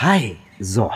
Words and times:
Hi, 0.00 0.36
so. 0.60 0.92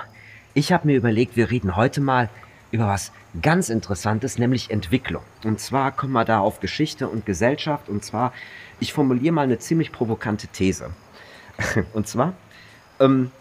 Ich 0.54 0.70
habe 0.70 0.86
mir 0.86 0.96
überlegt, 0.96 1.34
wir 1.34 1.50
reden 1.50 1.74
heute 1.74 2.00
mal 2.00 2.30
über 2.70 2.86
was 2.86 3.10
ganz 3.42 3.68
Interessantes, 3.68 4.38
nämlich 4.38 4.70
Entwicklung. 4.70 5.24
Und 5.42 5.58
zwar 5.58 5.90
kommen 5.90 6.12
wir 6.12 6.24
da 6.24 6.38
auf 6.38 6.60
Geschichte 6.60 7.08
und 7.08 7.26
Gesellschaft. 7.26 7.88
Und 7.88 8.04
zwar, 8.04 8.32
ich 8.78 8.92
formuliere 8.92 9.34
mal 9.34 9.42
eine 9.42 9.58
ziemlich 9.58 9.90
provokante 9.90 10.46
These. 10.46 10.90
Und 11.94 12.06
zwar, 12.06 12.34
ähm, 13.00 13.32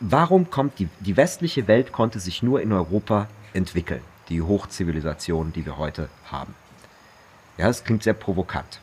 warum 0.00 0.50
kommt 0.50 0.78
die, 0.78 0.90
die 1.00 1.16
westliche 1.16 1.66
Welt 1.66 1.90
konnte 1.90 2.20
sich 2.20 2.42
nur 2.42 2.60
in 2.60 2.74
Europa 2.74 3.26
entwickeln? 3.54 4.02
Die 4.28 4.42
Hochzivilisation, 4.42 5.54
die 5.54 5.64
wir 5.64 5.78
heute 5.78 6.10
haben. 6.30 6.54
Ja, 7.56 7.68
das 7.68 7.84
klingt 7.84 8.02
sehr 8.02 8.12
provokant. 8.12 8.80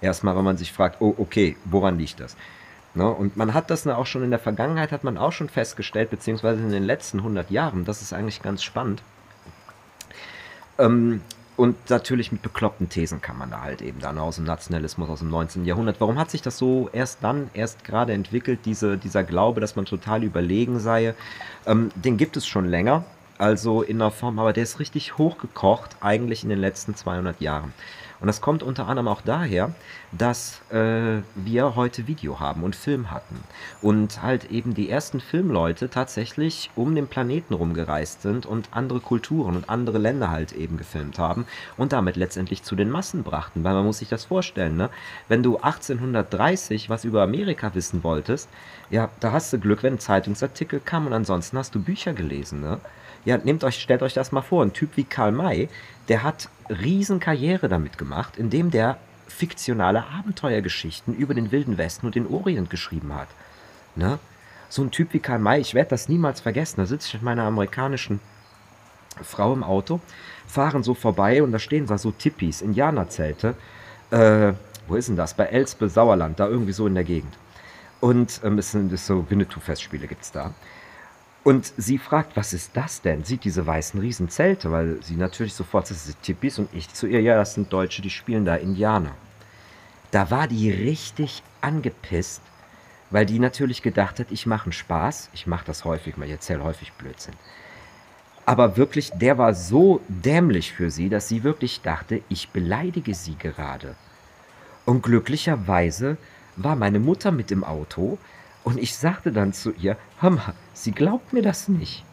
Erstmal, 0.00 0.36
wenn 0.36 0.44
man 0.44 0.58
sich 0.58 0.72
fragt, 0.72 1.00
oh, 1.00 1.12
okay, 1.18 1.56
woran 1.64 1.98
liegt 1.98 2.20
das? 2.20 2.36
Ne? 2.96 3.08
Und 3.08 3.36
man 3.36 3.54
hat 3.54 3.70
das 3.70 3.86
auch 3.86 4.06
schon 4.06 4.24
in 4.24 4.30
der 4.30 4.38
Vergangenheit, 4.38 4.90
hat 4.90 5.04
man 5.04 5.18
auch 5.18 5.32
schon 5.32 5.48
festgestellt, 5.48 6.10
beziehungsweise 6.10 6.62
in 6.62 6.70
den 6.70 6.84
letzten 6.84 7.18
100 7.18 7.50
Jahren, 7.50 7.84
das 7.84 8.02
ist 8.02 8.12
eigentlich 8.12 8.42
ganz 8.42 8.62
spannend. 8.62 9.02
Ähm, 10.78 11.20
und 11.56 11.88
natürlich 11.88 12.32
mit 12.32 12.42
bekloppten 12.42 12.88
Thesen 12.88 13.22
kann 13.22 13.38
man 13.38 13.50
da 13.50 13.62
halt 13.62 13.80
eben 13.80 13.98
dann 14.00 14.18
aus 14.18 14.36
dem 14.36 14.44
Nationalismus 14.44 15.08
aus 15.08 15.20
dem 15.20 15.30
19. 15.30 15.64
Jahrhundert. 15.64 16.00
Warum 16.00 16.18
hat 16.18 16.30
sich 16.30 16.42
das 16.42 16.58
so 16.58 16.90
erst 16.92 17.22
dann, 17.22 17.50
erst 17.54 17.84
gerade 17.84 18.12
entwickelt, 18.12 18.60
diese, 18.64 18.98
dieser 18.98 19.24
Glaube, 19.24 19.60
dass 19.60 19.76
man 19.76 19.86
total 19.86 20.22
überlegen 20.22 20.78
sei? 20.80 21.14
Ähm, 21.66 21.90
den 21.94 22.16
gibt 22.16 22.36
es 22.36 22.46
schon 22.46 22.66
länger, 22.66 23.04
also 23.38 23.82
in 23.82 23.98
der 23.98 24.10
Form, 24.10 24.38
aber 24.38 24.52
der 24.52 24.62
ist 24.62 24.80
richtig 24.80 25.18
hochgekocht 25.18 25.96
eigentlich 26.00 26.42
in 26.42 26.50
den 26.50 26.58
letzten 26.58 26.94
200 26.94 27.40
Jahren. 27.40 27.72
Und 28.20 28.26
das 28.26 28.40
kommt 28.40 28.62
unter 28.62 28.88
anderem 28.88 29.08
auch 29.08 29.20
daher, 29.20 29.74
dass 30.12 30.60
äh, 30.70 31.22
wir 31.34 31.76
heute 31.76 32.06
Video 32.06 32.40
haben 32.40 32.62
und 32.62 32.74
Film 32.74 33.10
hatten. 33.10 33.42
Und 33.82 34.22
halt 34.22 34.50
eben 34.50 34.74
die 34.74 34.88
ersten 34.88 35.20
Filmleute 35.20 35.90
tatsächlich 35.90 36.70
um 36.76 36.94
den 36.94 37.08
Planeten 37.08 37.54
rumgereist 37.54 38.22
sind 38.22 38.46
und 38.46 38.68
andere 38.70 39.00
Kulturen 39.00 39.56
und 39.56 39.68
andere 39.68 39.98
Länder 39.98 40.30
halt 40.30 40.52
eben 40.52 40.76
gefilmt 40.76 41.18
haben 41.18 41.46
und 41.76 41.92
damit 41.92 42.16
letztendlich 42.16 42.62
zu 42.62 42.76
den 42.76 42.90
Massen 42.90 43.22
brachten. 43.22 43.64
Weil 43.64 43.74
man 43.74 43.84
muss 43.84 43.98
sich 43.98 44.08
das 44.08 44.24
vorstellen, 44.24 44.76
ne? 44.76 44.90
Wenn 45.28 45.42
du 45.42 45.56
1830 45.56 46.88
was 46.88 47.04
über 47.04 47.22
Amerika 47.22 47.74
wissen 47.74 48.02
wolltest, 48.02 48.48
ja, 48.90 49.10
da 49.20 49.32
hast 49.32 49.52
du 49.52 49.58
Glück, 49.58 49.82
wenn 49.82 49.94
ein 49.94 49.98
Zeitungsartikel 49.98 50.80
kam 50.80 51.06
und 51.06 51.12
ansonsten 51.12 51.58
hast 51.58 51.74
du 51.74 51.82
Bücher 51.82 52.12
gelesen, 52.12 52.60
ne? 52.60 52.80
Ja, 53.24 53.36
nehmt 53.38 53.64
euch, 53.64 53.80
stellt 53.80 54.02
euch 54.02 54.14
das 54.14 54.30
mal 54.30 54.42
vor, 54.42 54.62
ein 54.62 54.72
Typ 54.72 54.96
wie 54.96 55.02
Karl 55.02 55.32
May, 55.32 55.68
der 56.08 56.22
hat 56.22 56.48
Riesenkarriere 56.68 57.68
damit 57.68 57.98
gemacht, 57.98 58.36
indem 58.36 58.70
der 58.70 58.98
fiktionale 59.28 60.04
Abenteuergeschichten 60.06 61.14
über 61.14 61.34
den 61.34 61.52
Wilden 61.52 61.78
Westen 61.78 62.06
und 62.06 62.14
den 62.14 62.26
Orient 62.26 62.70
geschrieben 62.70 63.14
hat. 63.14 63.28
Ne? 63.94 64.18
So 64.68 64.82
ein 64.82 64.90
Typ 64.90 65.12
wie 65.12 65.20
Karl 65.20 65.38
May, 65.38 65.60
ich 65.60 65.74
werde 65.74 65.90
das 65.90 66.08
niemals 66.08 66.40
vergessen, 66.40 66.76
da 66.78 66.86
sitze 66.86 67.08
ich 67.08 67.14
mit 67.14 67.22
meiner 67.22 67.44
amerikanischen 67.44 68.20
Frau 69.22 69.52
im 69.52 69.62
Auto, 69.62 70.00
fahren 70.46 70.82
so 70.82 70.94
vorbei 70.94 71.42
und 71.42 71.52
da 71.52 71.58
stehen 71.58 71.86
da 71.86 71.98
so 71.98 72.10
Tippis, 72.10 72.62
Indianerzelte. 72.62 73.54
Äh, 74.10 74.52
wo 74.86 74.94
ist 74.94 75.08
denn 75.08 75.16
das? 75.16 75.34
Bei 75.34 75.44
Elspe, 75.44 75.88
Sauerland, 75.88 76.38
da 76.38 76.46
irgendwie 76.46 76.72
so 76.72 76.86
in 76.86 76.94
der 76.94 77.04
Gegend. 77.04 77.34
Und 78.00 78.40
ähm, 78.44 78.58
es 78.58 78.72
sind 78.72 78.96
so 78.98 79.28
Winnetou-Festspiele 79.28 80.06
gibt 80.06 80.22
es 80.22 80.32
da. 80.32 80.54
Und 81.46 81.72
sie 81.76 81.98
fragt, 81.98 82.36
was 82.36 82.52
ist 82.52 82.72
das 82.76 83.02
denn? 83.02 83.22
Sieht 83.22 83.44
diese 83.44 83.64
weißen 83.64 84.00
Riesenzelte, 84.00 84.72
weil 84.72 85.00
sie 85.00 85.14
natürlich 85.14 85.54
sofort, 85.54 85.88
das 85.88 86.04
sind 86.04 86.20
Tippis 86.20 86.58
und 86.58 86.68
ich 86.74 86.92
zu 86.92 87.06
ihr, 87.06 87.20
ja, 87.20 87.36
das 87.36 87.54
sind 87.54 87.72
Deutsche, 87.72 88.02
die 88.02 88.10
spielen 88.10 88.44
da 88.44 88.56
Indianer. 88.56 89.14
Da 90.10 90.32
war 90.32 90.48
die 90.48 90.72
richtig 90.72 91.44
angepisst, 91.60 92.42
weil 93.10 93.26
die 93.26 93.38
natürlich 93.38 93.80
gedacht 93.82 94.18
hat, 94.18 94.32
ich 94.32 94.44
mache 94.46 94.64
einen 94.64 94.72
Spaß. 94.72 95.30
Ich 95.34 95.46
mache 95.46 95.64
das 95.64 95.84
häufig, 95.84 96.16
ich 96.20 96.30
erzähle 96.32 96.64
häufig 96.64 96.92
Blödsinn. 96.94 97.34
Aber 98.44 98.76
wirklich, 98.76 99.12
der 99.12 99.38
war 99.38 99.54
so 99.54 100.00
dämlich 100.08 100.72
für 100.72 100.90
sie, 100.90 101.08
dass 101.08 101.28
sie 101.28 101.44
wirklich 101.44 101.80
dachte, 101.80 102.22
ich 102.28 102.48
beleidige 102.48 103.14
sie 103.14 103.36
gerade. 103.38 103.94
Und 104.84 105.00
glücklicherweise 105.00 106.16
war 106.56 106.74
meine 106.74 106.98
Mutter 106.98 107.30
mit 107.30 107.52
im 107.52 107.62
Auto, 107.62 108.18
und 108.66 108.80
ich 108.80 108.96
sagte 108.96 109.30
dann 109.30 109.52
zu 109.52 109.70
ihr, 109.74 109.96
hör 110.18 110.30
mal, 110.30 110.52
sie 110.74 110.90
glaubt 110.90 111.32
mir 111.32 111.40
das 111.40 111.68
nicht. 111.68 112.04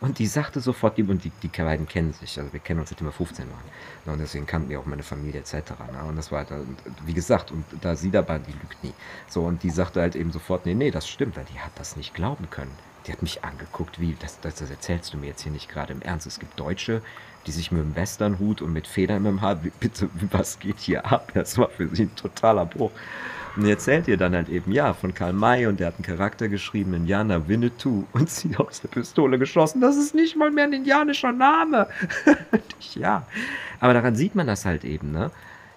Und 0.00 0.20
die 0.20 0.26
sagte 0.28 0.60
sofort, 0.60 0.96
und 1.00 1.24
die, 1.24 1.32
die 1.42 1.48
beiden 1.48 1.88
kennen 1.88 2.12
sich, 2.12 2.38
also 2.38 2.52
wir 2.52 2.60
kennen 2.60 2.78
uns 2.78 2.90
seitdem 2.90 3.08
wir 3.08 3.12
15 3.12 3.44
waren. 3.48 4.12
Und 4.14 4.20
deswegen 4.20 4.46
kannten 4.46 4.68
wir 4.68 4.78
auch 4.78 4.86
meine 4.86 5.02
Familie 5.02 5.40
etc. 5.40 5.72
Und 6.08 6.14
das 6.14 6.30
war 6.30 6.46
halt, 6.48 6.64
wie 7.04 7.12
gesagt, 7.12 7.50
und 7.50 7.64
da 7.80 7.96
sie 7.96 8.12
dabei, 8.12 8.38
die 8.38 8.52
lügt 8.52 8.84
nie. 8.84 8.92
So, 9.28 9.42
und 9.42 9.64
die 9.64 9.70
sagte 9.70 10.00
halt 10.00 10.14
eben 10.14 10.30
sofort, 10.30 10.64
nee, 10.64 10.74
nee, 10.74 10.92
das 10.92 11.08
stimmt, 11.08 11.36
weil 11.36 11.46
die 11.52 11.58
hat 11.58 11.72
das 11.74 11.96
nicht 11.96 12.14
glauben 12.14 12.48
können. 12.50 12.70
Die 13.08 13.12
hat 13.12 13.22
mich 13.22 13.42
angeguckt, 13.42 13.98
wie, 13.98 14.14
das, 14.20 14.38
das, 14.38 14.54
das 14.54 14.70
erzählst 14.70 15.12
du 15.12 15.16
mir 15.16 15.26
jetzt 15.26 15.42
hier 15.42 15.50
nicht 15.50 15.68
gerade 15.68 15.92
im 15.92 16.02
Ernst. 16.02 16.28
Es 16.28 16.38
gibt 16.38 16.60
Deutsche, 16.60 17.02
die 17.48 17.50
sich 17.50 17.72
mit 17.72 17.82
einem 17.82 17.96
Westernhut 17.96 18.62
und 18.62 18.72
mit 18.72 18.86
Federn 18.86 19.26
im 19.26 19.40
Haar, 19.40 19.56
bitte, 19.80 20.08
was 20.30 20.60
geht 20.60 20.78
hier 20.78 21.04
ab? 21.04 21.32
Das 21.34 21.58
war 21.58 21.68
für 21.68 21.88
sie 21.88 22.04
ein 22.04 22.14
totaler 22.14 22.64
Bruch. 22.64 22.92
Und 23.56 23.66
erzählt 23.66 24.08
ihr 24.08 24.16
dann 24.16 24.34
halt 24.34 24.48
eben, 24.48 24.72
ja, 24.72 24.92
von 24.94 25.14
Karl 25.14 25.32
May 25.32 25.66
und 25.66 25.78
der 25.78 25.88
hat 25.88 25.94
einen 25.94 26.04
Charakter 26.04 26.48
geschrieben, 26.48 26.92
Indianer 26.94 27.46
Winnetou, 27.48 28.04
und 28.12 28.28
sie 28.28 28.56
aus 28.56 28.80
der 28.80 28.88
Pistole 28.88 29.38
geschossen. 29.38 29.80
Das 29.80 29.96
ist 29.96 30.14
nicht 30.14 30.36
mal 30.36 30.50
mehr 30.50 30.64
ein 30.64 30.72
indianischer 30.72 31.32
Name. 31.32 31.86
ja, 32.94 33.26
aber 33.78 33.94
daran 33.94 34.16
sieht 34.16 34.34
man 34.34 34.46
das 34.46 34.64
halt 34.64 34.84
eben, 34.84 35.12
ne? 35.12 35.30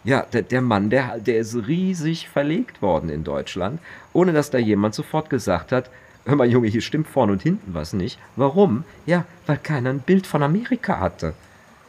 Ja, 0.03 0.21
der, 0.21 0.43
der 0.43 0.61
Mann, 0.61 0.89
der, 0.89 1.19
der 1.19 1.37
ist 1.37 1.55
riesig 1.67 2.29
verlegt 2.29 2.81
worden 2.81 3.09
in 3.09 3.23
Deutschland, 3.23 3.81
ohne 4.13 4.31
dass 4.31 4.49
da 4.49 4.57
jemand 4.57 4.95
sofort 4.95 5.29
gesagt 5.29 5.71
hat, 5.71 5.89
hör 6.25 6.35
mal 6.35 6.47
Junge, 6.47 6.67
hier 6.67 6.81
stimmt 6.81 7.07
vorne 7.07 7.33
und 7.33 7.43
hinten 7.43 7.73
was 7.73 7.93
nicht. 7.93 8.17
Warum? 8.35 8.85
Ja, 9.05 9.25
weil 9.45 9.57
keiner 9.57 9.89
ein 9.89 9.99
Bild 9.99 10.25
von 10.25 10.43
Amerika 10.43 10.99
hatte. 10.99 11.33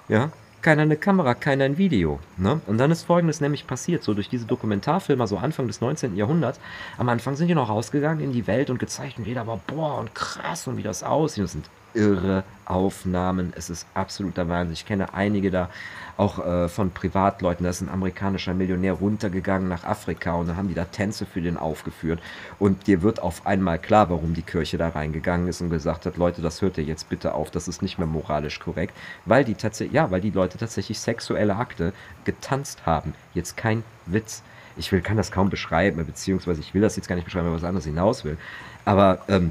Ja, 0.08 0.32
keiner 0.62 0.82
eine 0.82 0.96
Kamera, 0.96 1.34
keiner 1.34 1.64
ein 1.64 1.78
Video. 1.78 2.18
Ne? 2.36 2.60
Und 2.66 2.78
dann 2.78 2.90
ist 2.90 3.04
folgendes 3.04 3.40
nämlich 3.40 3.66
passiert, 3.66 4.02
so 4.02 4.14
durch 4.14 4.28
diese 4.28 4.46
Dokumentarfilme, 4.46 5.26
so 5.26 5.38
Anfang 5.38 5.66
des 5.66 5.80
19. 5.80 6.16
Jahrhunderts. 6.16 6.60
Am 6.96 7.08
Anfang 7.08 7.36
sind 7.36 7.48
die 7.48 7.54
noch 7.54 7.68
rausgegangen 7.68 8.22
in 8.22 8.32
die 8.32 8.46
Welt 8.46 8.70
und 8.70 8.78
gezeigt 8.78 9.18
und 9.18 9.26
jeder 9.26 9.46
war, 9.46 9.60
boah, 9.66 9.98
und 9.98 10.14
krass 10.14 10.66
und 10.66 10.76
wie 10.76 10.82
das 10.82 11.02
aussieht. 11.02 11.44
Das 11.44 11.52
sind 11.52 11.66
irre 11.98 12.44
Aufnahmen. 12.64 13.52
Es 13.56 13.70
ist 13.70 13.86
absoluter 13.94 14.48
Wahnsinn. 14.48 14.74
Ich 14.74 14.86
kenne 14.86 15.12
einige 15.14 15.50
da, 15.50 15.68
auch 16.16 16.44
äh, 16.44 16.68
von 16.68 16.90
Privatleuten. 16.90 17.64
Da 17.64 17.70
ist 17.70 17.80
ein 17.80 17.88
amerikanischer 17.88 18.52
Millionär 18.52 18.94
runtergegangen 18.94 19.68
nach 19.68 19.84
Afrika 19.84 20.34
und 20.34 20.48
dann 20.48 20.56
haben 20.56 20.68
die 20.68 20.74
da 20.74 20.84
Tänze 20.84 21.26
für 21.26 21.40
den 21.40 21.56
aufgeführt. 21.56 22.20
Und 22.58 22.86
dir 22.86 23.02
wird 23.02 23.22
auf 23.22 23.46
einmal 23.46 23.78
klar, 23.78 24.10
warum 24.10 24.34
die 24.34 24.42
Kirche 24.42 24.78
da 24.78 24.88
reingegangen 24.88 25.48
ist 25.48 25.60
und 25.60 25.70
gesagt 25.70 26.06
hat, 26.06 26.16
Leute, 26.16 26.42
das 26.42 26.60
hört 26.60 26.78
ihr 26.78 26.84
jetzt 26.84 27.08
bitte 27.08 27.34
auf, 27.34 27.50
das 27.50 27.68
ist 27.68 27.82
nicht 27.82 27.98
mehr 27.98 28.06
moralisch 28.06 28.60
korrekt. 28.60 28.94
Weil 29.24 29.44
die 29.44 29.54
tatsächlich, 29.54 29.94
ja, 29.94 30.10
weil 30.10 30.20
die 30.20 30.30
Leute 30.30 30.58
tatsächlich 30.58 30.98
sexuelle 30.98 31.56
Akte 31.56 31.92
getanzt 32.24 32.84
haben. 32.86 33.14
Jetzt 33.34 33.56
kein 33.56 33.84
Witz. 34.06 34.42
Ich 34.76 34.92
will, 34.92 35.00
kann 35.00 35.16
das 35.16 35.32
kaum 35.32 35.50
beschreiben, 35.50 36.04
beziehungsweise 36.04 36.60
ich 36.60 36.74
will 36.74 36.82
das 36.82 36.94
jetzt 36.96 37.08
gar 37.08 37.16
nicht 37.16 37.24
beschreiben, 37.24 37.46
weil 37.48 37.54
was 37.54 37.64
anderes 37.64 37.84
hinaus 37.84 38.24
will. 38.24 38.38
Aber 38.84 39.18
ähm, 39.28 39.50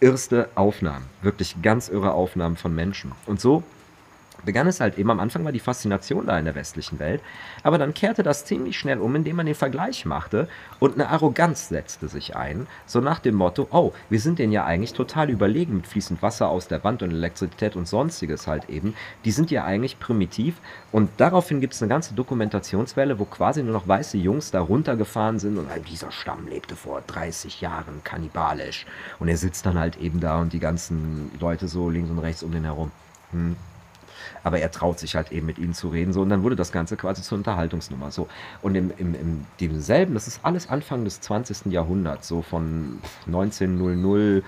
irrste 0.00 0.48
Aufnahmen, 0.54 1.06
wirklich 1.22 1.56
ganz 1.62 1.88
irre 1.88 2.12
Aufnahmen 2.12 2.56
von 2.56 2.74
Menschen. 2.74 3.12
Und 3.26 3.40
so 3.40 3.62
begann 4.44 4.66
es 4.66 4.80
halt 4.80 4.98
eben, 4.98 5.10
am 5.10 5.20
Anfang 5.20 5.44
war 5.44 5.52
die 5.52 5.60
Faszination 5.60 6.26
da 6.26 6.38
in 6.38 6.44
der 6.44 6.54
westlichen 6.54 6.98
Welt, 6.98 7.20
aber 7.62 7.78
dann 7.78 7.94
kehrte 7.94 8.22
das 8.22 8.44
ziemlich 8.44 8.78
schnell 8.78 8.98
um, 8.98 9.14
indem 9.14 9.36
man 9.36 9.46
den 9.46 9.54
Vergleich 9.54 10.04
machte 10.04 10.48
und 10.78 10.94
eine 10.94 11.08
Arroganz 11.08 11.68
setzte 11.68 12.08
sich 12.08 12.36
ein, 12.36 12.66
so 12.86 13.00
nach 13.00 13.18
dem 13.18 13.34
Motto, 13.34 13.68
oh, 13.70 13.92
wir 14.10 14.20
sind 14.20 14.38
denen 14.38 14.52
ja 14.52 14.64
eigentlich 14.64 14.92
total 14.92 15.30
überlegen 15.30 15.76
mit 15.76 15.86
fließend 15.86 16.22
Wasser 16.22 16.48
aus 16.48 16.68
der 16.68 16.84
Wand 16.84 17.02
und 17.02 17.10
Elektrizität 17.10 17.76
und 17.76 17.88
sonstiges 17.88 18.46
halt 18.46 18.68
eben, 18.68 18.94
die 19.24 19.30
sind 19.30 19.50
ja 19.50 19.64
eigentlich 19.64 19.98
primitiv 19.98 20.56
und 20.92 21.10
daraufhin 21.18 21.60
gibt 21.60 21.74
es 21.74 21.82
eine 21.82 21.88
ganze 21.88 22.14
Dokumentationswelle, 22.14 23.18
wo 23.18 23.24
quasi 23.24 23.62
nur 23.62 23.72
noch 23.72 23.88
weiße 23.88 24.16
Jungs 24.16 24.50
da 24.50 24.60
runtergefahren 24.60 25.38
sind 25.38 25.58
und 25.58 25.70
halt 25.70 25.88
dieser 25.88 26.10
Stamm 26.10 26.46
lebte 26.48 26.76
vor 26.76 27.02
30 27.06 27.60
Jahren 27.60 28.02
kannibalisch. 28.04 28.86
Und 29.18 29.28
er 29.28 29.36
sitzt 29.36 29.66
dann 29.66 29.78
halt 29.78 29.96
eben 29.98 30.20
da 30.20 30.40
und 30.40 30.52
die 30.52 30.60
ganzen 30.60 31.30
Leute 31.40 31.68
so 31.68 31.90
links 31.90 32.10
und 32.10 32.18
rechts 32.18 32.42
um 32.42 32.52
den 32.52 32.64
herum. 32.64 32.90
Hm 33.32 33.56
aber 34.44 34.60
er 34.60 34.70
traut 34.70 34.98
sich 34.98 35.16
halt 35.16 35.32
eben 35.32 35.46
mit 35.46 35.58
ihnen 35.58 35.74
zu 35.74 35.88
reden. 35.88 36.12
So, 36.12 36.22
und 36.22 36.28
dann 36.28 36.42
wurde 36.42 36.56
das 36.56 36.72
Ganze 36.72 36.96
quasi 36.96 37.22
zur 37.22 37.38
Unterhaltungsnummer. 37.38 38.10
So. 38.10 38.28
Und 38.62 38.74
im, 38.74 38.92
im, 38.98 39.14
im 39.14 39.46
demselben, 39.60 40.14
das 40.14 40.28
ist 40.28 40.40
alles 40.42 40.68
Anfang 40.68 41.04
des 41.04 41.20
20. 41.20 41.66
Jahrhunderts, 41.72 42.28
so 42.28 42.42
von 42.42 42.98
1900 43.26 44.44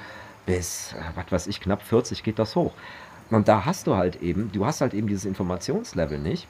bis, 0.46 0.92
äh, 0.92 0.96
was 1.14 1.30
weiß 1.30 1.46
ich, 1.46 1.60
knapp 1.60 1.82
40 1.82 2.22
geht 2.22 2.38
das 2.38 2.56
hoch. 2.56 2.72
Und 3.30 3.48
da 3.48 3.64
hast 3.64 3.86
du 3.86 3.96
halt 3.96 4.22
eben, 4.22 4.50
du 4.52 4.66
hast 4.66 4.80
halt 4.80 4.94
eben 4.94 5.06
dieses 5.06 5.24
Informationslevel 5.24 6.18
nicht. 6.18 6.48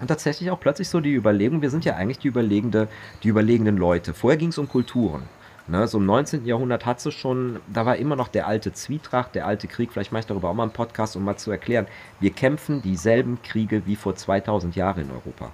Und 0.00 0.06
tatsächlich 0.06 0.50
auch 0.50 0.60
plötzlich 0.60 0.88
so 0.88 1.00
die 1.00 1.14
Überlegung, 1.14 1.60
wir 1.60 1.70
sind 1.70 1.84
ja 1.84 1.96
eigentlich 1.96 2.18
die, 2.18 2.28
überlegende, 2.28 2.88
die 3.22 3.28
überlegenden 3.28 3.76
Leute. 3.76 4.14
Vorher 4.14 4.38
ging 4.38 4.48
es 4.48 4.58
um 4.58 4.68
Kulturen. 4.68 5.22
Ne, 5.68 5.86
so 5.86 5.98
im 5.98 6.06
19. 6.06 6.46
Jahrhundert 6.46 6.84
hat 6.84 7.00
sie 7.00 7.12
schon, 7.12 7.60
da 7.72 7.86
war 7.86 7.96
immer 7.96 8.16
noch 8.16 8.28
der 8.28 8.46
alte 8.46 8.72
Zwietracht, 8.72 9.34
der 9.34 9.46
alte 9.46 9.68
Krieg. 9.68 9.92
Vielleicht 9.92 10.10
mache 10.10 10.20
ich 10.20 10.26
darüber 10.26 10.48
auch 10.48 10.54
mal 10.54 10.64
einen 10.64 10.72
Podcast, 10.72 11.14
um 11.16 11.24
mal 11.24 11.36
zu 11.36 11.50
erklären. 11.50 11.86
Wir 12.18 12.30
kämpfen 12.30 12.82
dieselben 12.82 13.40
Kriege 13.42 13.86
wie 13.86 13.96
vor 13.96 14.16
2000 14.16 14.74
Jahren 14.74 15.02
in 15.02 15.10
Europa. 15.10 15.52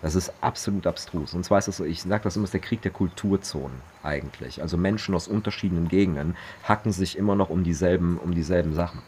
Das 0.00 0.14
ist 0.14 0.32
absolut 0.40 0.86
abstrus. 0.86 1.34
Und 1.34 1.44
zwar 1.44 1.58
ist 1.58 1.68
es 1.68 1.76
so, 1.76 1.84
ich 1.84 2.02
sage 2.02 2.22
das 2.24 2.36
immer, 2.36 2.44
ist 2.44 2.54
der 2.54 2.60
Krieg 2.60 2.82
der 2.82 2.92
Kulturzonen 2.92 3.80
eigentlich. 4.02 4.62
Also 4.62 4.76
Menschen 4.76 5.14
aus 5.14 5.26
unterschiedlichen 5.26 5.88
Gegenden 5.88 6.36
hacken 6.62 6.92
sich 6.92 7.18
immer 7.18 7.34
noch 7.34 7.50
um 7.50 7.64
dieselben, 7.64 8.18
um 8.18 8.32
dieselben 8.34 8.74
Sachen. 8.74 9.02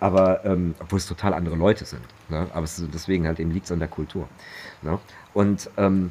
Aber, 0.00 0.44
ähm, 0.44 0.74
obwohl 0.80 0.98
es 0.98 1.06
total 1.06 1.34
andere 1.34 1.54
Leute 1.54 1.84
sind. 1.84 2.02
Ne? 2.28 2.48
Aber 2.52 2.64
es, 2.64 2.82
deswegen 2.92 3.26
halt 3.26 3.38
eben 3.38 3.52
liegt 3.52 3.66
es 3.66 3.72
an 3.72 3.78
der 3.78 3.88
Kultur. 3.88 4.28
Ne? 4.82 4.98
Und 5.34 5.70
ähm, 5.76 6.10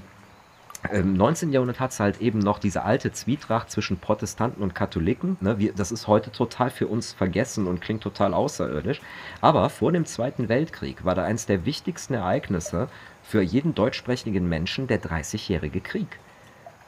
im 0.92 1.14
19. 1.14 1.52
Jahrhundert 1.52 1.80
hat 1.80 1.92
es 1.92 2.00
halt 2.00 2.20
eben 2.20 2.40
noch 2.40 2.60
diese 2.60 2.84
alte 2.84 3.12
Zwietracht 3.12 3.72
zwischen 3.72 3.98
Protestanten 3.98 4.62
und 4.62 4.76
Katholiken. 4.76 5.38
Ne? 5.40 5.58
Wir, 5.58 5.74
das 5.74 5.92
ist 5.92 6.08
heute 6.08 6.32
total 6.32 6.70
für 6.70 6.88
uns 6.88 7.14
vergessen 7.14 7.68
und 7.68 7.82
klingt 7.82 8.04
total 8.04 8.34
außerirdisch. 8.34 9.02
Aber 9.40 9.70
vor 9.70 9.92
dem 9.92 10.06
Zweiten 10.06 10.50
Weltkrieg 10.50 11.06
war 11.06 11.16
da 11.16 11.24
eines 11.24 11.46
der 11.46 11.66
wichtigsten 11.66 12.14
Ereignisse 12.14 12.90
für 13.24 13.42
jeden 13.42 13.76
deutschsprachigen 13.76 14.48
Menschen 14.50 14.88
der 14.88 14.98
Dreißigjährige 14.98 15.80
Krieg. 15.80 16.20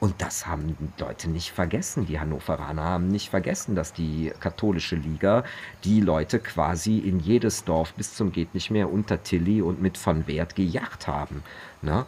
Und 0.02 0.22
das 0.22 0.46
haben 0.46 0.78
Leute 1.00 1.30
nicht 1.30 1.52
vergessen. 1.52 2.06
Die 2.06 2.20
Hannoveraner 2.20 2.84
haben 2.84 3.08
nicht 3.08 3.30
vergessen, 3.30 3.76
dass 3.76 3.94
die 3.94 4.32
katholische 4.40 4.98
Liga 4.98 5.46
die 5.86 6.02
Leute 6.02 6.40
quasi 6.40 7.00
in 7.00 7.20
jedes 7.22 7.64
Dorf 7.64 7.94
bis 7.94 8.14
zum 8.14 8.34
geht 8.34 8.54
nicht 8.54 8.72
mehr 8.72 8.92
unter 8.92 9.24
Tilly 9.24 9.62
und 9.62 9.82
mit 9.82 9.98
von 9.98 10.28
Wert 10.28 10.56
gejagt 10.56 11.08
haben. 11.08 11.44
Ne? 11.82 12.06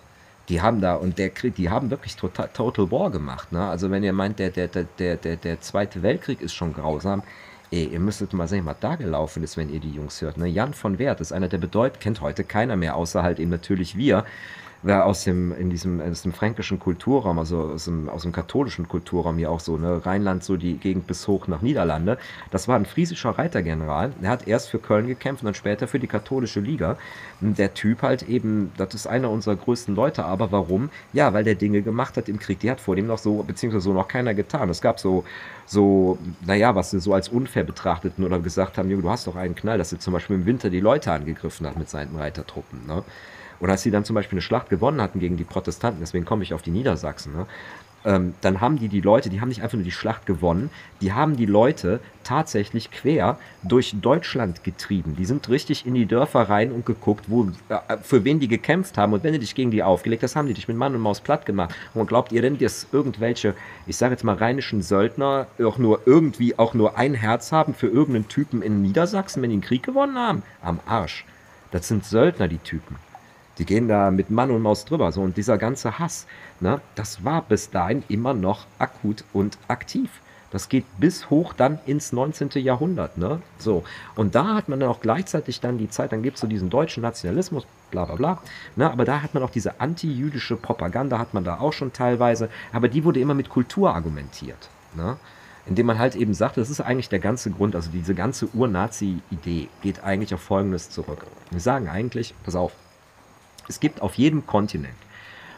Die 0.50 0.62
haben 0.62 0.80
da, 0.80 0.96
und 0.96 1.18
der 1.18 1.30
Krieg, 1.30 1.56
die 1.56 1.70
haben 1.70 1.90
wirklich 1.90 2.16
total, 2.16 2.50
Total 2.54 2.90
War 2.90 3.12
gemacht. 3.12 3.52
Ne? 3.52 3.68
Also 3.68 3.92
wenn 3.92 4.04
ihr 4.04 4.14
meint, 4.14 4.40
der, 4.40 4.50
der, 4.50 4.68
der, 4.68 5.18
der, 5.18 5.36
der 5.36 5.62
Zweite 5.62 6.02
Weltkrieg 6.02 6.42
ist 6.42 6.54
schon 6.54 6.74
grausam, 6.74 7.22
ey, 7.72 7.86
ihr 7.86 8.00
müsstet 8.00 8.34
mal 8.34 8.48
sehen, 8.48 8.66
was 8.66 8.78
da 8.80 8.96
gelaufen 8.96 9.44
ist, 9.44 9.58
wenn 9.58 9.70
ihr 9.70 9.80
die 9.80 9.92
Jungs 9.92 10.22
hört. 10.22 10.38
Ne? 10.38 10.48
Jan 10.48 10.74
von 10.74 11.00
Wert 11.00 11.20
ist 11.20 11.34
einer 11.34 11.50
der 11.50 11.58
bedeutend, 11.58 12.00
kennt 12.00 12.22
heute 12.22 12.44
keiner 12.44 12.78
mehr, 12.78 12.96
außer 12.96 13.24
halt 13.24 13.40
eben 13.40 13.52
natürlich 13.52 13.98
wir 13.98 14.24
wer 14.84 15.06
aus 15.06 15.24
dem, 15.24 15.52
in 15.54 15.70
diesem, 15.70 16.00
aus 16.02 16.22
dem 16.22 16.34
fränkischen 16.34 16.80
Kulturraum, 16.80 17.40
also 17.40 17.60
aus 17.74 17.86
dem, 17.86 18.10
aus 18.10 18.24
dem 18.24 18.32
katholischen 18.32 18.88
Kulturraum 18.88 19.38
hier 19.38 19.52
auch 19.52 19.60
so, 19.60 19.78
ne, 19.78 20.06
Rheinland, 20.06 20.44
so 20.44 20.58
die 20.58 20.78
Gegend 20.78 21.08
bis 21.08 21.28
hoch 21.28 21.48
nach 21.48 21.62
Niederlande, 21.62 22.18
das 22.52 22.68
war 22.68 22.76
ein 22.76 22.86
friesischer 22.86 23.32
Reitergeneral. 23.32 24.14
Der 24.22 24.30
hat 24.30 24.48
erst 24.48 24.70
für 24.70 24.80
Köln 24.80 25.08
gekämpft 25.08 25.44
und 25.44 25.48
dann 25.48 25.56
später 25.56 25.88
für 25.88 26.00
die 26.00 26.08
katholische 26.08 26.60
Liga. 26.60 26.98
Und 27.42 27.58
der 27.58 27.74
Typ 27.74 28.02
halt 28.02 28.24
eben, 28.24 28.72
das 28.78 28.94
ist 28.94 29.08
einer 29.08 29.30
unserer 29.30 29.56
größten 29.56 29.96
Leute, 29.96 30.26
aber 30.26 30.52
warum? 30.52 30.90
Ja, 31.14 31.34
weil 31.34 31.44
der 31.44 31.56
Dinge 31.56 31.82
gemacht 31.82 32.18
hat 32.18 32.30
im 32.30 32.40
Krieg, 32.40 32.60
die 32.60 32.72
hat 32.72 32.82
vor 32.82 32.96
dem 32.96 33.08
noch 33.08 33.18
so, 33.18 33.44
beziehungsweise 33.44 33.84
so 33.84 33.94
noch 33.94 34.08
keiner 34.08 34.34
getan. 34.34 34.70
Es 34.70 34.82
gab 34.82 35.00
so, 35.00 35.24
so, 35.66 36.18
naja, 36.46 36.76
was 36.76 36.92
sie 36.92 37.00
so 37.00 37.14
als 37.14 37.30
unfair 37.30 37.64
betrachteten 37.64 38.24
oder 38.24 38.40
gesagt 38.40 38.78
haben, 38.78 38.90
du 38.90 39.10
hast 39.10 39.28
doch 39.28 39.36
einen 39.36 39.56
Knall, 39.56 39.78
dass 39.78 39.90
sie 39.90 40.00
zum 40.00 40.14
Beispiel 40.14 40.38
im 40.38 40.46
Winter 40.46 40.70
die 40.70 40.80
Leute 40.80 41.12
angegriffen 41.12 41.68
hat 41.68 41.78
mit 41.78 41.90
seinen 41.90 42.16
Reitertruppen. 42.16 42.86
Ne? 42.88 43.04
Und 43.60 43.70
als 43.70 43.82
sie 43.82 43.92
dann 43.92 44.06
zum 44.06 44.14
Beispiel 44.14 44.38
eine 44.38 44.42
Schlacht 44.42 44.70
gewonnen 44.70 45.02
hatten 45.02 45.20
gegen 45.20 45.38
die 45.38 45.44
Protestanten, 45.44 46.00
deswegen 46.00 46.26
komme 46.26 46.44
ich 46.44 46.54
auf 46.54 46.62
die 46.62 46.72
Niedersachsen, 46.72 47.34
ne, 47.34 47.48
ähm, 48.08 48.36
dann 48.40 48.62
haben 48.62 48.78
die 48.80 48.88
die 48.88 49.02
Leute, 49.02 49.30
die 49.30 49.42
haben 49.42 49.50
nicht 49.50 49.62
einfach 49.62 49.76
nur 49.76 49.84
die 49.84 49.92
Schlacht 49.92 50.26
gewonnen, 50.26 50.70
die 51.02 51.12
haben 51.12 51.36
die 51.36 51.46
Leute 51.46 52.00
tatsächlich 52.24 52.90
quer 52.90 53.38
durch 53.64 53.96
Deutschland 54.00 54.64
getrieben. 54.64 55.16
Die 55.18 55.26
sind 55.26 55.50
richtig 55.50 55.86
in 55.86 55.94
die 55.94 56.06
Dörfer 56.06 56.44
rein 56.44 56.72
und 56.72 56.86
geguckt, 56.86 57.26
wo, 57.28 57.50
äh, 57.68 57.98
für 58.02 58.24
wen 58.24 58.40
die 58.40 58.48
gekämpft 58.48 58.98
haben. 58.98 59.12
Und 59.12 59.24
wenn 59.26 59.34
du 59.34 59.40
dich 59.40 59.56
gegen 59.56 59.72
die 59.72 59.84
aufgelegt 59.84 60.24
hast, 60.24 60.38
haben 60.38 60.48
die 60.48 60.54
dich 60.54 60.70
mit 60.70 60.78
Mann 60.78 60.96
und 60.96 61.02
Maus 61.02 61.20
platt 61.20 61.46
gemacht. 61.46 61.76
Und 61.94 62.08
glaubt 62.08 62.32
ihr 62.32 62.42
denn, 62.42 62.58
dass 62.58 62.88
irgendwelche, 62.94 63.56
ich 63.88 63.98
sage 63.98 64.14
jetzt 64.14 64.24
mal 64.24 64.36
rheinischen 64.36 64.82
Söldner 64.82 65.48
auch 65.62 65.78
nur 65.78 66.02
irgendwie 66.06 66.58
auch 66.58 66.74
nur 66.74 66.98
ein 66.98 67.14
Herz 67.14 67.52
haben 67.52 67.74
für 67.74 67.88
irgendeinen 67.88 68.30
Typen 68.30 68.62
in 68.62 68.82
Niedersachsen, 68.82 69.42
wenn 69.42 69.50
die 69.50 69.56
einen 69.56 69.64
Krieg 69.64 69.84
gewonnen 69.84 70.18
haben? 70.18 70.44
Am 70.62 70.80
Arsch. 70.86 71.26
Das 71.72 71.90
sind 71.90 72.06
Söldner, 72.06 72.48
die 72.48 72.60
Typen. 72.60 72.96
Die 73.58 73.66
gehen 73.66 73.88
da 73.88 74.12
mit 74.12 74.30
Mann 74.30 74.52
und 74.52 74.62
Maus 74.62 74.86
drüber. 74.86 75.12
So, 75.12 75.22
und 75.22 75.38
dieser 75.38 75.58
ganze 75.58 76.00
Hass, 76.00 76.28
ne, 76.60 76.82
das 76.96 77.24
war 77.24 77.42
bis 77.42 77.70
dahin 77.70 78.04
immer 78.08 78.34
noch 78.34 78.66
akut 78.80 79.24
und 79.34 79.58
aktiv. 79.68 80.10
Das 80.52 80.70
geht 80.70 80.86
bis 80.98 81.30
hoch 81.30 81.54
dann 81.54 81.80
ins 81.86 82.14
19. 82.14 82.50
Jahrhundert. 82.56 83.18
Ne? 83.18 83.42
So. 83.58 83.84
Und 84.16 84.36
da 84.36 84.56
hat 84.56 84.70
man 84.70 84.80
dann 84.80 84.90
auch 84.90 85.02
gleichzeitig 85.02 85.60
dann 85.60 85.78
die 85.78 85.90
Zeit, 85.90 86.14
dann 86.14 86.24
gibt 86.24 86.36
es 86.36 86.42
so 86.42 86.48
diesen 86.48 86.70
deutschen 86.70 87.04
Nationalismus, 87.04 87.68
bla 87.92 88.06
bla 88.06 88.16
bla. 88.16 88.42
Ne? 88.76 88.90
Aber 88.90 89.04
da 89.04 89.22
hat 89.22 89.34
man 89.34 89.44
auch 89.44 89.50
diese 89.50 89.82
anti-jüdische 89.82 90.56
Propaganda, 90.56 91.20
hat 91.20 91.34
man 91.34 91.44
da 91.44 91.60
auch 91.60 91.74
schon 91.74 91.92
teilweise. 91.92 92.50
Aber 92.72 92.88
die 92.88 93.04
wurde 93.04 93.20
immer 93.20 93.34
mit 93.34 93.50
Kultur 93.50 93.94
argumentiert. 93.94 94.70
Ne? 94.96 95.18
Indem 95.66 95.88
man 95.88 96.00
halt 96.00 96.16
eben 96.16 96.34
sagt, 96.34 96.56
das 96.56 96.70
ist 96.70 96.80
eigentlich 96.80 97.10
der 97.10 97.20
ganze 97.20 97.52
Grund, 97.52 97.76
also 97.76 97.90
diese 97.92 98.16
ganze 98.16 98.48
Ur-Nazi-Idee 98.54 99.68
geht 99.82 100.02
eigentlich 100.02 100.34
auf 100.34 100.42
Folgendes 100.42 100.90
zurück. 100.90 101.26
Wir 101.52 101.60
sagen 101.60 101.90
eigentlich, 101.90 102.34
pass 102.46 102.56
auf, 102.56 102.72
es 103.68 103.80
gibt 103.80 104.02
auf 104.02 104.16
jedem 104.16 104.46
Kontinent 104.46 104.96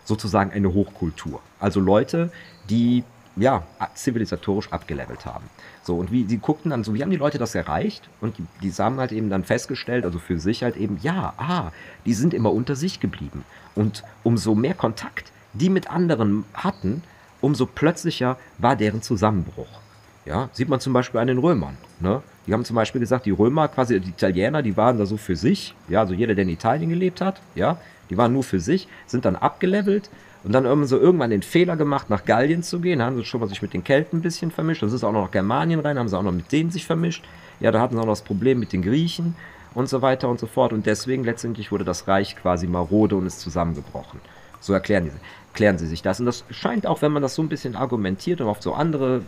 sozusagen 0.06 0.52
eine 0.52 0.74
Hochkultur. 0.74 1.42
Also 1.60 1.80
Leute, 1.80 2.32
die 2.70 3.04
ja, 3.36 3.64
zivilisatorisch 3.94 4.72
abgelevelt 4.72 5.26
haben. 5.26 5.46
So, 5.84 5.96
und 5.96 6.12
wie, 6.12 6.26
sie 6.28 6.40
guckten 6.40 6.72
dann 6.72 6.84
so, 6.84 6.94
wie 6.94 7.02
haben 7.02 7.12
die 7.12 7.16
Leute 7.16 7.38
das 7.38 7.56
erreicht? 7.56 8.10
Und 8.20 8.38
die, 8.38 8.46
die 8.62 8.72
haben 8.72 8.98
halt 8.98 9.12
eben 9.12 9.30
dann 9.30 9.44
festgestellt, 9.46 10.04
also 10.04 10.20
für 10.20 10.40
sich 10.40 10.64
halt 10.64 10.76
eben, 10.76 11.00
ja, 11.02 11.34
ah, 11.38 11.72
die 12.06 12.14
sind 12.14 12.34
immer 12.34 12.52
unter 12.52 12.76
sich 12.76 13.00
geblieben. 13.00 13.46
Und 13.76 14.04
umso 14.24 14.56
mehr 14.56 14.74
Kontakt 14.74 15.32
die 15.54 15.70
mit 15.70 15.90
anderen 15.90 16.46
hatten, 16.54 17.04
umso 17.42 17.66
plötzlicher 17.66 18.38
war 18.58 18.76
deren 18.76 19.02
Zusammenbruch. 19.02 19.68
Ja, 20.26 20.50
sieht 20.54 20.70
man 20.70 20.80
zum 20.80 20.94
Beispiel 20.94 21.20
an 21.20 21.28
den 21.28 21.40
Römern. 21.40 21.78
Ne? 22.00 22.22
Die 22.46 22.54
haben 22.54 22.66
zum 22.66 22.76
Beispiel 22.76 23.02
gesagt, 23.02 23.26
die 23.26 23.32
Römer, 23.32 23.68
quasi 23.68 24.00
die 24.00 24.10
Italiener, 24.10 24.62
die 24.62 24.78
waren 24.78 24.98
da 24.98 25.06
so 25.06 25.18
für 25.18 25.36
sich. 25.36 25.74
Ja, 25.88 26.02
also 26.02 26.14
jeder, 26.14 26.36
der 26.36 26.44
in 26.44 26.50
Italien 26.50 26.90
gelebt 26.90 27.22
hat, 27.22 27.42
ja, 27.56 27.78
die 28.10 28.18
waren 28.18 28.34
nur 28.34 28.44
für 28.44 28.60
sich, 28.60 28.88
sind 29.08 29.26
dann 29.26 29.36
abgelevelt 29.36 30.10
und 30.44 30.54
dann 30.54 30.66
irgendwann 30.66 30.88
so 30.88 31.00
irgendwann 31.00 31.30
den 31.30 31.42
Fehler 31.42 31.76
gemacht, 31.76 32.10
nach 32.10 32.26
Gallien 32.26 32.64
zu 32.64 32.80
gehen. 32.80 33.00
Da 33.00 33.06
haben 33.06 33.18
sie 33.18 33.26
schon 33.26 33.42
mal 33.42 33.50
sich 33.50 33.62
mit 33.62 33.74
den 33.74 33.84
Kelten 33.84 34.20
ein 34.20 34.22
bisschen 34.22 34.52
vermischt. 34.52 34.84
Das 34.84 34.94
ist 34.94 35.04
auch 35.04 35.12
noch 35.12 35.24
nach 35.24 35.32
Germanien 35.32 35.80
rein, 35.80 36.00
haben 36.00 36.08
sie 36.08 36.18
auch 36.18 36.24
noch 36.24 36.32
mit 36.32 36.52
denen 36.52 36.72
sich 36.72 36.86
vermischt. 36.86 37.26
Ja, 37.60 37.72
da 37.72 37.82
hatten 37.82 37.96
sie 37.96 38.02
auch 38.02 38.06
noch 38.06 38.14
das 38.14 38.22
Problem 38.22 38.60
mit 38.60 38.74
den 38.74 38.82
Griechen 38.82 39.36
und 39.74 39.90
so 39.90 40.02
weiter 40.02 40.30
und 40.30 40.40
so 40.40 40.48
fort. 40.48 40.74
Und 40.74 40.86
deswegen 40.86 41.24
letztendlich 41.24 41.72
wurde 41.72 41.84
das 41.84 42.08
Reich 42.08 42.36
quasi 42.36 42.68
marode 42.68 43.16
und 43.16 43.26
ist 43.26 43.42
zusammengebrochen. 43.42 44.20
So 44.60 44.74
erklären 44.74 45.06
die 45.06 45.12
klären 45.54 45.78
sie 45.78 45.88
sich 45.88 46.02
das. 46.02 46.20
Und 46.20 46.26
das 46.26 46.46
scheint 46.50 46.88
auch, 46.88 47.02
wenn 47.02 47.12
man 47.12 47.22
das 47.22 47.36
so 47.36 47.42
ein 47.42 47.50
bisschen 47.50 47.76
argumentiert 47.76 48.42
und 48.42 48.48
auf 48.48 48.62
so 48.62 48.74
andere, 48.74 49.24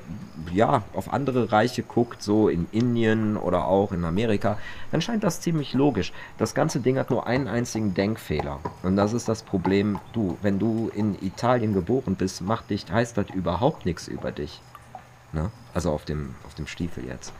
ja, 0.54 0.84
auf 0.94 1.12
andere 1.12 1.52
Reiche 1.52 1.84
guckt, 1.84 2.22
so 2.22 2.48
in 2.48 2.68
Indien 2.72 3.38
oder 3.38 3.66
auch 3.66 3.92
in 3.92 4.06
Amerika, 4.06 4.58
dann 4.92 5.02
scheint 5.02 5.24
das 5.24 5.42
ziemlich 5.42 5.74
logisch. 5.74 6.14
Das 6.38 6.54
ganze 6.54 6.80
Ding 6.80 6.98
hat 6.98 7.10
nur 7.10 7.28
einen 7.28 7.48
einzigen 7.48 7.94
Denkfehler. 7.94 8.60
Und 8.84 8.96
das 8.96 9.14
ist 9.14 9.28
das 9.28 9.44
Problem, 9.44 10.00
du, 10.14 10.38
wenn 10.42 10.60
du 10.60 10.90
in 10.96 11.16
Italien 11.22 11.74
geboren 11.74 12.16
bist, 12.16 12.42
macht 12.42 12.70
dich, 12.70 12.86
heißt 12.90 13.18
das 13.18 13.30
überhaupt 13.32 13.86
nichts 13.86 14.08
über 14.08 14.32
dich. 14.32 14.62
Ne? 15.34 15.52
Also 15.74 15.92
auf 15.92 16.06
dem, 16.06 16.36
auf 16.46 16.56
dem 16.56 16.68
Stiefel 16.68 17.06
jetzt. 17.06 17.34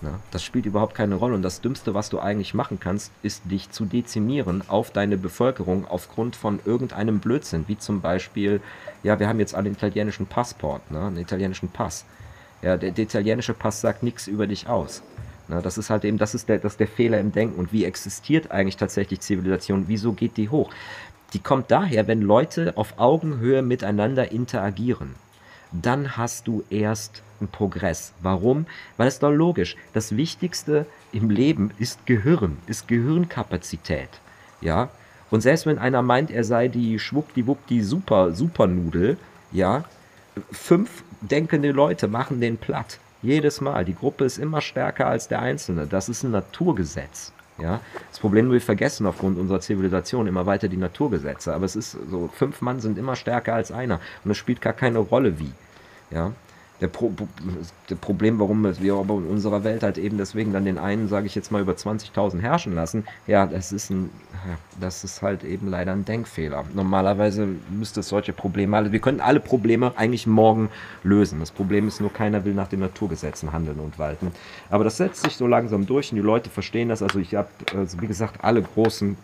Ne? 0.00 0.14
Das 0.30 0.44
spielt 0.44 0.66
überhaupt 0.66 0.94
keine 0.94 1.16
Rolle. 1.16 1.34
Und 1.34 1.42
das 1.42 1.60
Dümmste, 1.60 1.94
was 1.94 2.08
du 2.08 2.20
eigentlich 2.20 2.54
machen 2.54 2.78
kannst, 2.80 3.12
ist 3.22 3.42
dich 3.50 3.70
zu 3.70 3.84
dezimieren 3.84 4.62
auf 4.68 4.90
deine 4.90 5.16
Bevölkerung 5.16 5.86
aufgrund 5.86 6.36
von 6.36 6.60
irgendeinem 6.64 7.18
Blödsinn. 7.18 7.64
Wie 7.66 7.78
zum 7.78 8.00
Beispiel, 8.00 8.60
ja, 9.02 9.18
wir 9.18 9.28
haben 9.28 9.40
jetzt 9.40 9.54
einen 9.54 9.72
italienischen 9.72 10.26
Passport, 10.26 10.90
ne? 10.90 11.06
einen 11.06 11.18
italienischen 11.18 11.68
Pass. 11.68 12.04
Ja, 12.62 12.76
der, 12.76 12.92
der 12.92 13.04
italienische 13.04 13.54
Pass 13.54 13.80
sagt 13.80 14.02
nichts 14.02 14.26
über 14.26 14.46
dich 14.46 14.68
aus. 14.68 15.02
Ne? 15.48 15.60
Das 15.62 15.78
ist 15.78 15.90
halt 15.90 16.04
eben, 16.04 16.18
das 16.18 16.34
ist, 16.34 16.48
der, 16.48 16.58
das 16.58 16.74
ist 16.74 16.80
der 16.80 16.88
Fehler 16.88 17.18
im 17.18 17.32
Denken. 17.32 17.58
Und 17.58 17.72
wie 17.72 17.84
existiert 17.84 18.50
eigentlich 18.50 18.76
tatsächlich 18.76 19.20
Zivilisation? 19.20 19.84
Wieso 19.88 20.12
geht 20.12 20.36
die 20.36 20.48
hoch? 20.48 20.70
Die 21.32 21.40
kommt 21.40 21.70
daher, 21.70 22.06
wenn 22.06 22.22
Leute 22.22 22.76
auf 22.76 22.94
Augenhöhe 22.98 23.62
miteinander 23.62 24.32
interagieren. 24.32 25.14
Dann 25.72 26.16
hast 26.16 26.46
du 26.46 26.64
erst 26.70 27.22
ein 27.40 27.48
Progress. 27.48 28.12
Warum? 28.20 28.66
Weil 28.96 29.08
es 29.08 29.18
doch 29.18 29.30
logisch. 29.30 29.76
Das 29.92 30.16
Wichtigste 30.16 30.86
im 31.12 31.30
Leben 31.30 31.70
ist 31.78 32.06
Gehirn, 32.06 32.58
ist 32.66 32.88
Gehirnkapazität. 32.88 34.08
Ja. 34.60 34.90
Und 35.30 35.42
selbst 35.42 35.66
wenn 35.66 35.78
einer 35.78 36.02
meint, 36.02 36.30
er 36.30 36.44
sei 36.44 36.68
die 36.68 36.98
schwuppdiwuppdi 36.98 37.82
super 37.82 38.32
Supernudel, 38.32 39.18
ja, 39.52 39.84
fünf 40.50 41.02
denkende 41.20 41.72
Leute 41.72 42.08
machen 42.08 42.40
den 42.40 42.56
platt. 42.56 42.98
Jedes 43.22 43.60
Mal. 43.60 43.84
Die 43.84 43.94
Gruppe 43.94 44.24
ist 44.24 44.38
immer 44.38 44.60
stärker 44.60 45.06
als 45.06 45.28
der 45.28 45.40
Einzelne. 45.40 45.86
Das 45.86 46.08
ist 46.08 46.22
ein 46.22 46.30
Naturgesetz. 46.30 47.32
Ja? 47.60 47.80
Das 48.10 48.20
Problem, 48.20 48.50
wir 48.50 48.60
vergessen 48.60 49.06
aufgrund 49.06 49.38
unserer 49.38 49.60
Zivilisation 49.60 50.26
immer 50.26 50.46
weiter 50.46 50.68
die 50.68 50.76
Naturgesetze. 50.76 51.52
Aber 51.52 51.64
es 51.64 51.74
ist 51.74 51.96
so, 52.10 52.30
fünf 52.32 52.60
Mann 52.60 52.80
sind 52.80 52.96
immer 52.96 53.16
stärker 53.16 53.54
als 53.54 53.72
einer. 53.72 54.00
Und 54.24 54.30
es 54.30 54.36
spielt 54.36 54.60
gar 54.60 54.72
keine 54.72 54.98
Rolle 54.98 55.38
wie. 55.38 55.52
Ja? 56.10 56.32
Der, 56.80 56.88
Pro, 56.88 57.12
der 57.90 57.96
Problem, 57.96 58.38
warum 58.38 58.64
wir 58.80 58.94
aber 58.94 59.14
in 59.14 59.26
unserer 59.26 59.64
Welt 59.64 59.82
halt 59.82 59.98
eben 59.98 60.16
deswegen 60.18 60.52
dann 60.52 60.64
den 60.64 60.78
einen, 60.78 61.08
sage 61.08 61.26
ich 61.26 61.34
jetzt 61.34 61.50
mal, 61.50 61.60
über 61.60 61.72
20.000 61.72 62.40
herrschen 62.40 62.74
lassen, 62.74 63.04
ja, 63.26 63.46
das 63.46 63.72
ist 63.72 63.90
ein, 63.90 64.10
das 64.80 65.04
ist 65.04 65.22
halt 65.22 65.44
eben 65.44 65.68
leider 65.68 65.92
ein 65.92 66.04
Denkfehler. 66.04 66.64
Normalerweise 66.74 67.48
müsste 67.70 68.00
es 68.00 68.08
solche 68.08 68.32
Probleme, 68.32 68.92
wir 68.92 69.00
könnten 69.00 69.20
alle 69.20 69.40
Probleme 69.40 69.92
eigentlich 69.96 70.26
morgen 70.26 70.70
lösen. 71.02 71.40
Das 71.40 71.50
Problem 71.50 71.88
ist 71.88 72.00
nur, 72.00 72.12
keiner 72.12 72.44
will 72.44 72.54
nach 72.54 72.68
den 72.68 72.80
Naturgesetzen 72.80 73.52
handeln 73.52 73.80
und 73.80 73.98
walten. 73.98 74.32
Aber 74.70 74.84
das 74.84 74.96
setzt 74.96 75.22
sich 75.22 75.36
so 75.36 75.46
langsam 75.46 75.86
durch 75.86 76.12
und 76.12 76.16
die 76.16 76.22
Leute 76.22 76.50
verstehen 76.50 76.88
das. 76.88 77.02
Also 77.02 77.18
ich 77.18 77.34
habe, 77.34 77.48
also 77.74 78.00
wie 78.00 78.06
gesagt, 78.06 78.44
alle 78.44 78.62
großen 78.62 79.16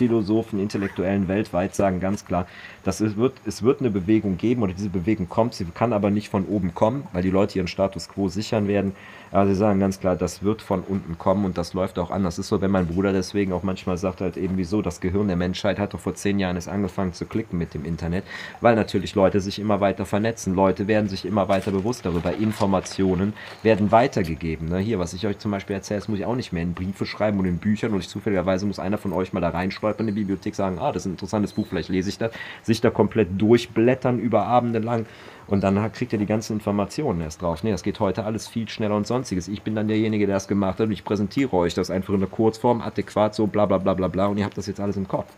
Philosophen, 0.00 0.58
Intellektuellen 0.58 1.28
weltweit 1.28 1.74
sagen 1.74 2.00
ganz 2.00 2.24
klar, 2.24 2.46
dass 2.84 3.02
es 3.02 3.18
wird, 3.18 3.34
es 3.44 3.62
wird 3.62 3.80
eine 3.80 3.90
Bewegung 3.90 4.38
geben 4.38 4.62
oder 4.62 4.72
diese 4.72 4.88
Bewegung 4.88 5.28
kommt, 5.28 5.52
sie 5.52 5.66
kann 5.66 5.92
aber 5.92 6.10
nicht 6.10 6.30
von 6.30 6.46
oben 6.46 6.74
kommen, 6.74 7.06
weil 7.12 7.22
die 7.22 7.28
Leute 7.28 7.58
ihren 7.58 7.68
Status 7.68 8.08
quo 8.08 8.28
sichern 8.28 8.66
werden. 8.66 8.94
Aber 9.32 9.46
sie 9.46 9.54
sagen 9.54 9.78
ganz 9.78 10.00
klar, 10.00 10.16
das 10.16 10.42
wird 10.42 10.60
von 10.60 10.82
unten 10.82 11.16
kommen 11.16 11.44
und 11.44 11.56
das 11.56 11.72
läuft 11.72 11.98
auch 12.00 12.10
anders. 12.10 12.36
Das 12.36 12.46
ist 12.46 12.48
so, 12.48 12.60
wenn 12.60 12.70
mein 12.70 12.88
Bruder 12.88 13.12
deswegen 13.12 13.52
auch 13.52 13.62
manchmal 13.62 13.96
sagt 13.96 14.22
halt 14.22 14.36
eben, 14.36 14.56
wieso, 14.56 14.82
das 14.82 15.00
Gehirn 15.00 15.28
der 15.28 15.36
Menschheit 15.36 15.78
hat 15.78 15.94
doch 15.94 16.00
vor 16.00 16.14
zehn 16.14 16.40
Jahren 16.40 16.56
es 16.56 16.66
angefangen 16.66 17.12
zu 17.12 17.26
klicken 17.26 17.56
mit 17.56 17.74
dem 17.74 17.84
Internet, 17.84 18.24
weil 18.60 18.74
natürlich 18.74 19.14
Leute 19.14 19.40
sich 19.40 19.60
immer 19.60 19.80
weiter 19.80 20.04
vernetzen, 20.04 20.54
Leute 20.54 20.88
werden 20.88 21.08
sich 21.08 21.24
immer 21.24 21.48
weiter 21.48 21.70
bewusst 21.70 22.04
darüber, 22.06 22.34
Informationen 22.34 23.34
werden 23.62 23.92
weitergegeben. 23.92 24.68
Ne? 24.68 24.78
Hier, 24.78 24.98
was 24.98 25.12
ich 25.12 25.26
euch 25.26 25.38
zum 25.38 25.52
Beispiel 25.52 25.76
erzähle, 25.76 26.00
das 26.00 26.08
muss 26.08 26.18
ich 26.18 26.24
auch 26.24 26.34
nicht 26.34 26.52
mehr 26.52 26.62
in 26.62 26.74
Briefe 26.74 27.06
schreiben 27.06 27.38
und 27.38 27.44
in 27.44 27.58
Büchern 27.58 27.92
und 27.92 28.00
ich 28.00 28.08
zufälligerweise 28.08 28.66
muss 28.66 28.80
einer 28.80 28.98
von 28.98 29.12
euch 29.12 29.32
mal 29.32 29.40
da 29.40 29.50
reinstolpern 29.90 30.08
in 30.08 30.14
die 30.14 30.20
Bibliothek, 30.20 30.54
sagen, 30.54 30.78
ah, 30.78 30.92
das 30.92 31.02
ist 31.02 31.06
ein 31.06 31.12
interessantes 31.12 31.52
Buch, 31.52 31.66
vielleicht 31.68 31.88
lese 31.88 32.08
ich 32.08 32.18
das, 32.18 32.32
sich 32.62 32.80
da 32.80 32.90
komplett 32.90 33.28
durchblättern 33.40 34.18
über 34.18 34.46
Abende 34.46 34.78
lang 34.78 35.06
und 35.46 35.62
dann 35.62 35.92
kriegt 35.92 36.12
ihr 36.12 36.18
die 36.18 36.26
ganzen 36.26 36.54
Informationen 36.54 37.20
erst 37.20 37.42
drauf. 37.42 37.64
Nee, 37.64 37.72
das 37.72 37.82
geht 37.82 38.00
heute 38.00 38.24
alles 38.24 38.46
viel 38.46 38.68
schneller 38.68 38.96
und 38.96 39.06
sonstiges. 39.06 39.48
Ich 39.48 39.62
bin 39.62 39.74
dann 39.74 39.88
derjenige, 39.88 40.26
der 40.26 40.36
das 40.36 40.48
gemacht 40.48 40.78
hat 40.78 40.86
und 40.86 40.92
ich 40.92 41.04
präsentiere 41.04 41.52
euch 41.54 41.74
das 41.74 41.90
einfach 41.90 42.14
in 42.14 42.20
der 42.20 42.28
Kurzform, 42.28 42.80
adäquat, 42.80 43.34
so 43.34 43.46
bla 43.46 43.66
bla 43.66 43.78
bla 43.78 43.94
bla 43.94 44.08
bla 44.08 44.26
und 44.26 44.38
ihr 44.38 44.44
habt 44.44 44.56
das 44.56 44.66
jetzt 44.66 44.80
alles 44.80 44.96
im 44.96 45.08
Kopf. 45.08 45.32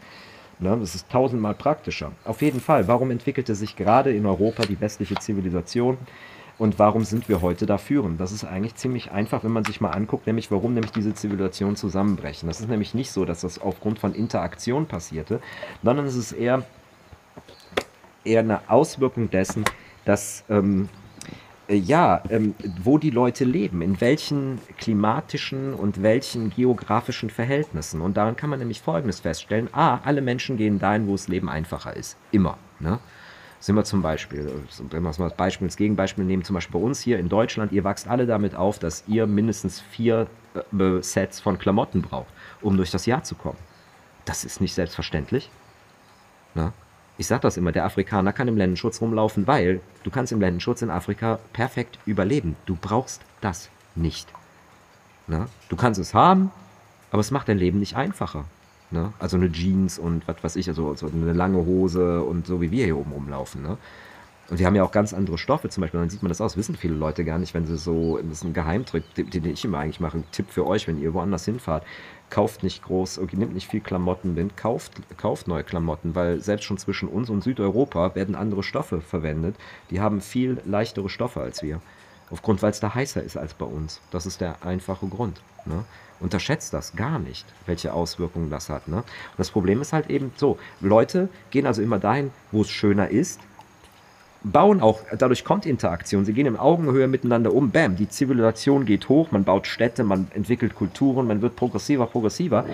Ne? 0.59 0.77
Das 0.79 0.95
ist 0.95 1.11
tausendmal 1.11 1.55
praktischer. 1.55 2.13
Auf 2.25 2.43
jeden 2.43 2.61
Fall, 2.61 2.87
warum 2.89 3.11
entwickelte 3.11 3.55
sich 3.55 3.75
gerade 3.75 4.13
in 4.13 4.27
Europa 4.27 4.65
die 4.65 4.81
westliche 4.81 5.17
Zivilisation? 5.17 5.99
Und 6.59 6.79
warum 6.79 7.05
sind 7.05 7.29
wir 7.29 7.43
heute 7.43 7.67
da 7.67 7.79
führend? 7.79 8.21
Das 8.21 8.31
ist 8.33 8.45
eigentlich 8.45 8.75
ziemlich 8.75 9.11
einfach, 9.11 9.43
wenn 9.43 9.53
man 9.53 9.65
sich 9.65 9.81
mal 9.81 9.91
anguckt, 9.91 10.27
nämlich 10.27 10.51
warum 10.51 10.75
nämlich 10.75 10.93
diese 10.93 11.15
Zivilisationen 11.15 11.77
zusammenbrechen. 11.77 12.49
Das 12.49 12.61
ist 12.61 12.69
nämlich 12.69 12.95
nicht 12.95 13.11
so, 13.11 13.25
dass 13.25 13.41
das 13.41 13.61
aufgrund 13.61 13.99
von 13.99 14.15
Interaktion 14.15 14.87
passierte, 14.87 15.41
sondern 15.83 16.07
es 16.07 16.15
ist 16.15 16.33
eher, 16.33 16.65
eher 18.25 18.41
eine 18.41 18.71
Auswirkung 18.71 19.31
dessen, 19.31 19.65
dass 20.05 20.45
ähm, 20.49 20.89
äh, 21.69 21.77
ja, 21.77 22.23
ähm, 22.29 22.55
wo 22.83 22.99
die 22.99 23.11
Leute 23.11 23.45
leben, 23.45 23.83
in 23.83 24.01
welchen 24.01 24.59
klimatischen 24.79 25.75
und 25.75 26.03
welchen 26.03 26.51
geografischen 26.51 27.31
Verhältnissen. 27.31 28.01
Und 28.01 28.17
daran 28.17 28.37
kann 28.37 28.51
man 28.51 28.59
nämlich 28.59 28.81
Folgendes 28.81 29.21
feststellen. 29.21 29.69
A, 29.73 30.01
alle 30.05 30.21
Menschen 30.21 30.57
gehen 30.57 30.79
dahin, 30.79 31.07
wo 31.07 31.13
das 31.13 31.29
Leben 31.29 31.49
einfacher 31.49 31.97
ist. 31.97 32.17
Immer. 32.31 32.59
Ne? 32.81 32.99
Sind 33.63 33.77
wir 33.77 33.85
zum 33.85 34.03
Beispiel, 34.03 34.51
wenn 34.91 35.03
wir 35.05 35.13
das 35.13 35.37
Beispiel 35.37 35.69
als 35.69 35.77
Gegenbeispiel 35.77 36.25
nehmen, 36.25 36.43
zum 36.43 36.55
Beispiel 36.55 36.81
bei 36.81 36.85
uns 36.85 37.01
hier 37.01 37.21
in 37.21 37.29
Deutschland, 37.29 37.71
ihr 37.71 37.85
wachst 37.85 38.09
alle 38.09 38.27
damit 38.27 38.57
auf, 38.57 38.81
dass 38.81 39.05
ihr 39.07 39.29
mindestens 39.29 39.79
vier 39.79 40.27
äh, 40.57 41.01
Sets 41.01 41.39
von 41.39 41.61
Klamotten 41.61 42.03
braucht, 42.03 42.27
um 42.61 42.77
durch 42.77 42.91
das 42.91 43.07
Jahr 43.07 43.23
zu 43.23 43.37
kommen. 43.37 43.59
Das 44.25 44.45
ist 44.45 44.61
nicht 44.61 44.75
selbstverständlich. 44.75 45.49
Ne? 46.57 46.73
Ich 47.19 47.29
sage 47.29 47.43
das 47.43 47.57
immer, 47.57 47.71
der 47.71 47.85
Afrikaner 47.85 48.33
kann 48.33 48.49
im 48.49 48.57
Ländenschutz 48.57 49.01
rumlaufen, 49.01 49.47
weil 49.47 49.81
du 50.03 50.11
kannst 50.11 50.33
im 50.33 50.41
Ländenschutz 50.41 50.83
in 50.83 50.91
Afrika 50.91 51.39
perfekt 51.53 52.01
überleben. 52.05 52.57
Du 52.67 52.75
brauchst 52.75 53.23
das 53.43 53.71
nicht. 53.95 54.27
Na? 55.29 55.47
Du 55.69 55.77
kannst 55.77 56.01
es 56.01 56.15
haben, 56.15 56.51
aber 57.13 57.21
es 57.21 57.31
macht 57.31 57.49
dein 57.49 57.59
Leben 57.59 57.79
nicht 57.79 57.95
einfacher. 57.95 58.45
Ne? 58.93 59.13
Also 59.19 59.37
eine 59.37 59.51
Jeans 59.51 59.99
und 59.99 60.27
was 60.29 60.37
weiß 60.43 60.57
ich, 60.57 60.69
also 60.69 60.95
so 60.95 61.07
eine 61.07 61.33
lange 61.33 61.59
Hose 61.59 62.23
und 62.23 62.47
so 62.47 62.61
wie 62.61 62.71
wir 62.71 62.85
hier 62.85 62.97
oben 62.97 63.13
rumlaufen. 63.13 63.63
Ne? 63.63 63.79
Und 64.53 64.59
wir 64.59 64.67
haben 64.67 64.75
ja 64.75 64.83
auch 64.83 64.93
ganz 64.93 65.15
andere 65.15 65.39
Stoffe, 65.39 65.69
zum 65.71 65.81
Beispiel, 65.81 66.01
dann 66.01 66.11
sieht 66.11 66.23
man 66.23 66.29
das 66.29 66.41
aus, 66.41 66.57
wissen 66.57 66.77
viele 66.77 66.95
Leute 66.95 67.25
gar 67.25 67.39
nicht, 67.39 67.55
wenn 67.55 67.67
sie 67.67 67.79
so, 67.79 68.19
das 68.19 68.39
ist 68.39 68.45
ein 68.45 68.53
Geheimtrick, 68.53 69.05
den, 69.15 69.45
ich 69.47 69.65
immer 69.65 69.79
eigentlich 69.79 70.01
mache, 70.01 70.23
Tipp 70.33 70.51
für 70.51 70.67
euch, 70.67 70.87
wenn 70.89 71.01
ihr 71.01 71.15
woanders 71.15 71.45
hinfahrt, 71.45 71.85
kauft 72.29 72.63
nicht 72.63 72.83
groß, 72.83 73.19
okay, 73.19 73.37
nimmt 73.37 73.55
nicht 73.55 73.69
viel 73.69 73.81
Klamotten 73.81 74.35
mit, 74.35 74.57
kauft, 74.57 74.93
kauft 75.17 75.49
neue 75.49 75.65
Klamotten, 75.65 76.15
weil 76.15 76.41
selbst 76.41 76.65
schon 76.65 76.77
zwischen 76.77 77.09
uns 77.09 77.31
und 77.31 77.43
Südeuropa 77.43 78.15
werden 78.15 78.35
andere 78.35 78.63
Stoffe 78.63 79.01
verwendet, 79.01 79.57
die 79.91 80.01
haben 80.01 80.21
viel 80.21 80.61
leichtere 80.67 81.09
Stoffe 81.09 81.41
als 81.41 81.63
wir. 81.63 81.81
Aufgrund, 82.31 82.63
weil 82.63 82.71
es 82.71 82.81
da 82.81 82.95
heißer 82.95 83.23
ist 83.23 83.37
als 83.37 83.55
bei 83.55 83.67
uns. 83.67 84.01
Das 84.11 84.27
ist 84.27 84.41
der 84.41 84.65
einfache 84.65 85.07
Grund. 85.07 85.41
Ne? 85.67 85.85
Unterschätzt 86.23 86.73
das 86.73 86.95
gar 86.95 87.19
nicht, 87.19 87.45
welche 87.67 87.93
Auswirkungen 87.93 88.49
das 88.49 88.69
hat. 88.69 88.89
Ne? 88.89 88.97
Und 88.97 89.05
das 89.37 89.51
Problem 89.51 89.81
ist 89.81 89.93
halt 89.93 90.09
eben 90.09 90.33
so, 90.37 90.59
Leute 90.81 91.29
gehen 91.51 91.67
also 91.67 91.83
immer 91.83 91.99
dahin, 91.99 92.31
wo 92.53 92.63
es 92.63 92.71
schöner 92.71 93.09
ist, 93.09 93.41
bauen 94.45 94.81
auch, 94.81 95.01
dadurch 95.17 95.45
kommt 95.45 95.67
Interaktion. 95.67 96.25
Sie 96.25 96.33
gehen 96.33 96.47
in 96.47 96.57
Augenhöhe 96.57 97.07
miteinander 97.09 97.53
um. 97.53 97.71
Bam, 97.71 97.97
die 97.97 98.09
Zivilisation 98.09 98.85
geht 98.85 99.09
hoch, 99.09 99.31
man 99.31 99.45
baut 99.45 99.67
Städte, 99.67 100.05
man 100.05 100.29
entwickelt 100.35 100.75
Kulturen, 100.75 101.27
man 101.27 101.43
wird 101.43 101.57
progressiver, 101.57 102.07
progressiver. 102.07 102.65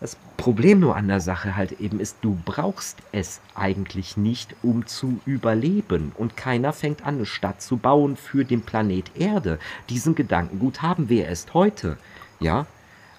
Das 0.00 0.16
Problem 0.36 0.80
nur 0.80 0.96
an 0.96 1.08
der 1.08 1.20
Sache 1.20 1.56
halt 1.56 1.80
eben 1.80 1.98
ist, 1.98 2.18
du 2.20 2.36
brauchst 2.44 2.98
es 3.12 3.40
eigentlich 3.54 4.16
nicht, 4.16 4.54
um 4.62 4.86
zu 4.86 5.20
überleben. 5.24 6.12
Und 6.16 6.36
keiner 6.36 6.72
fängt 6.72 7.06
an, 7.06 7.14
eine 7.14 7.26
Stadt 7.26 7.62
zu 7.62 7.78
bauen 7.78 8.16
für 8.16 8.44
den 8.44 8.62
Planet 8.62 9.10
Erde. 9.16 9.58
Diesen 9.88 10.14
Gedankengut 10.14 10.82
haben 10.82 11.08
wir 11.08 11.26
erst 11.26 11.54
heute. 11.54 11.96
Ja, 12.40 12.66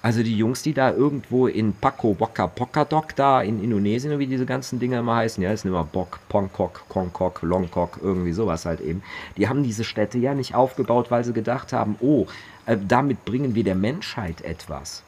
also 0.05 0.21
die 0.21 0.37
Jungs, 0.37 0.61
die 0.61 0.75
da 0.75 0.91
irgendwo 0.91 1.47
in 1.47 1.73
Paco 1.73 2.15
Waka 2.19 2.45
Pokadok 2.45 3.15
da 3.15 3.41
in 3.41 3.63
Indonesien, 3.63 4.19
wie 4.19 4.27
diese 4.27 4.45
ganzen 4.45 4.79
Dinger 4.79 4.99
immer 4.99 5.15
heißen, 5.15 5.41
ja, 5.41 5.57
sind 5.57 5.71
immer 5.71 5.83
Bok, 5.83 6.19
Pongkok, 6.29 6.83
Kongkok, 6.89 7.41
Longkok, 7.41 7.97
irgendwie 8.03 8.31
sowas 8.31 8.67
halt 8.67 8.81
eben. 8.81 9.01
Die 9.35 9.49
haben 9.49 9.63
diese 9.63 9.83
Städte 9.83 10.19
ja 10.19 10.35
nicht 10.35 10.53
aufgebaut, 10.53 11.09
weil 11.09 11.23
sie 11.23 11.33
gedacht 11.33 11.73
haben, 11.73 11.95
oh, 12.01 12.27
äh, 12.67 12.77
damit 12.87 13.25
bringen 13.25 13.55
wir 13.55 13.63
der 13.63 13.73
Menschheit 13.73 14.41
etwas. 14.41 15.01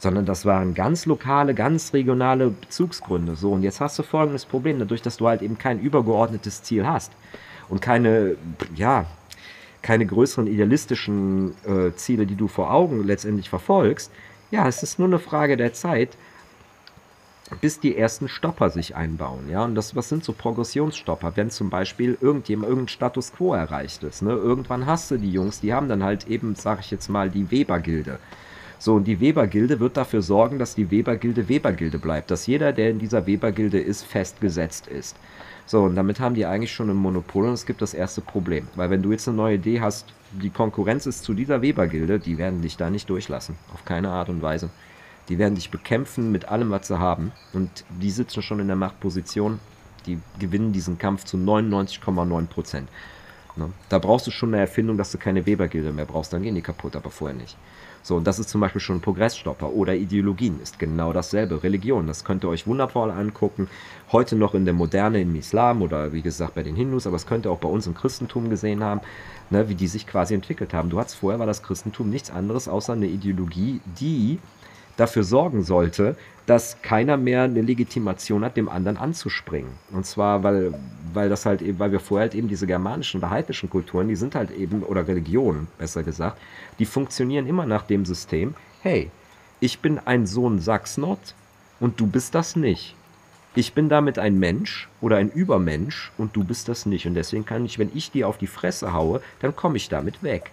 Sondern 0.00 0.26
das 0.26 0.44
waren 0.44 0.74
ganz 0.74 1.06
lokale, 1.06 1.54
ganz 1.54 1.94
regionale 1.94 2.50
Bezugsgründe. 2.50 3.36
So, 3.36 3.52
und 3.52 3.62
jetzt 3.62 3.80
hast 3.80 3.98
du 3.98 4.02
folgendes 4.02 4.44
Problem, 4.44 4.78
dadurch, 4.78 5.00
dass 5.00 5.16
du 5.16 5.28
halt 5.28 5.40
eben 5.40 5.56
kein 5.56 5.80
übergeordnetes 5.80 6.62
Ziel 6.62 6.86
hast 6.86 7.10
und 7.70 7.80
keine, 7.80 8.36
ja, 8.74 9.06
keine 9.86 10.04
größeren 10.04 10.48
idealistischen 10.48 11.54
äh, 11.64 11.94
Ziele, 11.94 12.26
die 12.26 12.34
du 12.34 12.48
vor 12.48 12.72
Augen 12.72 13.04
letztendlich 13.04 13.48
verfolgst, 13.48 14.10
ja, 14.50 14.66
es 14.66 14.82
ist 14.82 14.98
nur 14.98 15.06
eine 15.06 15.20
Frage 15.20 15.56
der 15.56 15.74
Zeit, 15.74 16.16
bis 17.60 17.78
die 17.78 17.96
ersten 17.96 18.28
Stopper 18.28 18.70
sich 18.70 18.96
einbauen. 18.96 19.48
Ja, 19.48 19.64
und 19.64 19.76
das, 19.76 19.94
was 19.94 20.08
sind 20.08 20.24
so 20.24 20.32
Progressionsstopper? 20.32 21.36
Wenn 21.36 21.50
zum 21.50 21.70
Beispiel 21.70 22.18
irgendjemand, 22.20 22.68
irgendein 22.68 22.88
Status 22.88 23.32
quo 23.32 23.54
erreicht 23.54 24.02
ist. 24.02 24.22
Ne? 24.22 24.32
Irgendwann 24.32 24.86
hast 24.86 25.12
du 25.12 25.18
die 25.18 25.30
Jungs, 25.30 25.60
die 25.60 25.72
haben 25.72 25.88
dann 25.88 26.02
halt 26.02 26.26
eben, 26.26 26.56
sag 26.56 26.80
ich 26.80 26.90
jetzt 26.90 27.08
mal, 27.08 27.30
die 27.30 27.48
Weber-Gilde. 27.52 28.18
So, 28.80 28.94
und 28.94 29.04
die 29.04 29.20
Weber-Gilde 29.20 29.78
wird 29.78 29.96
dafür 29.96 30.20
sorgen, 30.20 30.58
dass 30.58 30.74
die 30.74 30.90
Weber-Gilde 30.90 31.48
Weber-Gilde 31.48 31.98
bleibt. 32.00 32.32
Dass 32.32 32.48
jeder, 32.48 32.72
der 32.72 32.90
in 32.90 32.98
dieser 32.98 33.24
Weber-Gilde 33.24 33.78
ist, 33.78 34.04
festgesetzt 34.04 34.88
ist. 34.88 35.16
So, 35.66 35.82
und 35.82 35.96
damit 35.96 36.20
haben 36.20 36.36
die 36.36 36.46
eigentlich 36.46 36.72
schon 36.72 36.88
ein 36.90 36.96
Monopol 36.96 37.46
und 37.46 37.52
es 37.52 37.66
gibt 37.66 37.82
das 37.82 37.92
erste 37.92 38.20
Problem. 38.20 38.68
Weil 38.76 38.90
wenn 38.90 39.02
du 39.02 39.10
jetzt 39.10 39.26
eine 39.26 39.36
neue 39.36 39.56
Idee 39.56 39.80
hast, 39.80 40.06
die 40.30 40.50
Konkurrenz 40.50 41.06
ist 41.06 41.24
zu 41.24 41.34
dieser 41.34 41.60
Weber-Gilde, 41.60 42.20
die 42.20 42.38
werden 42.38 42.62
dich 42.62 42.76
da 42.76 42.88
nicht 42.88 43.10
durchlassen. 43.10 43.56
Auf 43.74 43.84
keine 43.84 44.10
Art 44.10 44.28
und 44.28 44.42
Weise. 44.42 44.70
Die 45.28 45.38
werden 45.38 45.56
dich 45.56 45.70
bekämpfen 45.70 46.30
mit 46.30 46.48
allem, 46.48 46.70
was 46.70 46.86
sie 46.86 47.00
haben. 47.00 47.32
Und 47.52 47.84
die 48.00 48.12
sitzen 48.12 48.42
schon 48.42 48.60
in 48.60 48.68
der 48.68 48.76
Machtposition. 48.76 49.58
Die 50.06 50.20
gewinnen 50.38 50.72
diesen 50.72 50.98
Kampf 50.98 51.24
zu 51.24 51.36
99,9 51.36 52.46
Prozent. 52.46 52.88
Ne? 53.56 53.70
Da 53.88 53.98
brauchst 53.98 54.28
du 54.28 54.30
schon 54.30 54.50
eine 54.50 54.60
Erfindung, 54.60 54.96
dass 54.96 55.10
du 55.10 55.18
keine 55.18 55.46
Weber-Gilde 55.46 55.92
mehr 55.92 56.04
brauchst. 56.04 56.32
Dann 56.32 56.42
gehen 56.42 56.54
die 56.54 56.62
kaputt, 56.62 56.94
aber 56.94 57.10
vorher 57.10 57.36
nicht. 57.36 57.56
So, 58.06 58.14
und 58.14 58.24
das 58.24 58.38
ist 58.38 58.50
zum 58.50 58.60
Beispiel 58.60 58.80
schon 58.80 58.98
ein 58.98 59.00
Progressstopper. 59.00 59.72
Oder 59.72 59.96
Ideologien 59.96 60.60
ist 60.62 60.78
genau 60.78 61.12
dasselbe. 61.12 61.64
Religion, 61.64 62.06
das 62.06 62.22
könnt 62.22 62.44
ihr 62.44 62.48
euch 62.48 62.64
wundervoll 62.64 63.10
angucken. 63.10 63.66
Heute 64.12 64.36
noch 64.36 64.54
in 64.54 64.64
der 64.64 64.74
Moderne 64.74 65.20
im 65.20 65.34
Islam 65.34 65.82
oder 65.82 66.12
wie 66.12 66.22
gesagt 66.22 66.54
bei 66.54 66.62
den 66.62 66.76
Hindus, 66.76 67.08
aber 67.08 67.16
das 67.16 67.26
könnt 67.26 67.46
ihr 67.46 67.50
auch 67.50 67.58
bei 67.58 67.68
uns 67.68 67.88
im 67.88 67.94
Christentum 67.94 68.48
gesehen 68.48 68.84
haben, 68.84 69.00
ne, 69.50 69.68
wie 69.68 69.74
die 69.74 69.88
sich 69.88 70.06
quasi 70.06 70.34
entwickelt 70.34 70.72
haben. 70.72 70.88
Du 70.88 71.00
hattest 71.00 71.16
vorher 71.16 71.40
war 71.40 71.46
das 71.46 71.64
Christentum 71.64 72.08
nichts 72.08 72.30
anderes 72.30 72.68
außer 72.68 72.92
eine 72.92 73.08
Ideologie, 73.08 73.80
die 73.98 74.38
dafür 74.96 75.24
sorgen 75.24 75.62
sollte, 75.62 76.16
dass 76.46 76.80
keiner 76.80 77.16
mehr 77.16 77.42
eine 77.42 77.60
Legitimation 77.60 78.44
hat, 78.44 78.56
dem 78.56 78.68
anderen 78.68 78.96
anzuspringen. 78.96 79.72
Und 79.90 80.06
zwar, 80.06 80.42
weil, 80.44 80.74
weil 81.12 81.28
das 81.28 81.44
halt 81.44 81.60
eben, 81.60 81.78
weil 81.78 81.92
wir 81.92 82.00
vorher 82.00 82.26
halt 82.26 82.34
eben 82.34 82.48
diese 82.48 82.66
germanischen 82.66 83.18
oder 83.18 83.30
heidnischen 83.30 83.68
Kulturen, 83.68 84.08
die 84.08 84.16
sind 84.16 84.34
halt 84.34 84.52
eben, 84.52 84.82
oder 84.82 85.08
Religionen, 85.08 85.66
besser 85.76 86.04
gesagt, 86.04 86.38
die 86.78 86.86
funktionieren 86.86 87.46
immer 87.46 87.66
nach 87.66 87.82
dem 87.82 88.04
System, 88.04 88.54
hey, 88.80 89.10
ich 89.58 89.80
bin 89.80 89.98
ein 89.98 90.26
Sohn 90.26 90.60
Sachsnot 90.60 91.34
und 91.80 91.98
du 91.98 92.06
bist 92.06 92.34
das 92.34 92.54
nicht. 92.54 92.94
Ich 93.56 93.72
bin 93.72 93.88
damit 93.88 94.18
ein 94.18 94.38
Mensch 94.38 94.88
oder 95.00 95.16
ein 95.16 95.30
Übermensch 95.30 96.12
und 96.18 96.36
du 96.36 96.44
bist 96.44 96.68
das 96.68 96.84
nicht. 96.84 97.06
Und 97.06 97.14
deswegen 97.14 97.46
kann 97.46 97.64
ich, 97.64 97.78
wenn 97.78 97.90
ich 97.94 98.10
dir 98.10 98.28
auf 98.28 98.36
die 98.36 98.46
Fresse 98.46 98.92
haue, 98.92 99.22
dann 99.40 99.56
komme 99.56 99.78
ich 99.78 99.88
damit 99.88 100.22
weg. 100.22 100.50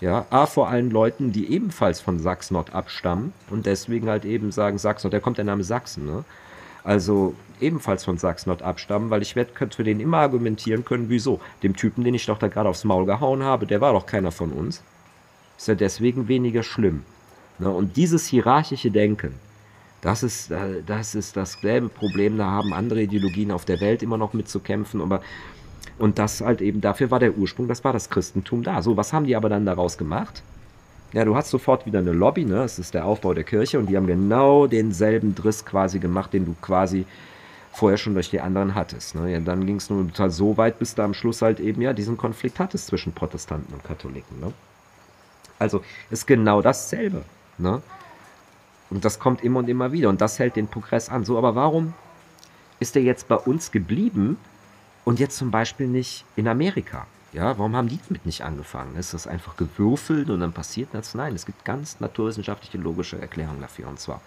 Ja, 0.00 0.26
A, 0.30 0.46
vor 0.46 0.68
allen 0.68 0.90
Leuten, 0.90 1.32
die 1.32 1.52
ebenfalls 1.52 2.00
von 2.00 2.18
Sachsen-Nord 2.18 2.74
abstammen 2.74 3.32
und 3.50 3.66
deswegen 3.66 4.08
halt 4.08 4.24
eben 4.24 4.50
sagen 4.50 4.78
Sachsen-Nord, 4.78 5.14
da 5.14 5.20
kommt 5.20 5.38
der 5.38 5.44
Name 5.44 5.62
Sachsen, 5.64 6.06
ne? 6.06 6.24
Also 6.84 7.34
ebenfalls 7.60 8.04
von 8.04 8.16
Sachsen-Nord 8.16 8.62
abstammen, 8.62 9.10
weil 9.10 9.20
ich 9.20 9.36
werde 9.36 9.52
für 9.74 9.84
den 9.84 10.00
immer 10.00 10.18
argumentieren 10.18 10.84
können, 10.84 11.10
wieso? 11.10 11.40
Dem 11.62 11.76
Typen, 11.76 12.04
den 12.04 12.14
ich 12.14 12.24
doch 12.26 12.38
da 12.38 12.48
gerade 12.48 12.70
aufs 12.70 12.84
Maul 12.84 13.04
gehauen 13.04 13.42
habe, 13.42 13.66
der 13.66 13.82
war 13.82 13.92
doch 13.92 14.06
keiner 14.06 14.32
von 14.32 14.52
uns. 14.52 14.82
Ist 15.58 15.68
ja 15.68 15.74
deswegen 15.74 16.28
weniger 16.28 16.62
schlimm. 16.62 17.04
Ne? 17.58 17.70
Und 17.70 17.96
dieses 17.96 18.26
hierarchische 18.26 18.90
Denken, 18.90 19.34
Das 20.00 20.22
ist, 20.22 20.50
äh, 20.50 20.82
das 20.86 21.14
ist 21.14 21.36
dasselbe 21.36 21.88
Problem, 21.90 22.38
da 22.38 22.46
haben 22.50 22.72
andere 22.72 23.02
Ideologien 23.02 23.50
auf 23.50 23.64
der 23.66 23.80
Welt 23.80 24.02
immer 24.02 24.16
noch 24.16 24.32
mitzukämpfen, 24.32 25.02
aber 25.02 25.20
und 25.98 26.18
das 26.18 26.40
halt 26.40 26.60
eben, 26.60 26.80
dafür 26.80 27.10
war 27.10 27.18
der 27.18 27.36
Ursprung, 27.36 27.68
das 27.68 27.84
war 27.84 27.92
das 27.92 28.10
Christentum 28.10 28.62
da. 28.62 28.82
So, 28.82 28.96
was 28.96 29.12
haben 29.12 29.26
die 29.26 29.36
aber 29.36 29.48
dann 29.48 29.66
daraus 29.66 29.98
gemacht? 29.98 30.42
Ja, 31.12 31.24
du 31.24 31.34
hast 31.34 31.50
sofort 31.50 31.86
wieder 31.86 31.98
eine 31.98 32.12
Lobby, 32.12 32.44
ne? 32.44 32.56
Das 32.56 32.78
ist 32.78 32.94
der 32.94 33.04
Aufbau 33.04 33.34
der 33.34 33.44
Kirche 33.44 33.78
und 33.78 33.86
die 33.88 33.96
haben 33.96 34.06
genau 34.06 34.66
denselben 34.66 35.34
Driss 35.34 35.64
quasi 35.64 35.98
gemacht, 35.98 36.32
den 36.32 36.46
du 36.46 36.54
quasi 36.62 37.04
vorher 37.72 37.98
schon 37.98 38.14
durch 38.14 38.30
die 38.30 38.40
anderen 38.40 38.74
hattest. 38.74 39.14
Ne? 39.14 39.32
Ja, 39.32 39.40
dann 39.40 39.66
ging 39.66 39.76
es 39.76 39.90
nur 39.90 40.06
so 40.28 40.56
weit, 40.56 40.78
bis 40.78 40.94
du 40.94 41.02
am 41.02 41.14
Schluss 41.14 41.42
halt 41.42 41.60
eben 41.60 41.80
ja 41.82 41.92
diesen 41.92 42.16
Konflikt 42.16 42.58
hattest 42.58 42.88
zwischen 42.88 43.12
Protestanten 43.12 43.72
und 43.72 43.84
Katholiken. 43.84 44.40
Ne? 44.40 44.52
Also 45.58 45.82
ist 46.10 46.26
genau 46.26 46.62
dasselbe. 46.62 47.22
Ne? 47.58 47.80
Und 48.90 49.04
das 49.04 49.18
kommt 49.18 49.44
immer 49.44 49.60
und 49.60 49.68
immer 49.68 49.92
wieder 49.92 50.08
und 50.08 50.20
das 50.20 50.38
hält 50.38 50.56
den 50.56 50.66
Progress 50.66 51.08
an. 51.08 51.24
So, 51.24 51.38
aber 51.38 51.54
warum 51.54 51.94
ist 52.80 52.96
er 52.96 53.02
jetzt 53.02 53.28
bei 53.28 53.36
uns 53.36 53.70
geblieben 53.70 54.36
und 55.04 55.18
jetzt 55.18 55.36
zum 55.36 55.50
Beispiel 55.50 55.86
nicht 55.86 56.24
in 56.36 56.48
Amerika? 56.48 57.06
Ja, 57.32 57.56
warum 57.58 57.76
haben 57.76 57.88
die 57.88 58.00
damit 58.08 58.26
nicht 58.26 58.42
angefangen? 58.42 58.96
Ist 58.96 59.14
das 59.14 59.26
einfach 59.26 59.56
gewürfelt 59.56 60.30
und 60.30 60.40
dann 60.40 60.52
passiert 60.52 60.88
das? 60.92 61.14
Nein, 61.14 61.34
es 61.34 61.46
gibt 61.46 61.64
ganz 61.64 62.00
naturwissenschaftliche, 62.00 62.78
logische 62.78 63.20
Erklärungen 63.20 63.60
dafür. 63.60 63.86
Und 63.86 64.00
zwar, 64.00 64.20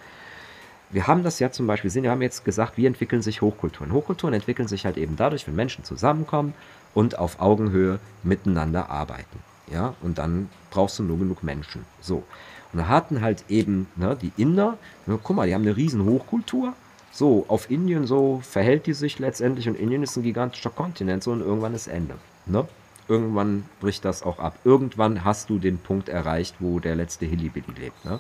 wir 0.90 1.08
haben 1.08 1.24
das 1.24 1.40
ja 1.40 1.52
zum 1.52 1.68
Beispiel, 1.68 1.94
wir 1.94 2.12
haben 2.12 2.22
jetzt 2.22 2.46
gesagt, 2.46 2.78
wie 2.78 2.86
entwickeln 2.86 3.22
sich 3.22 3.42
Hochkulturen? 3.42 3.92
Hochkulturen 3.92 4.34
entwickeln 4.34 4.70
sich 4.70 4.86
halt 4.86 4.98
eben 4.98 5.18
dadurch, 5.18 5.48
wenn 5.48 5.56
Menschen 5.56 5.84
zusammenkommen 5.84 6.54
und 6.94 7.20
auf 7.20 7.42
Augenhöhe 7.42 8.00
miteinander 8.24 8.90
arbeiten. 8.90 9.40
Ja, 9.72 9.96
und 10.02 10.18
dann 10.18 10.50
brauchst 10.72 11.00
du 11.00 11.04
nur 11.04 11.20
genug 11.20 11.44
Menschen. 11.44 11.86
So. 12.00 12.24
Und 12.72 12.80
da 12.80 12.88
hatten 12.88 13.22
halt 13.22 13.46
eben 13.50 13.88
ne, 13.96 14.18
die 14.20 14.32
Inder, 14.38 14.78
ne, 15.06 15.20
guck 15.22 15.36
mal, 15.36 15.48
die 15.48 15.54
haben 15.54 15.62
eine 15.62 15.76
riesen 15.76 16.06
Hochkultur. 16.06 16.74
So, 17.14 17.46
auf 17.48 17.70
Indien 17.70 18.08
so 18.08 18.42
verhält 18.44 18.88
die 18.88 18.94
sich 18.94 19.20
letztendlich 19.20 19.70
und 19.70 19.78
Indien 19.78 20.02
ist 20.02 20.18
ein 20.18 20.24
gigantischer 20.24 20.72
Kontinent 20.72 21.22
so 21.22 21.32
und 21.32 21.42
irgendwann 21.42 21.76
ist 21.76 21.86
Ende. 21.86 22.16
Ne? 22.48 22.68
Irgendwann 23.08 23.66
bricht 23.80 24.04
das 24.04 24.24
auch 24.24 24.40
ab. 24.40 24.58
Irgendwann 24.64 25.24
hast 25.24 25.52
du 25.52 25.60
den 25.60 25.78
Punkt 25.78 26.10
erreicht, 26.10 26.56
wo 26.58 26.80
der 26.80 26.96
letzte 26.96 27.28
Hillybilly 27.28 27.72
lebt. 27.80 28.04
Ne? 28.04 28.20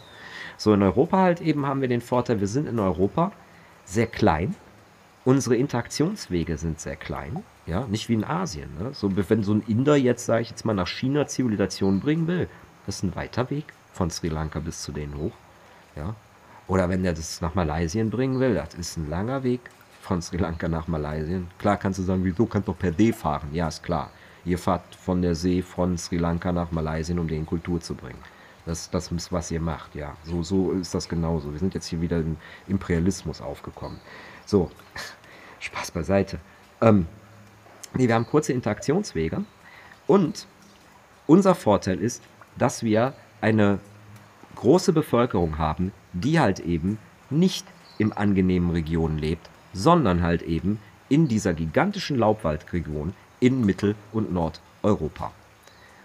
So 0.57 0.75
in 0.75 0.83
Europa 0.83 1.17
halt 1.17 1.41
eben 1.41 1.65
haben 1.65 1.81
wir 1.81 1.87
den 1.87 2.01
Vorteil, 2.01 2.39
wir 2.39 2.47
sind 2.47 2.67
in 2.67 2.77
Europa 2.77 3.31
sehr 3.83 4.05
klein. 4.05 4.53
Unsere 5.25 5.55
Interaktionswege 5.55 6.59
sind 6.59 6.79
sehr 6.79 6.95
klein. 6.95 7.43
Ja, 7.65 7.87
nicht 7.87 8.09
wie 8.09 8.13
in 8.13 8.23
Asien. 8.23 8.69
Ne? 8.77 8.93
So, 8.93 9.09
wenn 9.15 9.41
so 9.41 9.55
ein 9.55 9.63
Inder 9.67 9.95
jetzt, 9.95 10.27
sage 10.27 10.43
ich 10.43 10.51
jetzt 10.51 10.65
mal, 10.65 10.75
nach 10.75 10.87
China 10.87 11.25
Zivilisation 11.25 11.99
bringen 11.99 12.27
will, 12.27 12.47
das 12.85 12.97
ist 12.97 13.03
ein 13.03 13.15
weiter 13.15 13.49
Weg 13.49 13.65
von 13.91 14.11
Sri 14.11 14.27
Lanka 14.27 14.59
bis 14.59 14.83
zu 14.83 14.91
denen 14.91 15.17
hoch. 15.17 15.31
Ja? 15.95 16.13
Oder 16.73 16.89
wenn 16.89 17.03
der 17.03 17.13
das 17.13 17.39
nach 17.39 17.53
Malaysia 17.53 18.03
bringen 18.03 18.39
will, 18.39 18.55
das 18.55 18.73
ist 18.73 18.97
ein 18.97 19.07
langer 19.07 19.43
Weg 19.43 19.61
von 20.01 20.23
Sri 20.23 20.37
Lanka 20.37 20.67
nach 20.67 20.87
Malaysia. 20.87 21.39
Klar 21.59 21.77
kannst 21.77 21.99
du 21.99 22.03
sagen, 22.03 22.23
wieso 22.25 22.47
kannst 22.47 22.67
du 22.67 22.73
per 22.73 22.89
D 22.89 23.13
fahren? 23.13 23.49
Ja, 23.53 23.67
ist 23.67 23.83
klar. 23.83 24.09
Ihr 24.43 24.57
fahrt 24.57 24.95
von 24.95 25.21
der 25.21 25.35
See 25.35 25.61
von 25.61 25.99
Sri 25.99 26.17
Lanka 26.17 26.51
nach 26.51 26.71
Malaysia, 26.71 27.15
um 27.15 27.27
den 27.27 27.45
Kultur 27.45 27.79
zu 27.79 27.93
bringen. 27.93 28.17
Das, 28.65 28.89
das 28.89 29.11
ist, 29.11 29.31
was 29.31 29.51
ihr 29.51 29.61
macht, 29.61 29.93
ja. 29.93 30.17
So, 30.23 30.41
so 30.41 30.71
ist 30.71 30.95
das 30.95 31.07
genauso. 31.07 31.51
Wir 31.51 31.59
sind 31.59 31.75
jetzt 31.75 31.85
hier 31.85 32.01
wieder 32.01 32.17
im 32.17 32.37
Imperialismus 32.67 33.39
aufgekommen. 33.39 33.99
So, 34.47 34.71
Spaß 35.59 35.91
beiseite. 35.91 36.39
Ähm, 36.81 37.05
nee, 37.93 38.07
wir 38.07 38.15
haben 38.15 38.25
kurze 38.25 38.51
Interaktionswege 38.51 39.45
und 40.07 40.47
unser 41.27 41.53
Vorteil 41.53 41.99
ist, 41.99 42.23
dass 42.57 42.81
wir 42.81 43.13
eine 43.41 43.77
große 44.55 44.91
Bevölkerung 44.91 45.59
haben, 45.59 45.91
die 46.13 46.39
halt 46.39 46.59
eben 46.59 46.97
nicht 47.29 47.65
im 47.97 48.13
angenehmen 48.13 48.71
Region 48.71 49.17
lebt, 49.17 49.49
sondern 49.73 50.21
halt 50.21 50.41
eben 50.43 50.79
in 51.09 51.27
dieser 51.27 51.53
gigantischen 51.53 52.17
Laubwaldregion 52.17 53.13
in 53.39 53.65
Mittel- 53.65 53.95
und 54.11 54.31
Nordeuropa. 54.33 55.31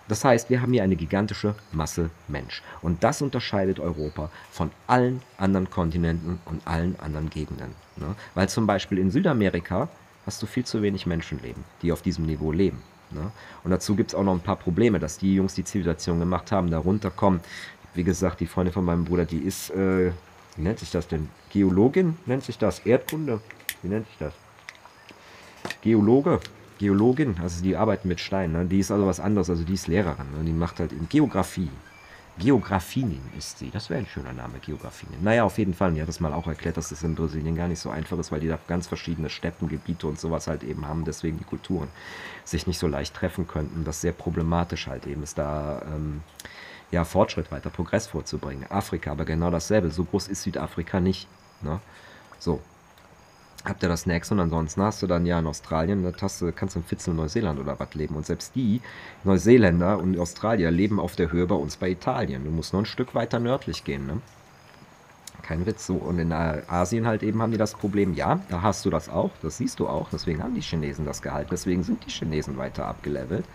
Das 0.08 0.24
heißt, 0.24 0.48
wir 0.48 0.62
haben 0.62 0.72
hier 0.72 0.82
eine 0.82 0.96
gigantische 0.96 1.54
Masse 1.70 2.10
Mensch. 2.28 2.62
Und 2.80 3.04
das 3.04 3.20
unterscheidet 3.20 3.78
Europa 3.78 4.30
von 4.50 4.70
allen 4.86 5.22
anderen 5.36 5.68
Kontinenten 5.68 6.40
und 6.46 6.66
allen 6.66 6.98
anderen 6.98 7.28
Gegenden. 7.28 7.74
Ne? 7.96 8.14
Weil 8.34 8.48
zum 8.48 8.66
Beispiel 8.66 8.98
in 8.98 9.10
Südamerika 9.10 9.88
hast 10.24 10.42
du 10.42 10.46
viel 10.46 10.64
zu 10.64 10.80
wenig 10.82 11.06
Menschenleben, 11.06 11.62
die 11.82 11.92
auf 11.92 12.00
diesem 12.00 12.24
Niveau 12.24 12.52
leben. 12.52 12.82
Ne? 13.10 13.30
Und 13.64 13.70
dazu 13.70 13.96
gibt 13.96 14.10
es 14.10 14.14
auch 14.14 14.24
noch 14.24 14.32
ein 14.32 14.40
paar 14.40 14.56
Probleme, 14.56 14.98
dass 14.98 15.18
die 15.18 15.34
Jungs, 15.34 15.54
die 15.54 15.64
Zivilisation 15.64 16.18
gemacht 16.18 16.52
haben, 16.52 16.70
da 16.70 16.78
runterkommen. 16.78 17.40
Wie 17.94 18.04
gesagt, 18.04 18.40
die 18.40 18.46
Freundin 18.46 18.72
von 18.72 18.84
meinem 18.84 19.04
Bruder, 19.04 19.24
die 19.24 19.38
ist, 19.38 19.70
äh, 19.70 20.12
wie 20.56 20.62
nennt 20.62 20.78
sich 20.78 20.90
das 20.90 21.08
denn? 21.08 21.28
Geologin 21.50 22.16
nennt 22.26 22.44
sich 22.44 22.58
das? 22.58 22.80
Erdkunde? 22.80 23.40
Wie 23.82 23.88
nennt 23.88 24.06
sich 24.06 24.18
das? 24.18 24.32
Geologe? 25.82 26.40
Geologin, 26.78 27.36
also 27.42 27.62
die 27.62 27.76
arbeitet 27.76 28.04
mit 28.04 28.20
Stein, 28.20 28.52
ne? 28.52 28.64
die 28.64 28.78
ist 28.78 28.92
also 28.92 29.04
was 29.04 29.18
anderes, 29.18 29.50
also 29.50 29.64
die 29.64 29.74
ist 29.74 29.88
Lehrerin, 29.88 30.26
ne? 30.36 30.44
die 30.44 30.52
macht 30.52 30.78
halt 30.78 30.92
in 30.92 31.08
Geografie. 31.08 31.70
Geographinin 32.38 33.20
ist 33.36 33.58
sie. 33.58 33.70
Das 33.70 33.90
wäre 33.90 33.98
ein 33.98 34.06
schöner 34.06 34.32
Name, 34.32 34.60
Geographinin. 34.64 35.22
Naja, 35.22 35.42
auf 35.42 35.58
jeden 35.58 35.74
Fall. 35.74 35.92
Die 35.92 36.00
hat 36.00 36.08
das 36.08 36.20
mal 36.20 36.32
auch 36.32 36.46
erklärt, 36.46 36.76
dass 36.76 36.90
das 36.90 37.02
in 37.02 37.16
Brasilien 37.16 37.56
gar 37.56 37.66
nicht 37.66 37.80
so 37.80 37.90
einfach 37.90 38.16
ist, 38.18 38.30
weil 38.30 38.38
die 38.38 38.46
da 38.46 38.60
ganz 38.68 38.86
verschiedene 38.86 39.28
Steppengebiete 39.28 40.06
und 40.06 40.20
sowas 40.20 40.46
halt 40.46 40.62
eben 40.62 40.86
haben, 40.86 41.04
deswegen 41.04 41.38
die 41.38 41.44
Kulturen 41.44 41.88
sich 42.44 42.68
nicht 42.68 42.78
so 42.78 42.86
leicht 42.86 43.14
treffen 43.14 43.48
könnten. 43.48 43.82
Das 43.84 44.00
sehr 44.00 44.12
problematisch 44.12 44.86
halt 44.86 45.06
eben 45.06 45.24
ist, 45.24 45.36
da 45.36 45.82
ähm, 45.86 46.20
ja, 46.90 47.04
Fortschritt 47.04 47.50
weiter, 47.52 47.70
Progress 47.70 48.06
vorzubringen. 48.06 48.70
Afrika, 48.70 49.12
aber 49.12 49.24
genau 49.24 49.50
dasselbe. 49.50 49.90
So 49.90 50.04
groß 50.04 50.28
ist 50.28 50.42
Südafrika 50.42 51.00
nicht. 51.00 51.28
Ne? 51.60 51.80
So, 52.38 52.60
habt 53.64 53.82
ihr 53.82 53.88
das 53.88 54.06
nächste 54.06 54.34
und 54.34 54.40
ansonsten 54.40 54.82
hast 54.82 55.02
du 55.02 55.06
dann 55.06 55.26
ja 55.26 55.38
in 55.38 55.46
Australien, 55.46 56.02
da 56.02 56.12
hast 56.20 56.40
du, 56.40 56.52
kannst 56.52 56.76
du 56.76 56.80
in 56.80 56.84
Fitzel 56.84 57.14
Neuseeland 57.14 57.60
oder 57.60 57.78
was 57.78 57.94
leben. 57.94 58.16
Und 58.16 58.26
selbst 58.26 58.54
die 58.54 58.80
Neuseeländer 59.24 59.98
und 59.98 60.18
Australier 60.18 60.70
leben 60.70 60.98
auf 61.00 61.16
der 61.16 61.32
Höhe 61.32 61.46
bei 61.46 61.54
uns 61.54 61.76
bei 61.76 61.90
Italien. 61.90 62.44
Du 62.44 62.50
musst 62.50 62.72
noch 62.72 62.80
ein 62.80 62.86
Stück 62.86 63.14
weiter 63.14 63.38
nördlich 63.38 63.84
gehen, 63.84 64.06
ne? 64.06 64.20
Kein 65.42 65.66
Witz. 65.66 65.86
So, 65.86 65.94
und 65.94 66.18
in 66.18 66.32
Asien 66.32 67.06
halt 67.06 67.22
eben 67.22 67.40
haben 67.40 67.52
die 67.52 67.58
das 67.58 67.74
Problem, 67.74 68.14
ja, 68.14 68.40
da 68.50 68.62
hast 68.62 68.84
du 68.84 68.90
das 68.90 69.08
auch, 69.08 69.30
das 69.40 69.56
siehst 69.56 69.80
du 69.80 69.88
auch, 69.88 70.08
deswegen 70.10 70.42
haben 70.42 70.54
die 70.54 70.60
Chinesen 70.60 71.06
das 71.06 71.22
gehalten, 71.22 71.50
deswegen 71.52 71.82
sind 71.82 72.04
die 72.04 72.10
Chinesen 72.10 72.58
weiter 72.58 72.86
abgelevelt. 72.86 73.46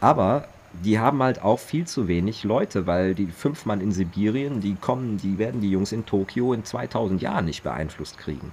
Aber 0.00 0.46
die 0.72 0.98
haben 0.98 1.22
halt 1.22 1.42
auch 1.42 1.58
viel 1.58 1.86
zu 1.86 2.08
wenig 2.08 2.44
Leute, 2.44 2.86
weil 2.86 3.14
die 3.14 3.26
fünf 3.26 3.66
Mann 3.66 3.80
in 3.80 3.92
Sibirien, 3.92 4.60
die 4.60 4.74
kommen, 4.74 5.18
die 5.18 5.38
werden 5.38 5.60
die 5.60 5.70
Jungs 5.70 5.92
in 5.92 6.06
Tokio 6.06 6.52
in 6.52 6.64
2000 6.64 7.22
Jahren 7.22 7.46
nicht 7.46 7.62
beeinflusst 7.62 8.18
kriegen. 8.18 8.52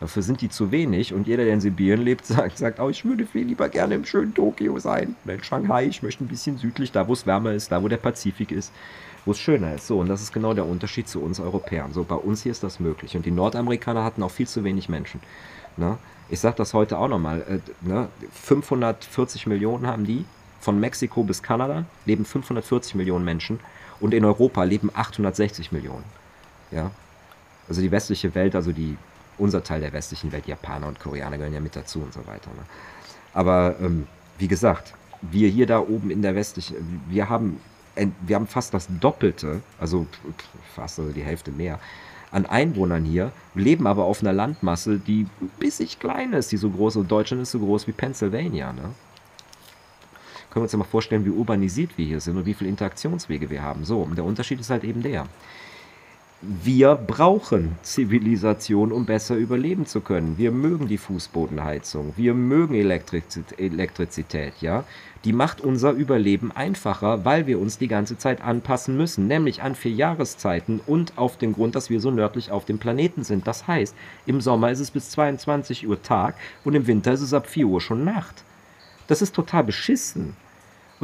Dafür 0.00 0.22
sind 0.22 0.40
die 0.40 0.50
zu 0.50 0.70
wenig 0.70 1.14
und 1.14 1.26
jeder, 1.26 1.44
der 1.44 1.54
in 1.54 1.60
Sibirien 1.60 2.02
lebt, 2.02 2.26
sagt, 2.26 2.58
sagt 2.58 2.80
oh, 2.80 2.90
ich 2.90 3.04
würde 3.04 3.26
viel 3.26 3.46
lieber 3.46 3.68
gerne 3.68 3.94
im 3.94 4.04
schönen 4.04 4.34
Tokio 4.34 4.78
sein. 4.78 5.16
In 5.24 5.42
Shanghai, 5.42 5.86
ich 5.86 6.02
möchte 6.02 6.24
ein 6.24 6.28
bisschen 6.28 6.58
südlich, 6.58 6.92
da 6.92 7.08
wo 7.08 7.12
es 7.12 7.26
wärmer 7.26 7.52
ist, 7.52 7.72
da 7.72 7.82
wo 7.82 7.88
der 7.88 7.96
Pazifik 7.96 8.52
ist, 8.52 8.72
wo 9.24 9.30
es 9.30 9.38
schöner 9.38 9.74
ist. 9.74 9.86
So, 9.86 10.00
und 10.00 10.08
das 10.08 10.20
ist 10.20 10.32
genau 10.32 10.52
der 10.52 10.66
Unterschied 10.66 11.08
zu 11.08 11.20
uns 11.20 11.40
Europäern. 11.40 11.92
So, 11.92 12.04
bei 12.04 12.16
uns 12.16 12.42
hier 12.42 12.52
ist 12.52 12.62
das 12.62 12.80
möglich. 12.80 13.16
Und 13.16 13.24
die 13.24 13.30
Nordamerikaner 13.30 14.04
hatten 14.04 14.22
auch 14.22 14.30
viel 14.30 14.48
zu 14.48 14.64
wenig 14.64 14.88
Menschen. 14.88 15.20
Ne? 15.76 15.96
Ich 16.28 16.40
sage 16.40 16.56
das 16.56 16.74
heute 16.74 16.98
auch 16.98 17.08
nochmal. 17.08 17.40
Äh, 17.48 17.88
ne? 17.88 18.08
540 18.32 19.46
Millionen 19.46 19.86
haben 19.86 20.04
die. 20.04 20.24
Von 20.64 20.80
Mexiko 20.80 21.22
bis 21.24 21.42
Kanada 21.42 21.84
leben 22.06 22.24
540 22.24 22.94
Millionen 22.94 23.22
Menschen. 23.22 23.60
Und 24.00 24.14
in 24.14 24.24
Europa 24.24 24.62
leben 24.62 24.90
860 24.94 25.72
Millionen. 25.72 26.04
Ja? 26.70 26.90
Also 27.68 27.82
die 27.82 27.90
westliche 27.90 28.34
Welt, 28.34 28.56
also 28.56 28.72
die 28.72 28.96
unser 29.36 29.62
Teil 29.62 29.82
der 29.82 29.92
westlichen 29.92 30.32
Welt, 30.32 30.46
Japaner 30.46 30.86
und 30.86 30.98
Koreaner 30.98 31.36
gehören 31.36 31.52
ja 31.52 31.60
mit 31.60 31.76
dazu 31.76 32.00
und 32.00 32.14
so 32.14 32.26
weiter. 32.26 32.48
Ne? 32.56 32.64
Aber 33.34 33.76
ähm, 33.78 34.06
wie 34.38 34.48
gesagt, 34.48 34.94
wir 35.20 35.50
hier 35.50 35.66
da 35.66 35.80
oben 35.80 36.10
in 36.10 36.22
der 36.22 36.34
westlichen, 36.34 37.02
wir 37.10 37.28
haben, 37.28 37.60
wir 38.22 38.36
haben 38.36 38.46
fast 38.46 38.72
das 38.72 38.88
Doppelte, 39.00 39.60
also 39.78 40.06
fast 40.74 40.98
also 40.98 41.12
die 41.12 41.24
Hälfte 41.24 41.50
mehr, 41.50 41.78
an 42.30 42.46
Einwohnern 42.46 43.04
hier, 43.04 43.32
leben 43.54 43.86
aber 43.86 44.04
auf 44.04 44.22
einer 44.22 44.32
Landmasse, 44.32 44.98
die 44.98 45.26
bissig 45.58 45.98
klein 45.98 46.32
ist, 46.32 46.52
die 46.52 46.56
so 46.56 46.70
groß, 46.70 46.96
und 46.96 47.10
Deutschland 47.10 47.42
ist 47.42 47.50
so 47.50 47.58
groß 47.58 47.86
wie 47.86 47.92
Pennsylvania. 47.92 48.72
Ne? 48.72 48.94
Können 50.54 50.62
wir 50.62 50.66
uns 50.66 50.72
ja 50.72 50.78
mal 50.78 50.84
vorstellen, 50.84 51.24
wie 51.24 51.30
urbanisiert 51.30 51.90
wir 51.98 52.06
hier 52.06 52.20
sind 52.20 52.36
und 52.36 52.46
wie 52.46 52.54
viele 52.54 52.70
Interaktionswege 52.70 53.50
wir 53.50 53.60
haben. 53.60 53.84
So, 53.84 54.00
und 54.02 54.16
der 54.16 54.24
Unterschied 54.24 54.60
ist 54.60 54.70
halt 54.70 54.84
eben 54.84 55.02
der 55.02 55.26
wir 56.46 56.96
brauchen 56.96 57.76
Zivilisation, 57.82 58.92
um 58.92 59.06
besser 59.06 59.34
überleben 59.34 59.86
zu 59.86 60.02
können. 60.02 60.36
Wir 60.36 60.50
mögen 60.50 60.88
die 60.88 60.98
Fußbodenheizung, 60.98 62.12
wir 62.16 62.34
mögen 62.34 62.74
Elektrizität, 62.74 64.52
ja. 64.60 64.84
Die 65.24 65.32
macht 65.32 65.62
unser 65.62 65.92
Überleben 65.92 66.52
einfacher, 66.52 67.24
weil 67.24 67.46
wir 67.46 67.58
uns 67.58 67.78
die 67.78 67.88
ganze 67.88 68.18
Zeit 68.18 68.42
anpassen 68.42 68.94
müssen, 68.94 69.26
nämlich 69.26 69.62
an 69.62 69.74
vier 69.74 69.92
Jahreszeiten 69.92 70.82
und 70.86 71.16
auf 71.16 71.38
den 71.38 71.54
Grund, 71.54 71.76
dass 71.76 71.88
wir 71.88 71.98
so 71.98 72.10
nördlich 72.10 72.50
auf 72.50 72.66
dem 72.66 72.78
Planeten 72.78 73.24
sind. 73.24 73.46
Das 73.46 73.66
heißt, 73.66 73.94
im 74.26 74.42
Sommer 74.42 74.70
ist 74.70 74.80
es 74.80 74.90
bis 74.90 75.08
22 75.10 75.88
Uhr 75.88 76.02
Tag 76.02 76.34
und 76.62 76.74
im 76.74 76.86
Winter 76.86 77.12
ist 77.12 77.22
es 77.22 77.32
ab 77.32 77.46
4 77.46 77.66
Uhr 77.66 77.80
schon 77.80 78.04
Nacht. 78.04 78.44
Das 79.06 79.22
ist 79.22 79.34
total 79.34 79.64
beschissen. 79.64 80.36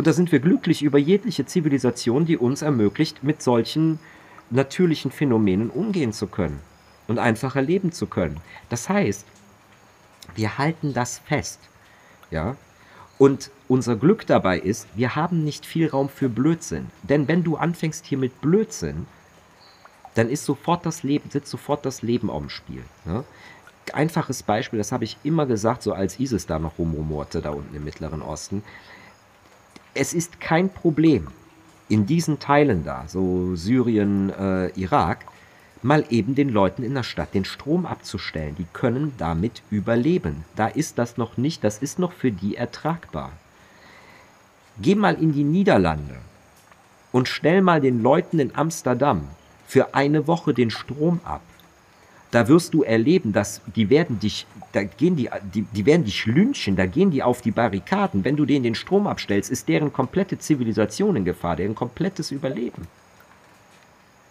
Und 0.01 0.07
da 0.07 0.15
sind 0.15 0.33
wir 0.33 0.39
glücklich 0.39 0.83
über 0.83 0.97
jegliche 0.97 1.45
Zivilisation, 1.45 2.25
die 2.25 2.39
uns 2.39 2.63
ermöglicht, 2.63 3.23
mit 3.23 3.43
solchen 3.43 3.99
natürlichen 4.49 5.11
Phänomenen 5.11 5.69
umgehen 5.69 6.15
zu 6.15 6.27
können. 6.27 6.59
und 7.07 7.19
einfacher 7.19 7.61
leben 7.61 7.93
zu 7.93 8.07
können. 8.07 8.41
Das 8.71 8.89
heißt, 8.89 9.27
wir 10.37 10.57
halten 10.57 10.95
das 10.95 11.19
fest. 11.19 11.61
Ja? 12.31 12.57
Und 13.19 13.51
unser 13.69 13.95
Glück 13.95 14.27
dabei 14.27 14.59
ist, 14.59 14.89
wir 14.95 15.17
haben 15.17 15.45
nicht 15.45 15.67
viel 15.67 15.91
Raum 15.91 16.09
für 16.09 16.31
Blödsinn. 16.31 16.87
Denn 17.03 17.29
wenn 17.29 17.45
du 17.45 17.57
anfängst 17.57 18.07
hier 18.07 18.17
mit 18.17 18.41
Blödsinn, 18.41 19.05
dann 20.15 20.31
ist 20.31 20.47
sofort 20.47 20.87
das 20.87 21.03
Leben, 21.03 21.29
sitzt 21.29 21.51
sofort 21.51 21.85
das 21.85 22.01
Leben 22.01 22.31
auf 22.31 22.41
dem 22.41 22.49
Spiel. 22.49 22.85
Ja? 23.05 23.23
Einfaches 23.93 24.45
Beispiel, 24.45 24.79
das 24.79 24.93
habe 24.93 25.05
ich 25.05 25.19
immer 25.25 25.45
gesagt, 25.45 25.83
so 25.83 25.93
als 25.93 26.19
ISIS 26.19 26.47
da 26.47 26.59
noch 26.59 26.79
rumrumorte, 26.79 27.43
da 27.43 27.51
unten 27.51 27.77
im 27.77 27.85
Mittleren 27.85 28.23
Osten. 28.23 28.63
Es 29.95 30.15
ist 30.15 30.41
kein 30.41 30.71
Problem, 30.71 31.27
in 31.89 32.07
diesen 32.07 32.39
Teilen 32.39 32.85
da, 32.85 33.05
so 33.09 33.57
Syrien, 33.57 34.31
äh, 34.31 34.69
Irak, 34.81 35.25
mal 35.83 36.05
eben 36.11 36.37
den 36.37 36.49
Leuten 36.49 36.85
in 36.85 36.95
der 36.95 37.03
Stadt 37.03 37.35
den 37.35 37.45
Strom 37.45 37.87
abzustellen. 37.87 38.55
Die 38.57 38.67
können 38.73 39.15
damit 39.19 39.63
überleben. 39.71 40.45
Da 40.55 40.69
ist 40.69 40.99
das 40.99 41.17
noch 41.17 41.37
nicht, 41.37 41.65
das 41.65 41.79
ist 41.79 41.99
noch 41.99 42.13
für 42.13 42.31
die 42.31 42.57
ertragbar. 42.57 43.33
Geh 44.81 44.95
mal 44.95 45.15
in 45.15 45.33
die 45.33 45.45
Niederlande 45.45 46.19
und 47.11 47.27
stell 47.27 47.61
mal 47.61 47.81
den 47.81 48.03
Leuten 48.03 48.39
in 48.39 48.55
Amsterdam 48.55 49.27
für 49.67 49.95
eine 49.95 50.29
Woche 50.29 50.55
den 50.55 50.71
Strom 50.71 51.21
ab. 51.25 51.43
Da 52.31 52.47
wirst 52.47 52.75
du 52.75 52.85
erleben, 52.85 53.33
dass 53.33 53.61
die 53.75 53.91
werden 53.91 54.21
dich, 54.21 54.47
da 54.73 54.85
gehen 54.85 55.17
die, 55.17 55.29
die, 55.53 55.63
die 55.63 55.87
werden 55.87 56.05
dich 56.05 56.27
lynchen, 56.27 56.77
da 56.77 56.87
gehen 56.87 57.11
die 57.11 57.23
auf 57.23 57.41
die 57.41 57.51
Barrikaden. 57.51 58.25
Wenn 58.25 58.37
du 58.37 58.47
denen 58.47 58.63
den 58.63 58.77
Strom 58.77 59.09
abstellst, 59.09 59.51
ist 59.51 59.69
deren 59.69 59.93
komplette 59.93 60.39
Zivilisation 60.39 61.17
in 61.17 61.25
Gefahr, 61.25 61.57
deren 61.57 61.75
komplettes 61.75 62.31
Überleben. 62.31 62.87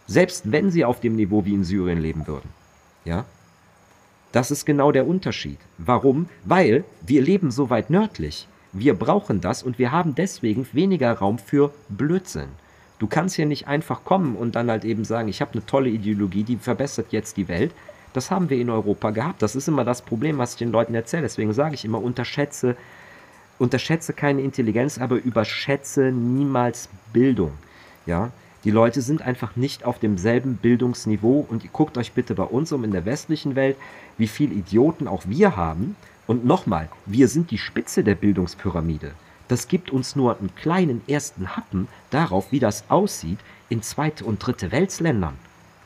Selbst 0.07 0.51
wenn 0.51 0.71
sie 0.71 0.85
auf 0.85 1.01
dem 1.01 1.15
Niveau 1.17 1.43
wie 1.45 1.53
in 1.53 1.65
Syrien 1.65 1.99
leben 1.99 2.25
würden. 2.25 2.49
Ja? 3.03 3.25
Das 4.31 4.49
ist 4.49 4.65
genau 4.65 4.91
der 4.91 5.07
Unterschied. 5.07 5.59
Warum? 5.77 6.29
Weil 6.45 6.85
wir 7.05 7.21
leben 7.21 7.51
so 7.51 7.69
weit 7.69 7.89
nördlich. 7.89 8.47
Wir 8.71 8.93
brauchen 8.93 9.41
das 9.41 9.63
und 9.63 9.79
wir 9.79 9.91
haben 9.91 10.15
deswegen 10.15 10.67
weniger 10.73 11.13
Raum 11.13 11.39
für 11.39 11.73
Blödsinn. 11.89 12.49
Du 12.99 13.07
kannst 13.07 13.35
hier 13.35 13.45
nicht 13.45 13.67
einfach 13.67 14.03
kommen 14.03 14.35
und 14.35 14.55
dann 14.55 14.69
halt 14.69 14.83
eben 14.83 15.05
sagen, 15.05 15.29
ich 15.29 15.41
habe 15.41 15.53
eine 15.53 15.65
tolle 15.65 15.89
Ideologie, 15.89 16.43
die 16.43 16.57
verbessert 16.57 17.07
jetzt 17.11 17.37
die 17.37 17.47
Welt. 17.47 17.71
Das 18.13 18.29
haben 18.29 18.49
wir 18.49 18.59
in 18.59 18.69
Europa 18.69 19.11
gehabt. 19.11 19.41
Das 19.41 19.55
ist 19.55 19.67
immer 19.67 19.85
das 19.85 20.01
Problem, 20.01 20.37
was 20.37 20.53
ich 20.53 20.57
den 20.57 20.71
Leuten 20.71 20.93
erzähle. 20.93 21.23
Deswegen 21.23 21.53
sage 21.53 21.75
ich 21.75 21.85
immer, 21.85 22.01
unterschätze, 22.01 22.75
unterschätze 23.57 24.13
keine 24.13 24.41
Intelligenz, 24.41 24.97
aber 24.97 25.15
überschätze 25.15 26.11
niemals 26.11 26.89
Bildung. 27.13 27.53
Ja, 28.05 28.31
die 28.65 28.71
Leute 28.71 29.01
sind 29.01 29.21
einfach 29.21 29.55
nicht 29.55 29.85
auf 29.85 29.99
demselben 29.99 30.57
Bildungsniveau 30.57 31.45
und 31.49 31.71
guckt 31.71 31.97
euch 31.97 32.11
bitte 32.11 32.35
bei 32.35 32.43
uns 32.43 32.73
um 32.73 32.83
in 32.83 32.91
der 32.91 33.05
westlichen 33.05 33.55
Welt, 33.55 33.77
wie 34.17 34.27
viele 34.27 34.53
Idioten 34.53 35.07
auch 35.07 35.23
wir 35.25 35.55
haben. 35.55 35.95
Und 36.27 36.45
nochmal, 36.45 36.89
wir 37.05 37.29
sind 37.29 37.51
die 37.51 37.57
Spitze 37.57 38.03
der 38.03 38.15
Bildungspyramide. 38.15 39.13
Das 39.49 39.67
gibt 39.67 39.91
uns 39.91 40.15
nur 40.15 40.37
einen 40.37 40.55
kleinen 40.55 41.01
ersten 41.07 41.57
Happen 41.57 41.89
darauf, 42.11 42.51
wie 42.51 42.59
das 42.59 42.85
aussieht 42.87 43.39
in 43.67 43.81
zweite 43.81 44.23
und 44.23 44.39
dritte 44.39 44.71
Weltländern. 44.71 45.37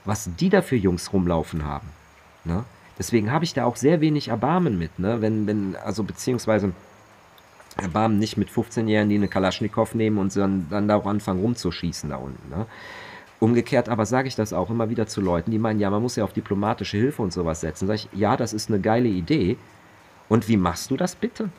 Was 0.06 0.30
die 0.38 0.50
da 0.50 0.62
für 0.62 0.76
Jungs 0.76 1.12
rumlaufen 1.14 1.66
haben. 1.66 1.88
Ne? 2.44 2.66
Deswegen 3.00 3.32
habe 3.32 3.46
ich 3.46 3.54
da 3.54 3.66
auch 3.66 3.78
sehr 3.78 4.02
wenig 4.02 4.28
Erbarmen 4.28 4.78
mit, 4.78 5.00
ne? 5.00 5.22
Wenn, 5.22 5.48
wenn, 5.48 5.76
also 5.78 6.04
beziehungsweise 6.04 6.74
Erbarmen 7.78 8.20
nicht 8.20 8.38
mit 8.38 8.50
15-Jährigen, 8.50 9.10
die 9.10 9.16
eine 9.16 9.28
Kalaschnikow 9.28 9.96
nehmen 9.96 10.20
und 10.20 10.36
dann, 10.36 10.68
dann 10.70 10.88
da 10.88 10.98
auch 10.98 11.08
anfangen 11.08 11.42
rumzuschießen 11.42 12.10
da 12.10 12.18
unten. 12.18 12.50
Ne? 12.50 12.68
Umgekehrt 13.40 13.90
aber 13.90 14.06
sage 14.06 14.28
ich 14.28 14.36
das 14.36 14.54
auch 14.54 14.70
immer 14.70 14.90
wieder 14.90 15.08
zu 15.08 15.22
Leuten, 15.22 15.52
die 15.52 15.58
meinen, 15.58 15.80
ja, 15.80 15.90
man 15.90 16.02
muss 16.02 16.16
ja 16.16 16.24
auf 16.24 16.34
diplomatische 16.34 16.98
Hilfe 16.98 17.22
und 17.22 17.34
sowas 17.34 17.62
setzen. 17.62 17.88
Sag 17.88 17.96
ich, 17.96 18.10
ja, 18.14 18.38
das 18.38 18.54
ist 18.54 18.70
eine 18.70 18.80
geile 18.80 19.10
Idee. 19.10 19.58
Und 20.30 20.48
wie 20.48 20.58
machst 20.58 20.92
du 20.92 20.98
das 20.98 21.16
bitte? 21.16 21.50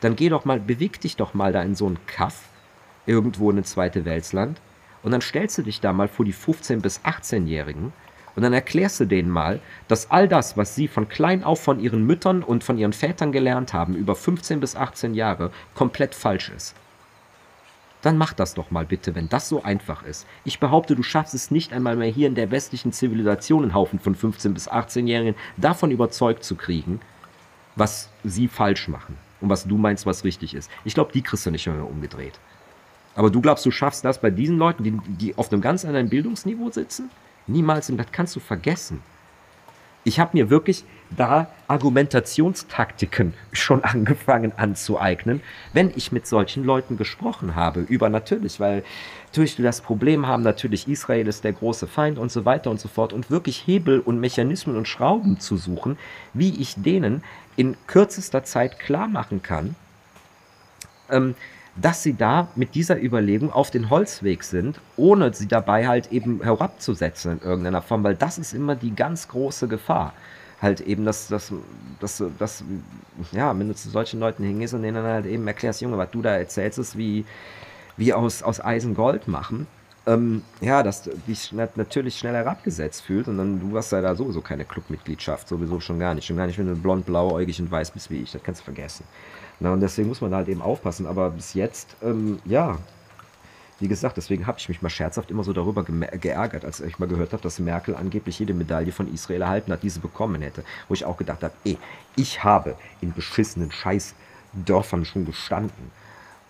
Dann 0.00 0.16
geh 0.16 0.28
doch 0.28 0.44
mal, 0.44 0.60
beweg 0.60 1.00
dich 1.00 1.16
doch 1.16 1.34
mal 1.34 1.52
da 1.52 1.62
in 1.62 1.74
so 1.74 1.86
einen 1.86 1.98
Kaff, 2.06 2.48
irgendwo 3.06 3.50
in 3.50 3.58
ein 3.58 3.64
zweite 3.64 4.04
Weltsland, 4.04 4.60
und 5.02 5.12
dann 5.12 5.20
stellst 5.20 5.58
du 5.58 5.62
dich 5.62 5.80
da 5.80 5.92
mal 5.92 6.08
vor 6.08 6.24
die 6.24 6.34
15- 6.34 6.80
bis 6.80 7.00
18-Jährigen 7.00 7.92
und 8.36 8.42
dann 8.42 8.52
erklärst 8.52 9.00
du 9.00 9.06
denen 9.06 9.30
mal, 9.30 9.60
dass 9.88 10.10
all 10.10 10.28
das, 10.28 10.56
was 10.56 10.74
sie 10.74 10.88
von 10.88 11.08
klein 11.08 11.42
auf 11.42 11.62
von 11.62 11.80
ihren 11.80 12.06
Müttern 12.06 12.42
und 12.42 12.64
von 12.64 12.78
ihren 12.78 12.92
Vätern 12.92 13.32
gelernt 13.32 13.72
haben, 13.72 13.94
über 13.94 14.14
15 14.14 14.60
bis 14.60 14.76
18 14.76 15.14
Jahre, 15.14 15.50
komplett 15.74 16.14
falsch 16.14 16.50
ist. 16.50 16.74
Dann 18.02 18.16
mach 18.16 18.32
das 18.32 18.54
doch 18.54 18.70
mal 18.70 18.86
bitte, 18.86 19.14
wenn 19.14 19.28
das 19.28 19.48
so 19.48 19.62
einfach 19.62 20.04
ist. 20.04 20.26
Ich 20.44 20.58
behaupte, 20.58 20.96
du 20.96 21.02
schaffst 21.02 21.34
es 21.34 21.50
nicht 21.50 21.72
einmal 21.72 21.96
mehr 21.96 22.08
hier 22.08 22.28
in 22.28 22.34
der 22.34 22.50
westlichen 22.50 22.92
Zivilisation 22.92 23.64
einen 23.64 23.74
Haufen 23.74 23.98
von 23.98 24.14
15 24.14 24.54
bis 24.54 24.70
18-Jährigen 24.70 25.34
davon 25.58 25.90
überzeugt 25.90 26.44
zu 26.44 26.54
kriegen, 26.54 27.00
was 27.76 28.08
sie 28.24 28.48
falsch 28.48 28.88
machen 28.88 29.18
und 29.40 29.48
was 29.48 29.66
du 29.66 29.76
meinst, 29.76 30.06
was 30.06 30.24
richtig 30.24 30.54
ist. 30.54 30.70
Ich 30.84 30.94
glaube, 30.94 31.12
die 31.12 31.22
kriegst 31.22 31.46
du 31.46 31.50
nicht 31.50 31.66
mehr 31.66 31.86
umgedreht. 31.86 32.38
Aber 33.14 33.30
du 33.30 33.40
glaubst, 33.40 33.66
du 33.66 33.70
schaffst 33.70 34.04
das 34.04 34.20
bei 34.20 34.30
diesen 34.30 34.58
Leuten, 34.58 34.84
die, 34.84 34.98
die 35.06 35.38
auf 35.38 35.52
einem 35.52 35.60
ganz 35.60 35.84
anderen 35.84 36.08
Bildungsniveau 36.08 36.70
sitzen? 36.70 37.10
Niemals, 37.46 37.92
das 37.94 38.06
kannst 38.12 38.36
du 38.36 38.40
vergessen. 38.40 39.02
Ich 40.02 40.18
habe 40.18 40.30
mir 40.32 40.48
wirklich 40.48 40.84
da 41.10 41.48
Argumentationstaktiken 41.68 43.34
schon 43.52 43.84
angefangen 43.84 44.52
anzueignen, 44.56 45.42
wenn 45.74 45.92
ich 45.94 46.12
mit 46.12 46.26
solchen 46.26 46.64
Leuten 46.64 46.96
gesprochen 46.96 47.54
habe. 47.54 47.80
Über 47.80 48.08
natürlich, 48.08 48.60
weil 48.60 48.82
natürlich 49.26 49.58
wir 49.58 49.64
das 49.64 49.82
Problem 49.82 50.26
haben, 50.26 50.42
natürlich 50.42 50.88
Israel 50.88 51.28
ist 51.28 51.44
der 51.44 51.52
große 51.52 51.86
Feind 51.86 52.18
und 52.18 52.32
so 52.32 52.46
weiter 52.46 52.70
und 52.70 52.80
so 52.80 52.88
fort. 52.88 53.12
Und 53.12 53.30
wirklich 53.30 53.66
Hebel 53.66 54.00
und 54.00 54.20
Mechanismen 54.20 54.76
und 54.76 54.88
Schrauben 54.88 55.38
zu 55.38 55.58
suchen, 55.58 55.98
wie 56.32 56.58
ich 56.60 56.76
denen 56.76 57.22
in 57.60 57.76
kürzester 57.86 58.42
Zeit 58.42 58.78
klar 58.78 59.06
machen 59.06 59.42
kann, 59.42 59.76
ähm, 61.10 61.34
dass 61.76 62.02
sie 62.02 62.14
da 62.14 62.48
mit 62.54 62.74
dieser 62.74 62.98
Überlegung 62.98 63.52
auf 63.52 63.70
den 63.70 63.90
Holzweg 63.90 64.44
sind, 64.44 64.80
ohne 64.96 65.34
sie 65.34 65.46
dabei 65.46 65.86
halt 65.86 66.10
eben 66.10 66.42
herabzusetzen 66.42 67.32
in 67.32 67.46
irgendeiner 67.46 67.82
Form, 67.82 68.02
weil 68.02 68.14
das 68.14 68.38
ist 68.38 68.54
immer 68.54 68.76
die 68.76 68.94
ganz 68.94 69.28
große 69.28 69.68
Gefahr. 69.68 70.14
Halt 70.62 70.80
eben, 70.80 71.04
dass, 71.04 71.28
dass, 71.28 71.52
dass, 72.00 72.22
dass 72.38 72.64
ja, 73.32 73.58
wenn 73.58 73.68
du 73.68 73.74
zu 73.74 73.90
solchen 73.90 74.20
Leuten 74.20 74.42
hingehst 74.42 74.72
und 74.72 74.80
denen 74.82 74.96
dann 74.96 75.04
halt 75.04 75.26
eben 75.26 75.46
erklärst, 75.46 75.82
Junge, 75.82 75.98
was 75.98 76.10
du 76.10 76.22
da 76.22 76.36
erzählst, 76.36 76.78
ist 76.78 76.96
wie, 76.96 77.26
wie 77.98 78.14
aus, 78.14 78.42
aus 78.42 78.64
Eisen 78.64 78.94
Gold 78.94 79.28
machen, 79.28 79.66
ähm, 80.10 80.42
ja, 80.60 80.82
dass 80.82 81.02
du 81.02 81.10
dich 81.28 81.52
natürlich 81.52 82.18
schnell 82.18 82.34
herabgesetzt 82.34 83.02
fühlt 83.02 83.28
und 83.28 83.38
dann 83.38 83.60
du 83.60 83.76
hast 83.76 83.92
ja 83.92 84.00
da 84.00 84.14
sowieso 84.14 84.40
keine 84.40 84.64
Clubmitgliedschaft, 84.64 85.48
sowieso 85.48 85.78
schon 85.78 85.98
gar 85.98 86.14
nicht. 86.14 86.26
Schon 86.26 86.36
gar 86.36 86.46
nicht, 86.46 86.58
wenn 86.58 86.66
du 86.66 86.74
blond, 86.74 87.06
blauäugig 87.06 87.60
und 87.60 87.70
weiß 87.70 87.92
bist 87.92 88.10
wie 88.10 88.22
ich, 88.22 88.32
das 88.32 88.42
kannst 88.42 88.62
du 88.62 88.64
vergessen. 88.64 89.04
Na, 89.60 89.72
und 89.72 89.80
deswegen 89.80 90.08
muss 90.08 90.20
man 90.20 90.34
halt 90.34 90.48
eben 90.48 90.62
aufpassen. 90.62 91.06
Aber 91.06 91.30
bis 91.30 91.54
jetzt, 91.54 91.96
ähm, 92.02 92.38
ja, 92.44 92.78
wie 93.78 93.88
gesagt, 93.88 94.16
deswegen 94.16 94.46
habe 94.46 94.58
ich 94.58 94.68
mich 94.68 94.82
mal 94.82 94.90
scherzhaft 94.90 95.30
immer 95.30 95.44
so 95.44 95.52
darüber 95.52 95.84
geärgert, 95.84 96.64
als 96.64 96.80
ich 96.80 96.98
mal 96.98 97.08
gehört 97.08 97.32
habe, 97.32 97.42
dass 97.42 97.58
Merkel 97.58 97.94
angeblich 97.94 98.38
jede 98.38 98.52
Medaille 98.52 98.92
von 98.92 99.12
Israel 99.12 99.42
erhalten 99.42 99.72
hat, 99.72 99.82
die 99.82 99.90
sie 99.90 100.00
bekommen 100.00 100.42
hätte. 100.42 100.64
Wo 100.88 100.94
ich 100.94 101.04
auch 101.04 101.16
gedacht 101.16 101.42
habe, 101.42 101.54
ey, 101.64 101.78
ich 102.16 102.42
habe 102.42 102.74
in 103.00 103.12
beschissenen 103.12 103.70
Scheißdörfern 103.70 105.04
schon 105.04 105.24
gestanden 105.24 105.90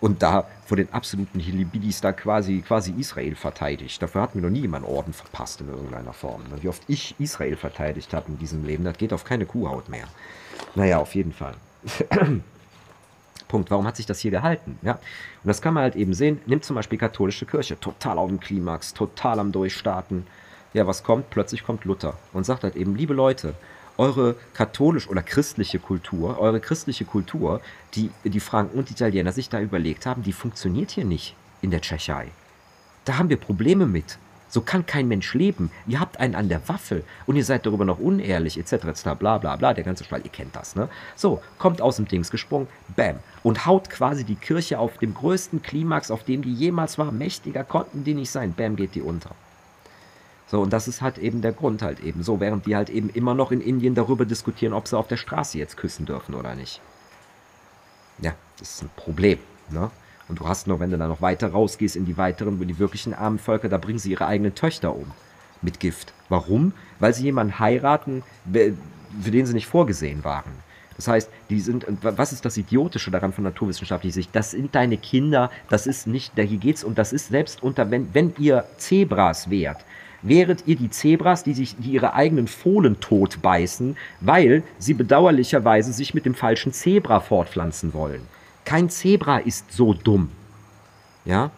und 0.01 0.21
da 0.23 0.47
vor 0.65 0.77
den 0.77 0.91
absoluten 0.91 1.39
Hilibidis 1.39 2.01
da 2.01 2.11
quasi, 2.11 2.61
quasi 2.61 2.91
Israel 2.97 3.35
verteidigt. 3.35 4.01
Dafür 4.01 4.21
hat 4.21 4.35
mir 4.35 4.41
noch 4.41 4.49
nie 4.49 4.61
jemand 4.61 4.85
Orden 4.85 5.13
verpasst 5.13 5.61
in 5.61 5.69
irgendeiner 5.69 6.11
Form. 6.11 6.41
Wie 6.59 6.67
oft 6.67 6.81
ich 6.87 7.15
Israel 7.19 7.55
verteidigt 7.55 8.13
habe 8.13 8.29
in 8.29 8.37
diesem 8.37 8.65
Leben, 8.65 8.83
das 8.83 8.97
geht 8.97 9.13
auf 9.13 9.23
keine 9.23 9.45
Kuhhaut 9.45 9.87
mehr. 9.87 10.05
Naja, 10.75 10.97
auf 10.97 11.15
jeden 11.15 11.31
Fall. 11.31 11.55
Punkt. 13.47 13.69
Warum 13.69 13.85
hat 13.85 13.97
sich 13.97 14.05
das 14.05 14.19
hier 14.19 14.31
gehalten? 14.31 14.79
Ja? 14.81 14.93
Und 14.93 15.47
das 15.47 15.61
kann 15.61 15.73
man 15.73 15.83
halt 15.83 15.95
eben 15.95 16.13
sehen. 16.13 16.39
Nimmt 16.45 16.65
zum 16.65 16.75
Beispiel 16.75 16.97
katholische 16.97 17.45
Kirche, 17.45 17.79
total 17.79 18.17
auf 18.17 18.29
dem 18.29 18.39
Klimax, 18.39 18.93
total 18.93 19.39
am 19.39 19.51
Durchstarten. 19.51 20.25
Ja, 20.73 20.87
was 20.87 21.03
kommt? 21.03 21.29
Plötzlich 21.29 21.63
kommt 21.63 21.83
Luther 21.83 22.17
und 22.31 22.45
sagt 22.45 22.63
halt 22.63 22.77
eben, 22.77 22.95
liebe 22.95 23.13
Leute, 23.13 23.53
eure 24.01 24.35
katholisch 24.55 25.07
oder 25.07 25.21
christliche 25.21 25.77
Kultur, 25.77 26.39
eure 26.39 26.59
christliche 26.59 27.05
Kultur, 27.05 27.61
die 27.93 28.09
die 28.23 28.39
Franken 28.39 28.79
und 28.79 28.89
Italiener 28.89 29.31
sich 29.31 29.47
da 29.47 29.61
überlegt 29.61 30.07
haben, 30.07 30.23
die 30.23 30.33
funktioniert 30.33 30.89
hier 30.89 31.05
nicht 31.05 31.35
in 31.61 31.69
der 31.69 31.81
Tschechei. 31.81 32.27
Da 33.05 33.19
haben 33.19 33.29
wir 33.29 33.37
Probleme 33.37 33.85
mit. 33.85 34.17
So 34.49 34.61
kann 34.61 34.85
kein 34.85 35.07
Mensch 35.07 35.33
leben. 35.33 35.71
Ihr 35.87 35.99
habt 35.99 36.19
einen 36.19 36.35
an 36.35 36.49
der 36.49 36.67
Waffel 36.67 37.03
und 37.27 37.35
ihr 37.35 37.45
seid 37.45 37.65
darüber 37.65 37.85
noch 37.85 37.99
unehrlich, 37.99 38.57
etc. 38.57 38.73
etc. 38.85 39.03
bla 39.17 39.37
bla 39.37 39.55
bla, 39.55 39.73
der 39.73 39.83
ganze 39.83 40.03
Schwall, 40.03 40.21
ihr 40.23 40.31
kennt 40.31 40.55
das, 40.55 40.75
ne? 40.75 40.89
So, 41.15 41.41
kommt 41.59 41.79
aus 41.79 41.95
dem 41.97 42.07
Dings 42.07 42.31
gesprungen, 42.31 42.67
bam, 42.97 43.19
und 43.43 43.65
haut 43.65 43.89
quasi 43.89 44.25
die 44.25 44.35
Kirche 44.35 44.79
auf 44.79 44.97
dem 44.97 45.13
größten 45.13 45.61
Klimax, 45.61 46.11
auf 46.11 46.23
dem 46.23 46.41
die 46.41 46.53
jemals 46.53 46.97
war. 46.97 47.11
Mächtiger 47.11 47.63
konnten 47.63 48.03
die 48.03 48.15
nicht 48.15 48.31
sein, 48.31 48.53
bam, 48.53 48.75
geht 48.75 48.95
die 48.95 49.01
unter. 49.01 49.35
So, 50.51 50.59
und 50.59 50.73
das 50.73 50.89
ist 50.89 51.01
halt 51.01 51.17
eben 51.17 51.41
der 51.41 51.53
Grund 51.53 51.81
halt 51.81 52.01
eben 52.01 52.23
so, 52.23 52.41
während 52.41 52.65
die 52.65 52.75
halt 52.75 52.89
eben 52.89 53.09
immer 53.09 53.33
noch 53.33 53.53
in 53.53 53.61
Indien 53.61 53.95
darüber 53.95 54.25
diskutieren, 54.25 54.73
ob 54.73 54.85
sie 54.85 54.97
auf 54.97 55.07
der 55.07 55.15
Straße 55.15 55.57
jetzt 55.57 55.77
küssen 55.77 56.05
dürfen 56.05 56.35
oder 56.35 56.55
nicht. 56.55 56.81
Ja, 58.19 58.33
das 58.59 58.71
ist 58.73 58.83
ein 58.83 58.89
Problem, 58.97 59.39
ne? 59.69 59.89
Und 60.27 60.41
du 60.41 60.47
hast 60.49 60.67
noch, 60.67 60.81
wenn 60.81 60.91
du 60.91 60.97
dann 60.97 61.07
noch 61.07 61.21
weiter 61.21 61.53
rausgehst 61.53 61.95
in 61.95 62.03
die 62.03 62.17
weiteren, 62.17 62.61
in 62.61 62.67
die 62.67 62.79
wirklichen 62.79 63.13
armen 63.13 63.39
Völker, 63.39 63.69
da 63.69 63.77
bringen 63.77 63.97
sie 63.97 64.11
ihre 64.11 64.27
eigenen 64.27 64.53
Töchter 64.53 64.93
um. 64.93 65.11
mit 65.61 65.79
Gift. 65.79 66.13
Warum? 66.29 66.73
Weil 66.99 67.13
sie 67.13 67.23
jemanden 67.23 67.59
heiraten, 67.59 68.23
für 68.51 69.31
den 69.31 69.45
sie 69.45 69.53
nicht 69.53 69.67
vorgesehen 69.67 70.23
waren. 70.23 70.51
Das 70.97 71.07
heißt, 71.07 71.29
die 71.49 71.59
sind, 71.59 71.85
was 72.01 72.33
ist 72.33 72.45
das 72.45 72.57
Idiotische 72.57 73.09
daran 73.09 73.33
von 73.33 73.43
naturwissenschaftlicher 73.43 74.13
Sicht? 74.13 74.29
Das 74.33 74.51
sind 74.51 74.75
deine 74.75 74.97
Kinder, 74.97 75.49
das 75.69 75.87
ist 75.87 76.05
nicht, 76.05 76.33
hier 76.35 76.57
geht 76.57 76.75
es 76.75 76.83
und 76.83 76.97
das 76.97 77.13
ist 77.13 77.29
selbst 77.29 77.63
unter, 77.63 77.89
wenn, 77.89 78.13
wenn 78.13 78.33
ihr 78.37 78.65
Zebras 78.77 79.49
wärt, 79.49 79.83
wäret 80.21 80.63
ihr 80.67 80.75
die 80.75 80.89
Zebras, 80.89 81.43
die 81.43 81.53
sich 81.53 81.75
die 81.77 81.91
ihre 81.91 82.13
eigenen 82.13 82.47
Fohlen 82.47 82.99
tot 82.99 83.41
beißen, 83.41 83.97
weil 84.19 84.63
sie 84.77 84.93
bedauerlicherweise 84.93 85.93
sich 85.93 86.13
mit 86.13 86.25
dem 86.25 86.35
falschen 86.35 86.73
Zebra 86.73 87.19
fortpflanzen 87.19 87.93
wollen. 87.93 88.21
Kein 88.65 88.89
Zebra 88.89 89.39
ist 89.39 89.71
so 89.71 89.93
dumm. 89.93 90.29
Ja? 91.25 91.51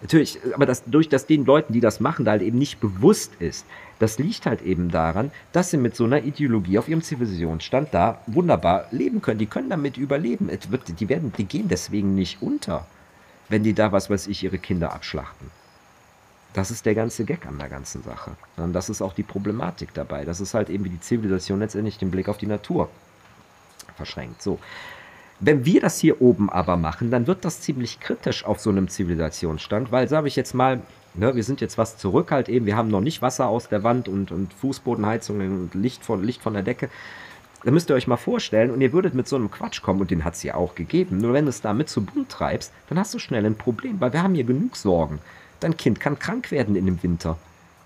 Natürlich, 0.00 0.38
aber 0.54 0.64
das, 0.64 0.84
durch 0.84 1.08
das 1.08 1.26
den 1.26 1.44
Leuten, 1.44 1.72
die 1.72 1.80
das 1.80 2.00
machen, 2.00 2.24
da 2.24 2.32
halt 2.32 2.42
eben 2.42 2.58
nicht 2.58 2.80
bewusst 2.80 3.32
ist, 3.38 3.66
das 3.98 4.18
liegt 4.18 4.46
halt 4.46 4.62
eben 4.62 4.90
daran, 4.90 5.30
dass 5.52 5.70
sie 5.70 5.76
mit 5.76 5.94
so 5.94 6.04
einer 6.04 6.24
Ideologie 6.24 6.78
auf 6.78 6.88
ihrem 6.88 7.02
Zivilisationsstand 7.02 7.88
da 7.92 8.22
wunderbar 8.26 8.86
leben 8.92 9.20
können. 9.20 9.38
Die 9.38 9.46
können 9.46 9.68
damit 9.68 9.98
überleben. 9.98 10.48
Wird, 10.70 11.00
die, 11.00 11.08
werden, 11.10 11.32
die 11.36 11.44
gehen 11.44 11.68
deswegen 11.68 12.14
nicht 12.14 12.40
unter, 12.40 12.86
wenn 13.50 13.62
die 13.62 13.74
da, 13.74 13.92
was 13.92 14.08
weiß 14.08 14.26
ich, 14.28 14.42
ihre 14.42 14.58
Kinder 14.58 14.94
abschlachten. 14.94 15.50
Das 16.52 16.70
ist 16.70 16.84
der 16.84 16.94
ganze 16.94 17.24
Gag 17.24 17.46
an 17.46 17.58
der 17.58 17.68
ganzen 17.68 18.02
Sache. 18.02 18.32
Und 18.56 18.72
das 18.72 18.90
ist 18.90 19.02
auch 19.02 19.12
die 19.12 19.22
Problematik 19.22 19.94
dabei. 19.94 20.24
Das 20.24 20.40
ist 20.40 20.54
halt 20.54 20.68
eben 20.68 20.84
wie 20.84 20.90
die 20.90 21.00
Zivilisation 21.00 21.60
letztendlich 21.60 21.98
den 21.98 22.10
Blick 22.10 22.28
auf 22.28 22.38
die 22.38 22.46
Natur 22.46 22.88
verschränkt. 23.96 24.42
So. 24.42 24.58
Wenn 25.38 25.64
wir 25.64 25.80
das 25.80 25.98
hier 25.98 26.20
oben 26.20 26.50
aber 26.50 26.76
machen, 26.76 27.10
dann 27.10 27.26
wird 27.26 27.44
das 27.44 27.60
ziemlich 27.60 28.00
kritisch 28.00 28.44
auf 28.44 28.60
so 28.60 28.70
einem 28.70 28.88
Zivilisationsstand, 28.88 29.90
weil, 29.90 30.08
sage 30.08 30.28
ich 30.28 30.36
jetzt 30.36 30.54
mal, 30.54 30.80
ne, 31.14 31.34
wir 31.34 31.44
sind 31.44 31.60
jetzt 31.60 31.78
was 31.78 31.96
zurück 31.96 32.30
halt 32.30 32.48
eben, 32.48 32.66
wir 32.66 32.76
haben 32.76 32.88
noch 32.88 33.00
nicht 33.00 33.22
Wasser 33.22 33.48
aus 33.48 33.68
der 33.68 33.82
Wand 33.82 34.08
und, 34.08 34.32
und 34.32 34.52
Fußbodenheizung 34.52 35.40
und 35.40 35.74
Licht 35.74 36.04
von, 36.04 36.22
Licht 36.22 36.42
von 36.42 36.52
der 36.52 36.62
Decke. 36.62 36.90
Da 37.64 37.70
müsst 37.70 37.90
ihr 37.90 37.94
euch 37.94 38.06
mal 38.06 38.16
vorstellen, 38.16 38.70
und 38.70 38.80
ihr 38.80 38.92
würdet 38.92 39.14
mit 39.14 39.28
so 39.28 39.36
einem 39.36 39.50
Quatsch 39.50 39.82
kommen, 39.82 40.00
und 40.00 40.10
den 40.10 40.24
hat 40.24 40.34
es 40.34 40.42
ja 40.42 40.54
auch 40.54 40.74
gegeben. 40.74 41.18
Nur 41.18 41.32
wenn 41.32 41.44
du 41.44 41.50
es 41.50 41.60
damit 41.60 41.88
zu 41.88 42.02
bunt 42.02 42.30
treibst, 42.30 42.72
dann 42.88 42.98
hast 42.98 43.14
du 43.14 43.18
schnell 43.18 43.44
ein 43.44 43.56
Problem, 43.56 44.00
weil 44.00 44.12
wir 44.12 44.22
haben 44.22 44.34
hier 44.34 44.44
genug 44.44 44.76
Sorgen. 44.76 45.20
Dein 45.60 45.76
Kind 45.76 46.00
kann 46.00 46.18
krank 46.18 46.50
werden 46.50 46.74
in 46.74 46.86
dem 46.86 47.02
Winter. 47.02 47.36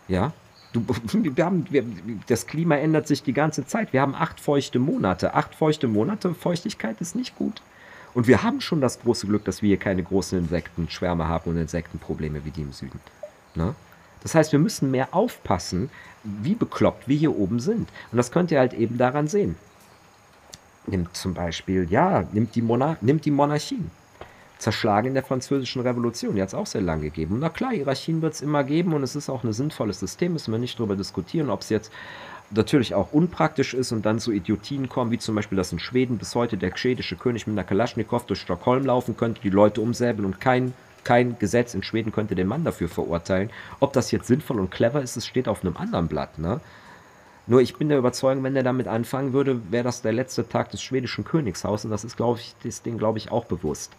Ja? 0.09 0.33
Du, 0.73 0.85
wir 1.13 1.45
haben, 1.45 1.67
wir, 1.71 1.85
das 2.27 2.47
Klima 2.47 2.77
ändert 2.77 3.07
sich 3.07 3.23
die 3.23 3.33
ganze 3.33 3.67
Zeit. 3.67 3.93
Wir 3.93 4.01
haben 4.01 4.15
acht 4.15 4.41
feuchte 4.41 4.79
Monate. 4.79 5.35
Acht 5.35 5.55
feuchte 5.55 5.89
Monate, 5.89 6.35
Feuchtigkeit 6.35 7.01
ist 7.01 7.15
nicht 7.17 7.37
gut. 7.37 7.63
Und 8.15 8.29
wir 8.29 8.45
haben 8.45 8.61
schon 8.61 8.81
das 8.81 9.01
große 9.01 9.27
Glück, 9.27 9.45
dass 9.45 9.61
wir 9.61 9.69
hier 9.69 9.77
keine 9.77 10.03
großen 10.03 10.39
Insektenschwärme 10.39 11.27
haben 11.27 11.51
und 11.51 11.57
Insektenprobleme 11.57 12.45
wie 12.45 12.51
die 12.51 12.63
im 12.63 12.73
Süden. 12.73 13.01
Ne? 13.57 13.75
Das 14.23 14.35
heißt, 14.35 14.53
wir 14.53 14.61
müssen 14.61 14.91
mehr 14.91 15.09
aufpassen, 15.13 15.91
wie 16.23 16.55
bekloppt 16.55 17.09
wir 17.09 17.17
hier 17.17 17.37
oben 17.37 17.59
sind. 17.59 17.89
Und 18.13 18.17
das 18.17 18.31
könnt 18.31 18.53
ihr 18.53 18.61
halt 18.61 18.73
eben 18.73 18.99
daran 18.99 19.27
sehen. 19.27 19.57
Nimmt 20.87 21.17
zum 21.17 21.35
Beispiel, 21.35 21.91
ja, 21.91 22.25
nimmt 22.33 22.55
die, 22.55 22.63
Monarch 22.63 23.03
nimmt 23.03 23.25
die 23.25 23.31
Monarchien 23.31 23.91
zerschlagen 24.59 25.09
in 25.09 25.15
der 25.15 25.23
Französischen 25.23 25.83
Revolution. 25.83 26.35
Die 26.35 26.43
hat 26.43 26.49
es 26.49 26.55
auch 26.55 26.67
sehr 26.67 26.81
lange 26.81 27.05
gegeben. 27.05 27.39
Na 27.41 27.49
klar, 27.49 27.73
Hierarchien 27.73 28.23
wird 28.23 28.35
es 28.35 28.41
immer 28.41 28.65
geben 28.65 28.93
und 28.95 29.03
es 29.03 29.17
ist 29.17 29.29
auch 29.29 29.45
ein 29.45 29.53
sinnvolles 29.53 30.01
System, 30.01 30.33
müssen 30.33 30.53
wir 30.53 30.59
nicht 30.59 30.79
darüber 30.79 30.97
diskutieren, 30.97 31.51
ob 31.51 31.61
es 31.61 31.69
jetzt 31.69 31.93
natürlich 32.51 32.95
auch 32.95 33.13
unpraktisch 33.13 33.75
ist 33.75 33.93
und 33.93 34.05
dann 34.07 34.19
so 34.19 34.31
Idiotien 34.31 34.89
kommen, 34.89 35.11
wie 35.11 35.19
zum 35.19 35.35
Beispiel, 35.35 35.57
dass 35.57 35.73
in 35.73 35.79
Schweden 35.79 36.19
bis 36.19 36.35
heute 36.35 36.57
der 36.57 36.77
schwedische 36.77 37.17
König 37.17 37.47
mit 37.47 37.55
einer 37.55 37.67
Kalaschnikow 37.67 38.25
durch 38.27 38.41
Stockholm 38.41 38.87
laufen 38.87 39.17
könnte, 39.17 39.41
die 39.43 39.51
Leute 39.51 39.81
umsäbeln 39.81 40.27
und 40.27 40.41
kein, 40.41 40.73
kein 41.03 41.39
Gesetz 41.39 41.75
in 41.75 41.83
Schweden 41.83 42.13
könnte 42.13 42.35
den 42.35 42.47
Mann 42.47 42.65
dafür 42.65 42.89
verurteilen. 42.89 43.51
Ob 43.81 43.93
das 43.93 44.11
jetzt 44.11 44.27
sinnvoll 44.27 44.61
und 44.61 44.71
clever 44.71 45.03
ist, 45.03 45.17
es 45.17 45.27
steht 45.27 45.49
auf 45.49 45.63
einem 45.63 45.77
anderen 45.77 46.09
Blatt. 46.09 46.39
Ne? 46.39 46.61
Nur 47.47 47.61
ich 47.61 47.77
bin 47.77 47.89
der 47.89 47.99
Überzeugung, 47.99 48.43
wenn 48.45 48.57
er 48.57 48.63
damit 48.63 48.89
anfangen 48.89 49.33
würde, 49.33 49.61
wäre 49.71 49.85
das 49.85 50.03
der 50.03 50.13
letzte 50.13 50.49
Tag 50.49 50.71
des 50.71 50.83
schwedischen 50.83 51.25
Königshauses 51.25 51.85
und 51.85 51.91
das 51.91 52.05
ist, 52.05 52.17
glaube 52.17 52.39
ich, 52.41 52.55
das 52.63 52.83
Ding, 52.83 52.99
glaube 52.99 53.19
ich, 53.19 53.31
auch 53.31 53.45
bewusst. 53.45 53.93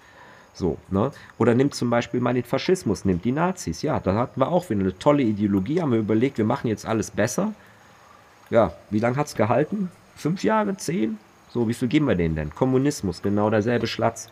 So, 0.56 0.78
ne? 0.90 1.12
Oder 1.38 1.54
nimmt 1.54 1.76
zum 1.76 1.90
Beispiel 1.90 2.22
mal 2.22 2.34
den 2.34 2.46
Faschismus, 2.46 3.04
nimmt 3.04 3.26
die 3.26 3.34
Nazis. 3.34 3.82
Ja, 3.82 4.00
da 4.00 4.16
hatten 4.16 4.40
wir 4.40 4.48
auch 4.48 4.70
wieder 4.70 4.80
eine 4.80 4.98
tolle 4.98 5.22
Ideologie, 5.22 5.82
haben 5.82 5.92
wir 5.92 6.00
überlegt, 6.00 6.38
wir 6.38 6.46
machen 6.46 6.70
jetzt 6.70 6.86
alles 6.86 7.12
besser. 7.12 7.54
Ja, 8.50 8.74
wie 8.90 9.00
lange 9.00 9.18
hat 9.18 9.28
es 9.28 9.36
gehalten? 9.36 9.92
Fünf 10.16 10.44
Jahre, 10.44 10.78
zehn? 10.78 11.18
So, 11.50 11.68
wie 11.68 11.74
viel 11.74 11.90
geben 11.90 12.08
wir 12.08 12.16
denen 12.16 12.36
denn? 12.36 12.56
Kommunismus, 12.56 13.22
genau 13.22 13.50
derselbe 13.50 13.86
Schlatz. 13.86 14.30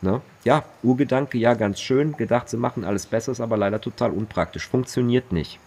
Ne? 0.00 0.20
Ja, 0.42 0.64
Urgedanke, 0.82 1.38
ja, 1.38 1.54
ganz 1.54 1.80
schön. 1.80 2.16
Gedacht, 2.16 2.48
sie 2.48 2.56
machen 2.56 2.84
alles 2.84 3.06
besser, 3.06 3.30
ist 3.32 3.40
aber 3.40 3.56
leider 3.56 3.80
total 3.80 4.10
unpraktisch. 4.10 4.66
Funktioniert 4.66 5.32
nicht. 5.32 5.60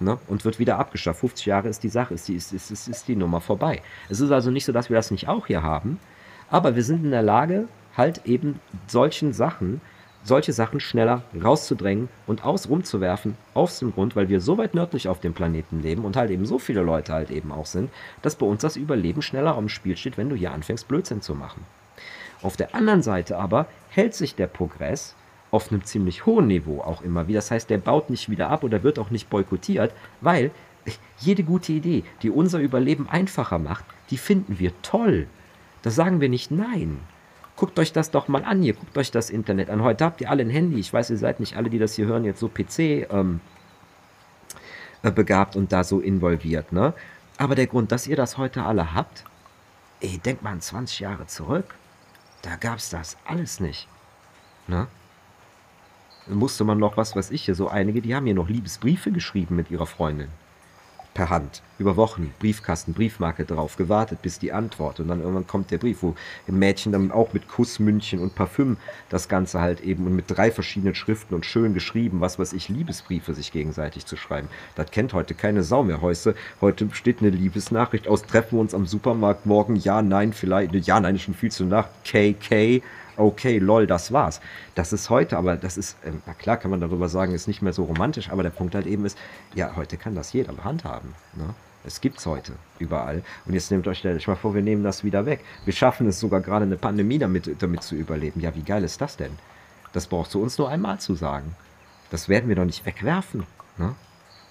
Ne? 0.00 0.18
Und 0.28 0.44
wird 0.44 0.58
wieder 0.58 0.78
abgeschafft. 0.78 1.20
50 1.20 1.46
Jahre 1.46 1.68
ist 1.68 1.82
die 1.82 1.88
Sache, 1.88 2.12
ist 2.12 2.28
die, 2.28 2.34
ist, 2.34 2.52
ist, 2.52 2.70
ist, 2.70 2.88
ist 2.88 3.08
die 3.08 3.16
Nummer 3.16 3.40
vorbei. 3.40 3.80
Es 4.10 4.20
ist 4.20 4.30
also 4.30 4.50
nicht 4.50 4.66
so, 4.66 4.72
dass 4.72 4.90
wir 4.90 4.96
das 4.96 5.10
nicht 5.10 5.28
auch 5.28 5.46
hier 5.46 5.62
haben, 5.62 5.98
aber 6.50 6.76
wir 6.76 6.84
sind 6.84 7.04
in 7.04 7.10
der 7.10 7.22
Lage, 7.22 7.68
halt 7.98 8.24
eben 8.24 8.60
solchen 8.86 9.34
Sachen, 9.34 9.82
solche 10.22 10.52
Sachen 10.52 10.80
schneller 10.80 11.22
rauszudrängen 11.42 12.08
und 12.26 12.44
aus 12.44 12.68
rumzuwerfen, 12.68 13.36
aus 13.54 13.80
dem 13.80 13.92
Grund, 13.92 14.16
weil 14.16 14.28
wir 14.28 14.40
so 14.40 14.56
weit 14.56 14.74
nördlich 14.74 15.08
auf 15.08 15.20
dem 15.20 15.34
Planeten 15.34 15.82
leben 15.82 16.04
und 16.04 16.16
halt 16.16 16.30
eben 16.30 16.46
so 16.46 16.58
viele 16.58 16.82
Leute 16.82 17.12
halt 17.12 17.30
eben 17.30 17.52
auch 17.52 17.66
sind, 17.66 17.90
dass 18.22 18.36
bei 18.36 18.46
uns 18.46 18.62
das 18.62 18.76
Überleben 18.76 19.20
schneller 19.20 19.56
am 19.56 19.68
Spiel 19.68 19.96
steht, 19.96 20.16
wenn 20.16 20.30
du 20.30 20.36
hier 20.36 20.52
anfängst, 20.52 20.88
Blödsinn 20.88 21.20
zu 21.20 21.34
machen. 21.34 21.66
Auf 22.40 22.56
der 22.56 22.74
anderen 22.74 23.02
Seite 23.02 23.36
aber 23.36 23.66
hält 23.90 24.14
sich 24.14 24.34
der 24.34 24.46
Progress 24.46 25.14
auf 25.50 25.72
einem 25.72 25.82
ziemlich 25.84 26.26
hohen 26.26 26.46
Niveau 26.46 26.80
auch 26.80 27.02
immer 27.02 27.26
wieder. 27.26 27.38
Das 27.38 27.50
heißt, 27.50 27.70
der 27.70 27.78
baut 27.78 28.10
nicht 28.10 28.28
wieder 28.28 28.50
ab 28.50 28.64
oder 28.64 28.82
wird 28.82 28.98
auch 28.98 29.10
nicht 29.10 29.30
boykottiert, 29.30 29.92
weil 30.20 30.50
jede 31.18 31.42
gute 31.42 31.72
Idee, 31.72 32.04
die 32.22 32.30
unser 32.30 32.60
Überleben 32.60 33.08
einfacher 33.08 33.58
macht, 33.58 33.84
die 34.10 34.18
finden 34.18 34.58
wir 34.58 34.72
toll. 34.82 35.26
Da 35.82 35.90
sagen 35.90 36.20
wir 36.20 36.28
nicht 36.28 36.50
nein. 36.50 37.00
Guckt 37.58 37.76
euch 37.80 37.92
das 37.92 38.12
doch 38.12 38.28
mal 38.28 38.44
an 38.44 38.62
hier, 38.62 38.74
guckt 38.74 38.96
euch 38.96 39.10
das 39.10 39.30
Internet 39.30 39.68
an. 39.68 39.82
Heute 39.82 40.04
habt 40.04 40.20
ihr 40.20 40.30
alle 40.30 40.44
ein 40.44 40.50
Handy. 40.50 40.78
Ich 40.78 40.92
weiß, 40.92 41.10
ihr 41.10 41.18
seid 41.18 41.40
nicht 41.40 41.56
alle, 41.56 41.68
die 41.68 41.80
das 41.80 41.94
hier 41.94 42.06
hören, 42.06 42.24
jetzt 42.24 42.38
so 42.38 42.48
PC 42.48 43.10
ähm, 43.10 43.40
äh, 45.02 45.10
begabt 45.10 45.56
und 45.56 45.72
da 45.72 45.82
so 45.82 45.98
involviert. 45.98 46.70
Ne? 46.70 46.94
Aber 47.36 47.56
der 47.56 47.66
Grund, 47.66 47.90
dass 47.90 48.06
ihr 48.06 48.14
das 48.14 48.38
heute 48.38 48.62
alle 48.62 48.94
habt, 48.94 49.24
ey, 49.98 50.18
denkt 50.18 50.44
mal 50.44 50.56
20 50.56 51.00
Jahre 51.00 51.26
zurück. 51.26 51.74
Da 52.42 52.54
gab 52.54 52.78
es 52.78 52.90
das 52.90 53.16
alles 53.24 53.58
nicht. 53.58 53.88
Ne? 54.68 54.86
musste 56.28 56.62
man 56.62 56.78
noch, 56.78 56.96
was 56.96 57.16
weiß 57.16 57.32
ich, 57.32 57.46
hier 57.46 57.56
so 57.56 57.68
einige, 57.68 58.02
die 58.02 58.14
haben 58.14 58.26
hier 58.26 58.34
noch 58.34 58.48
Liebesbriefe 58.48 59.10
geschrieben 59.10 59.56
mit 59.56 59.72
ihrer 59.72 59.86
Freundin 59.86 60.28
per 61.14 61.30
Hand 61.30 61.62
über 61.78 61.96
Wochen 61.96 62.32
Briefkasten, 62.38 62.92
Briefmarke 62.92 63.44
drauf, 63.44 63.76
gewartet, 63.76 64.22
bis 64.22 64.38
die 64.38 64.52
Antwort. 64.52 65.00
Und 65.00 65.08
dann 65.08 65.20
irgendwann 65.20 65.46
kommt 65.46 65.70
der 65.70 65.78
Brief, 65.78 66.02
wo 66.02 66.14
im 66.46 66.58
Mädchen 66.58 66.92
dann 66.92 67.12
auch 67.12 67.32
mit 67.32 67.48
Kussmündchen 67.48 68.18
und 68.18 68.34
Parfüm 68.34 68.76
das 69.08 69.28
Ganze 69.28 69.60
halt 69.60 69.80
eben 69.80 70.06
und 70.06 70.16
mit 70.16 70.24
drei 70.28 70.50
verschiedenen 70.50 70.94
Schriften 70.94 71.34
und 71.34 71.46
schön 71.46 71.74
geschrieben, 71.74 72.20
was 72.20 72.38
weiß 72.38 72.52
ich, 72.52 72.68
Liebesbriefe 72.68 73.34
sich 73.34 73.52
gegenseitig 73.52 74.06
zu 74.06 74.16
schreiben. 74.16 74.48
Das 74.74 74.90
kennt 74.90 75.12
heute 75.12 75.34
keine 75.34 75.62
Sau 75.62 75.82
mehr. 75.84 76.00
Heute, 76.00 76.34
heute 76.60 76.88
steht 76.92 77.20
eine 77.20 77.30
Liebesnachricht 77.30 78.08
aus, 78.08 78.24
treffen 78.24 78.56
wir 78.56 78.60
uns 78.60 78.74
am 78.74 78.86
Supermarkt 78.86 79.46
morgen, 79.46 79.76
ja, 79.76 80.02
nein, 80.02 80.32
vielleicht, 80.32 80.74
ja, 80.74 80.98
nein, 81.00 81.14
ist 81.14 81.22
schon 81.22 81.34
viel 81.34 81.52
zu 81.52 81.64
nach, 81.64 81.88
KK, 82.04 82.82
okay, 83.18 83.58
lol, 83.58 83.86
das 83.86 84.12
war's. 84.12 84.40
Das 84.74 84.92
ist 84.92 85.10
heute, 85.10 85.36
aber 85.36 85.56
das 85.56 85.76
ist, 85.76 85.96
ähm, 86.04 86.22
na 86.26 86.34
klar 86.34 86.56
kann 86.56 86.70
man 86.70 86.80
darüber 86.80 87.08
sagen, 87.08 87.34
ist 87.34 87.48
nicht 87.48 87.62
mehr 87.62 87.72
so 87.72 87.84
romantisch, 87.84 88.30
aber 88.30 88.42
der 88.42 88.50
Punkt 88.50 88.74
halt 88.74 88.86
eben 88.86 89.04
ist, 89.04 89.18
ja, 89.54 89.76
heute 89.76 89.96
kann 89.96 90.14
das 90.14 90.32
jeder 90.32 90.52
handhaben. 90.64 91.14
Ne? 91.34 91.54
Es 91.84 92.00
gibt's 92.00 92.26
heute 92.26 92.52
überall. 92.78 93.22
Und 93.46 93.54
jetzt 93.54 93.70
nehmt 93.70 93.86
euch, 93.88 94.04
euch 94.04 94.26
mal 94.26 94.34
vor, 94.34 94.54
wir 94.54 94.62
nehmen 94.62 94.82
das 94.82 95.04
wieder 95.04 95.26
weg. 95.26 95.44
Wir 95.64 95.72
schaffen 95.72 96.06
es 96.06 96.20
sogar 96.20 96.40
gerade 96.40 96.64
eine 96.64 96.76
Pandemie 96.76 97.18
damit, 97.18 97.50
damit 97.62 97.82
zu 97.82 97.94
überleben. 97.94 98.40
Ja, 98.40 98.54
wie 98.54 98.62
geil 98.62 98.84
ist 98.84 99.00
das 99.00 99.16
denn? 99.16 99.32
Das 99.92 100.06
brauchst 100.06 100.34
du 100.34 100.42
uns 100.42 100.58
nur 100.58 100.68
einmal 100.68 100.98
zu 101.00 101.14
sagen. 101.14 101.54
Das 102.10 102.28
werden 102.28 102.48
wir 102.48 102.56
doch 102.56 102.64
nicht 102.64 102.84
wegwerfen. 102.84 103.44
Ne? 103.78 103.94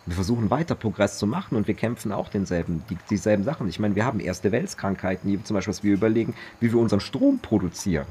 Wir 0.05 0.15
versuchen 0.15 0.49
weiter 0.49 0.73
Progress 0.73 1.17
zu 1.17 1.27
machen 1.27 1.57
und 1.57 1.67
wir 1.67 1.75
kämpfen 1.75 2.13
auch 2.13 2.29
denselben, 2.29 2.81
die, 2.89 2.97
dieselben 3.09 3.43
Sachen. 3.43 3.67
Ich 3.67 3.77
meine, 3.77 3.95
wir 3.95 4.05
haben 4.05 4.21
erste 4.21 4.53
Weltskrankheiten, 4.53 5.43
zum 5.43 5.53
Beispiel, 5.53 5.71
was 5.71 5.83
wir 5.83 5.93
überlegen, 5.93 6.33
wie 6.61 6.71
wir 6.71 6.79
unseren 6.79 7.01
Strom 7.01 7.39
produzieren. 7.39 8.07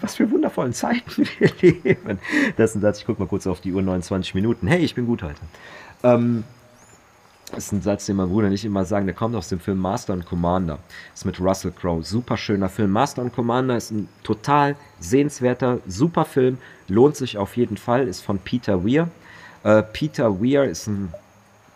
Was 0.00 0.16
für 0.16 0.30
wundervollen 0.30 0.72
Zeiten 0.72 1.28
wir 1.38 1.50
leben. 1.60 2.18
Das 2.56 2.70
ist 2.70 2.76
ein 2.76 2.80
Satz, 2.80 2.98
ich 2.98 3.06
gucke 3.06 3.20
mal 3.22 3.28
kurz 3.28 3.46
auf 3.46 3.60
die 3.60 3.72
Uhr, 3.72 3.82
29 3.82 4.34
Minuten. 4.34 4.66
Hey, 4.66 4.80
ich 4.80 4.94
bin 4.94 5.06
gut 5.06 5.22
heute. 5.22 5.40
Ähm, 6.02 6.44
das 7.50 7.64
ist 7.66 7.72
ein 7.72 7.82
Satz, 7.82 8.06
den 8.06 8.16
mein 8.16 8.28
Bruder 8.28 8.50
nicht 8.50 8.64
immer 8.64 8.84
sagen, 8.84 9.06
der 9.06 9.14
kommt 9.14 9.34
aus 9.34 9.48
dem 9.48 9.58
Film 9.58 9.78
Master 9.78 10.12
and 10.12 10.26
Commander. 10.26 10.78
Das 11.12 11.20
ist 11.20 11.24
mit 11.24 11.40
Russell 11.40 11.72
Crowe. 11.72 12.02
Super 12.02 12.36
schöner 12.36 12.68
Film. 12.68 12.90
Master 12.90 13.22
and 13.22 13.32
Commander 13.32 13.76
ist 13.76 13.90
ein 13.90 14.08
total 14.22 14.76
sehenswerter, 15.00 15.78
super 15.86 16.24
Film. 16.26 16.58
Lohnt 16.88 17.16
sich 17.16 17.38
auf 17.38 17.56
jeden 17.56 17.78
Fall. 17.78 18.06
Ist 18.06 18.20
von 18.20 18.38
Peter 18.38 18.84
Weir. 18.84 19.08
Äh, 19.64 19.82
Peter 19.82 20.42
Weir 20.42 20.64
ist 20.64 20.88
ein 20.88 21.12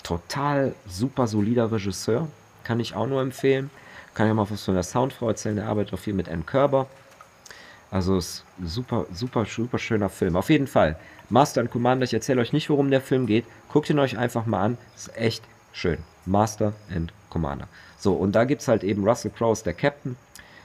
total 0.02 0.74
super 0.86 1.26
solider 1.26 1.72
Regisseur. 1.72 2.28
Kann 2.64 2.78
ich 2.78 2.94
auch 2.94 3.06
nur 3.06 3.22
empfehlen. 3.22 3.70
Kann 4.14 4.26
ja 4.26 4.34
mal 4.34 4.50
was 4.50 4.64
von 4.64 4.74
der 4.74 4.82
Soundfrau 4.82 5.28
erzählen. 5.28 5.56
Der 5.56 5.68
arbeitet 5.68 5.94
auch 5.94 5.98
viel 5.98 6.14
mit 6.14 6.28
Ann 6.28 6.44
Kerber. 6.44 6.86
Also 7.92 8.16
ist 8.16 8.44
super, 8.64 9.06
super, 9.12 9.44
super 9.44 9.78
schöner 9.78 10.08
Film. 10.08 10.34
Auf 10.34 10.48
jeden 10.48 10.66
Fall. 10.66 10.96
Master 11.28 11.60
and 11.60 11.70
Commander, 11.70 12.04
ich 12.04 12.14
erzähle 12.14 12.40
euch 12.40 12.52
nicht, 12.52 12.70
worum 12.70 12.90
der 12.90 13.02
Film 13.02 13.26
geht. 13.26 13.44
Guckt 13.70 13.90
ihn 13.90 13.98
euch 13.98 14.16
einfach 14.16 14.46
mal 14.46 14.64
an. 14.64 14.78
Ist 14.96 15.14
echt 15.16 15.44
schön. 15.72 15.98
Master 16.24 16.72
and 16.94 17.12
Commander. 17.28 17.68
So, 17.98 18.14
und 18.14 18.32
da 18.32 18.44
gibt 18.44 18.62
es 18.62 18.68
halt 18.68 18.82
eben 18.82 19.06
Russell 19.06 19.30
Crowe, 19.30 19.62
der 19.62 19.74
Captain 19.74 20.16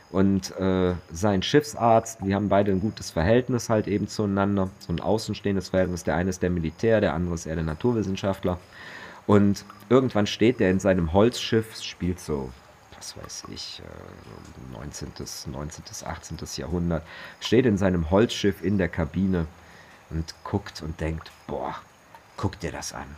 und 0.09 0.57
äh, 0.57 0.93
sein 1.11 1.43
Schiffsarzt, 1.43 2.19
die 2.23 2.33
haben 2.33 2.47
beide 2.47 2.71
ein 2.71 2.79
gutes 2.79 3.11
Verhältnis 3.11 3.69
halt 3.69 3.87
eben 3.87 4.07
zueinander, 4.07 4.69
so 4.79 4.93
ein 4.93 5.01
außenstehendes 5.01 5.69
Verhältnis. 5.69 6.05
Der 6.05 6.15
eine 6.15 6.29
ist 6.29 6.41
der 6.41 6.49
Militär, 6.49 7.01
der 7.01 7.13
andere 7.13 7.35
ist 7.35 7.45
eher 7.45 7.55
der 7.55 7.65
Naturwissenschaftler. 7.65 8.57
Und 9.25 9.65
irgendwann 9.89 10.25
steht 10.25 10.61
der 10.61 10.71
in 10.71 10.79
seinem 10.79 11.11
Holzschiff, 11.11 11.81
spielt 11.81 12.21
so, 12.21 12.51
was 12.97 13.15
weiß 13.17 13.43
ich, 13.51 13.81
äh, 13.81 14.77
19., 14.77 15.11
19., 15.51 15.83
18. 16.05 16.37
Jahrhundert, 16.57 17.03
steht 17.39 17.65
in 17.65 17.77
seinem 17.77 18.09
Holzschiff 18.09 18.63
in 18.63 18.77
der 18.77 18.89
Kabine 18.89 19.47
und 20.09 20.33
guckt 20.43 20.81
und 20.81 20.99
denkt, 20.99 21.31
boah, 21.45 21.75
guck 22.35 22.59
dir 22.59 22.71
das 22.71 22.93
an. 22.93 23.15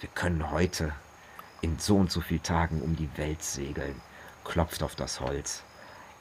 Wir 0.00 0.08
können 0.14 0.50
heute 0.50 0.92
in 1.60 1.78
so 1.78 1.96
und 1.96 2.10
so 2.10 2.20
vielen 2.20 2.42
Tagen 2.42 2.80
um 2.82 2.96
die 2.96 3.10
Welt 3.16 3.42
segeln. 3.42 4.00
Klopft 4.44 4.82
auf 4.82 4.94
das 4.94 5.20
Holz 5.20 5.62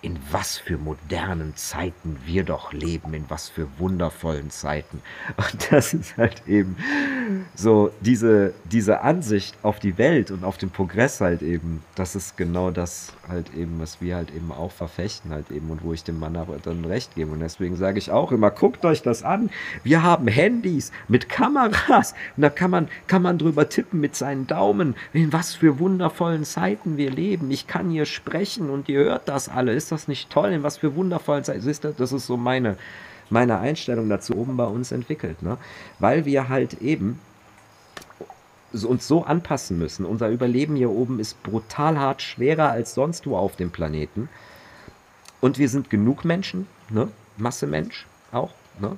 in 0.01 0.17
was 0.31 0.57
für 0.57 0.77
modernen 0.77 1.55
Zeiten 1.55 2.19
wir 2.25 2.43
doch 2.43 2.71
leben, 2.71 3.13
in 3.13 3.29
was 3.29 3.49
für 3.49 3.67
wundervollen 3.79 4.49
Zeiten. 4.49 5.01
Und 5.35 5.71
das 5.71 5.93
ist 5.93 6.17
halt 6.17 6.47
eben 6.47 7.38
so 7.59 7.91
diese, 7.99 8.53
diese 8.71 9.01
Ansicht 9.01 9.55
auf 9.63 9.79
die 9.79 9.97
Welt 9.97 10.31
und 10.31 10.43
auf 10.43 10.57
den 10.57 10.69
Progress 10.69 11.19
halt 11.19 11.41
eben, 11.41 11.83
das 11.95 12.15
ist 12.15 12.37
genau 12.37 12.71
das 12.71 13.13
halt 13.27 13.53
eben, 13.53 13.79
was 13.79 14.01
wir 14.01 14.15
halt 14.15 14.33
eben 14.33 14.51
auch 14.51 14.71
verfechten 14.71 15.31
halt 15.31 15.51
eben 15.51 15.69
und 15.69 15.83
wo 15.83 15.93
ich 15.93 16.03
dem 16.03 16.19
Mann 16.19 16.37
aber 16.37 16.57
dann 16.57 16.85
recht 16.85 17.15
gebe. 17.15 17.31
Und 17.31 17.41
deswegen 17.41 17.75
sage 17.75 17.99
ich 17.99 18.11
auch 18.11 18.31
immer, 18.31 18.49
guckt 18.49 18.85
euch 18.85 19.01
das 19.01 19.23
an. 19.23 19.49
Wir 19.83 20.03
haben 20.03 20.27
Handys 20.27 20.91
mit 21.07 21.27
Kameras 21.27 22.13
und 22.37 22.43
da 22.43 22.49
kann 22.49 22.71
man, 22.71 22.87
kann 23.07 23.21
man 23.21 23.37
drüber 23.37 23.67
tippen 23.67 23.99
mit 23.99 24.15
seinen 24.15 24.47
Daumen, 24.47 24.95
in 25.11 25.33
was 25.33 25.53
für 25.53 25.79
wundervollen 25.79 26.45
Zeiten 26.45 26.97
wir 26.97 27.11
leben. 27.11 27.51
Ich 27.51 27.67
kann 27.67 27.89
hier 27.89 28.05
sprechen 28.05 28.69
und 28.69 28.87
ihr 28.87 28.99
hört 28.99 29.27
das 29.27 29.49
alle. 29.49 29.73
Ist 29.73 29.91
das 29.91 30.07
nicht 30.07 30.29
toll? 30.29 30.51
In 30.51 30.63
was 30.63 30.77
für 30.77 30.95
wundervollen 30.95 31.43
Zeiten. 31.43 31.59
Das 31.97 32.13
ist 32.13 32.25
so 32.25 32.37
meine, 32.37 32.77
meine 33.29 33.59
Einstellung 33.59 34.07
dazu 34.07 34.35
oben 34.37 34.55
bei 34.55 34.65
uns 34.65 34.91
entwickelt. 34.91 35.43
Ne? 35.43 35.57
Weil 35.99 36.25
wir 36.25 36.47
halt 36.47 36.81
eben 36.81 37.19
uns 38.73 39.07
so 39.07 39.23
anpassen 39.23 39.77
müssen. 39.77 40.05
Unser 40.05 40.29
Überleben 40.29 40.75
hier 40.75 40.89
oben 40.89 41.19
ist 41.19 41.41
brutal 41.43 41.99
hart 41.99 42.21
schwerer 42.21 42.71
als 42.71 42.93
sonst 42.93 43.25
wo 43.25 43.35
auf 43.35 43.55
dem 43.55 43.71
Planeten. 43.71 44.29
Und 45.41 45.57
wir 45.57 45.69
sind 45.69 45.89
genug 45.89 46.25
Menschen, 46.25 46.67
ne? 46.89 47.07
Masse 47.37 47.67
Mensch 47.67 48.05
auch, 48.31 48.51
ne? 48.79 48.97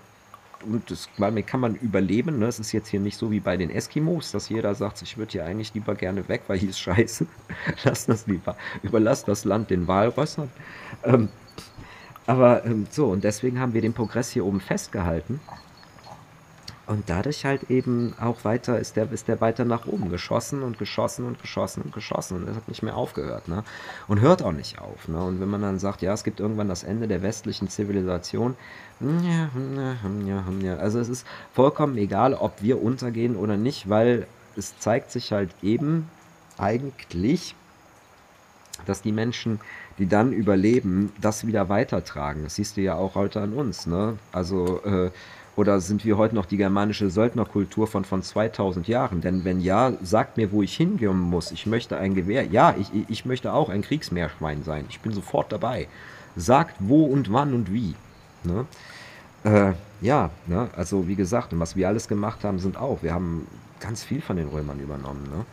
Und 0.66 0.92
das, 0.92 1.10
damit 1.18 1.48
kann 1.48 1.60
man 1.60 1.76
überleben. 1.76 2.40
Ne? 2.40 2.46
Es 2.46 2.60
ist 2.60 2.72
jetzt 2.72 2.88
hier 2.88 3.00
nicht 3.00 3.18
so 3.18 3.32
wie 3.32 3.40
bei 3.40 3.58
den 3.58 3.70
Eskimos, 3.70 4.32
dass 4.32 4.50
jeder 4.50 4.76
sagt, 4.76 5.02
ich 5.02 5.18
würde 5.18 5.32
hier 5.32 5.46
eigentlich 5.46 5.74
lieber 5.74 5.96
gerne 5.96 6.28
weg, 6.28 6.44
weil 6.48 6.60
hier 6.60 6.70
ist 6.70 6.80
scheiße. 6.80 7.26
Lass 7.84 8.06
das 8.06 8.28
lieber. 8.28 8.56
Überlass 8.84 9.26
das 9.26 9.44
Land 9.44 9.70
den 9.70 9.88
Walrössern. 9.88 10.50
Ähm, 11.04 11.30
aber 12.28 12.66
ähm, 12.66 12.88
so, 12.92 13.08
und 13.08 13.24
deswegen 13.24 13.60
haben 13.60 13.74
wir 13.74 13.82
den 13.82 13.94
Progress 13.94 14.30
hier 14.30 14.46
oben 14.46 14.62
festgehalten. 14.62 15.40
Und 16.92 17.10
dadurch 17.10 17.46
halt 17.46 17.70
eben 17.70 18.14
auch 18.20 18.44
weiter, 18.44 18.78
ist 18.78 18.98
der, 18.98 19.10
ist 19.14 19.30
der 19.30 19.40
weiter 19.40 19.64
nach 19.64 19.88
oben 19.88 20.10
geschossen 20.10 20.62
und 20.62 20.78
geschossen 20.78 21.26
und 21.26 21.42
geschossen 21.42 21.84
und 21.84 21.94
geschossen. 21.94 22.36
Und 22.36 22.50
es 22.50 22.56
hat 22.58 22.68
nicht 22.68 22.84
mehr 22.84 22.98
aufgehört. 22.98 23.48
Ne? 23.48 23.64
Und 24.10 24.20
hört 24.20 24.44
auch 24.44 24.52
nicht 24.52 24.80
auf. 24.80 25.08
Ne? 25.08 25.24
Und 25.24 25.40
wenn 25.40 25.48
man 25.48 25.62
dann 25.62 25.80
sagt, 25.80 26.02
ja, 26.02 26.12
es 26.12 26.26
gibt 26.26 26.42
irgendwann 26.42 26.68
das 26.68 26.84
Ende 26.84 27.08
der 27.08 27.22
westlichen 27.22 27.70
Zivilisation, 27.70 28.58
also 30.80 31.00
es 31.00 31.08
ist 31.08 31.26
vollkommen 31.54 31.98
egal, 31.98 32.34
ob 32.34 32.62
wir 32.62 32.84
untergehen 32.84 33.38
oder 33.38 33.56
nicht, 33.56 33.88
weil 33.88 34.28
es 34.58 34.78
zeigt 34.78 35.12
sich 35.12 35.32
halt 35.32 35.52
eben 35.62 36.10
eigentlich, 36.58 37.56
dass 38.86 39.02
die 39.02 39.14
Menschen, 39.14 39.62
die 39.98 40.08
dann 40.08 40.34
überleben, 40.34 41.14
das 41.22 41.48
wieder 41.48 41.70
weitertragen. 41.70 42.44
Das 42.44 42.56
siehst 42.56 42.76
du 42.76 42.82
ja 42.82 42.96
auch 42.96 43.16
heute 43.16 43.40
an 43.40 43.54
uns. 43.54 43.86
Ne? 43.86 44.18
Also 44.34 44.84
äh, 44.84 45.10
oder 45.56 45.82
sind 45.82 46.06
wir 46.06 46.18
heute 46.18 46.34
noch 46.34 46.46
die 46.46 46.58
germanische 46.58 47.10
Söldnerkultur 47.10 47.88
von, 47.88 48.06
von 48.06 48.24
2000 48.24 48.88
Jahren? 48.88 49.22
Denn 49.22 49.44
wenn 49.44 49.60
ja, 49.60 49.94
sagt 50.02 50.38
mir, 50.38 50.52
wo 50.52 50.64
ich 50.64 50.76
hingehen 50.76 51.20
muss. 51.20 51.52
Ich 51.52 51.66
möchte 51.66 51.98
ein 51.98 52.16
Gewehr. 52.16 52.46
Ja, 52.46 52.74
ich, 52.80 52.90
ich 53.10 53.26
möchte 53.26 53.52
auch 53.52 53.70
ein 53.70 53.82
Kriegsmeerschwein 53.82 54.64
sein. 54.64 54.86
Ich 54.90 55.02
bin 55.02 55.12
sofort 55.12 55.52
dabei. 55.52 55.88
Sagt 56.38 56.76
wo 56.80 57.04
und 57.04 57.34
wann 57.34 57.54
und 57.54 57.74
wie. 57.74 57.96
Ne? 58.44 58.66
Äh, 59.44 59.74
ja, 60.00 60.30
ne? 60.48 60.70
also 60.76 61.08
wie 61.10 61.16
gesagt, 61.16 61.50
was 61.52 61.76
wir 61.76 61.88
alles 61.90 62.08
gemacht 62.08 62.46
haben, 62.46 62.60
sind 62.60 62.78
auch. 62.78 63.04
Wir 63.04 63.14
haben 63.14 63.46
ganz 63.82 64.04
viel 64.04 64.22
von 64.22 64.38
den 64.38 64.48
Römern 64.48 64.80
übernommen. 64.80 65.24
Ne? 65.24 65.46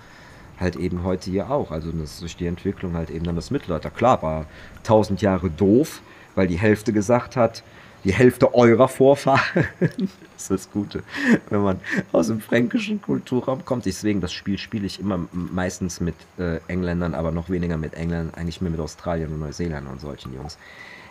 Halt 0.61 0.77
eben 0.77 1.03
heute 1.03 1.31
hier 1.31 1.51
auch. 1.51 1.73
Also 1.73 1.91
das 1.91 2.21
durch 2.21 2.37
die 2.37 2.47
Entwicklung 2.47 2.95
halt 2.95 3.11
eben 3.11 3.25
dann 3.25 3.35
das 3.37 3.51
Mittelalter. 3.51 3.91
Klar, 3.91 4.23
war 4.23 4.47
1000 4.79 5.23
Jahre 5.23 5.51
doof, 5.51 6.03
weil 6.37 6.47
die 6.47 6.59
Hälfte 6.59 6.93
gesagt 6.93 7.35
hat, 7.35 7.65
die 8.05 8.13
Hälfte 8.13 8.55
eurer 8.55 8.89
Vorfahren. 8.89 9.67
das 9.81 9.91
ist 10.37 10.51
das 10.51 10.71
Gute, 10.71 11.03
wenn 11.51 11.63
man 11.63 11.81
aus 12.13 12.29
dem 12.29 12.41
fränkischen 12.41 13.03
Kulturraum 13.03 13.65
kommt. 13.65 13.87
Deswegen, 13.87 14.21
das 14.21 14.33
Spiel 14.33 14.59
spiele 14.59 14.87
ich 14.87 15.01
immer 15.01 15.27
meistens 15.33 16.01
mit 16.01 16.15
äh, 16.39 16.61
Engländern, 16.69 17.15
aber 17.15 17.33
noch 17.33 17.51
weniger 17.51 17.77
mit 17.77 17.95
Engländern, 17.95 18.35
eigentlich 18.35 18.61
mehr 18.61 18.71
mit 18.71 18.81
Australien 18.81 19.33
und 19.33 19.41
Neuseeländern 19.41 19.93
und 19.93 20.01
solchen 20.01 20.35
Jungs. 20.35 20.59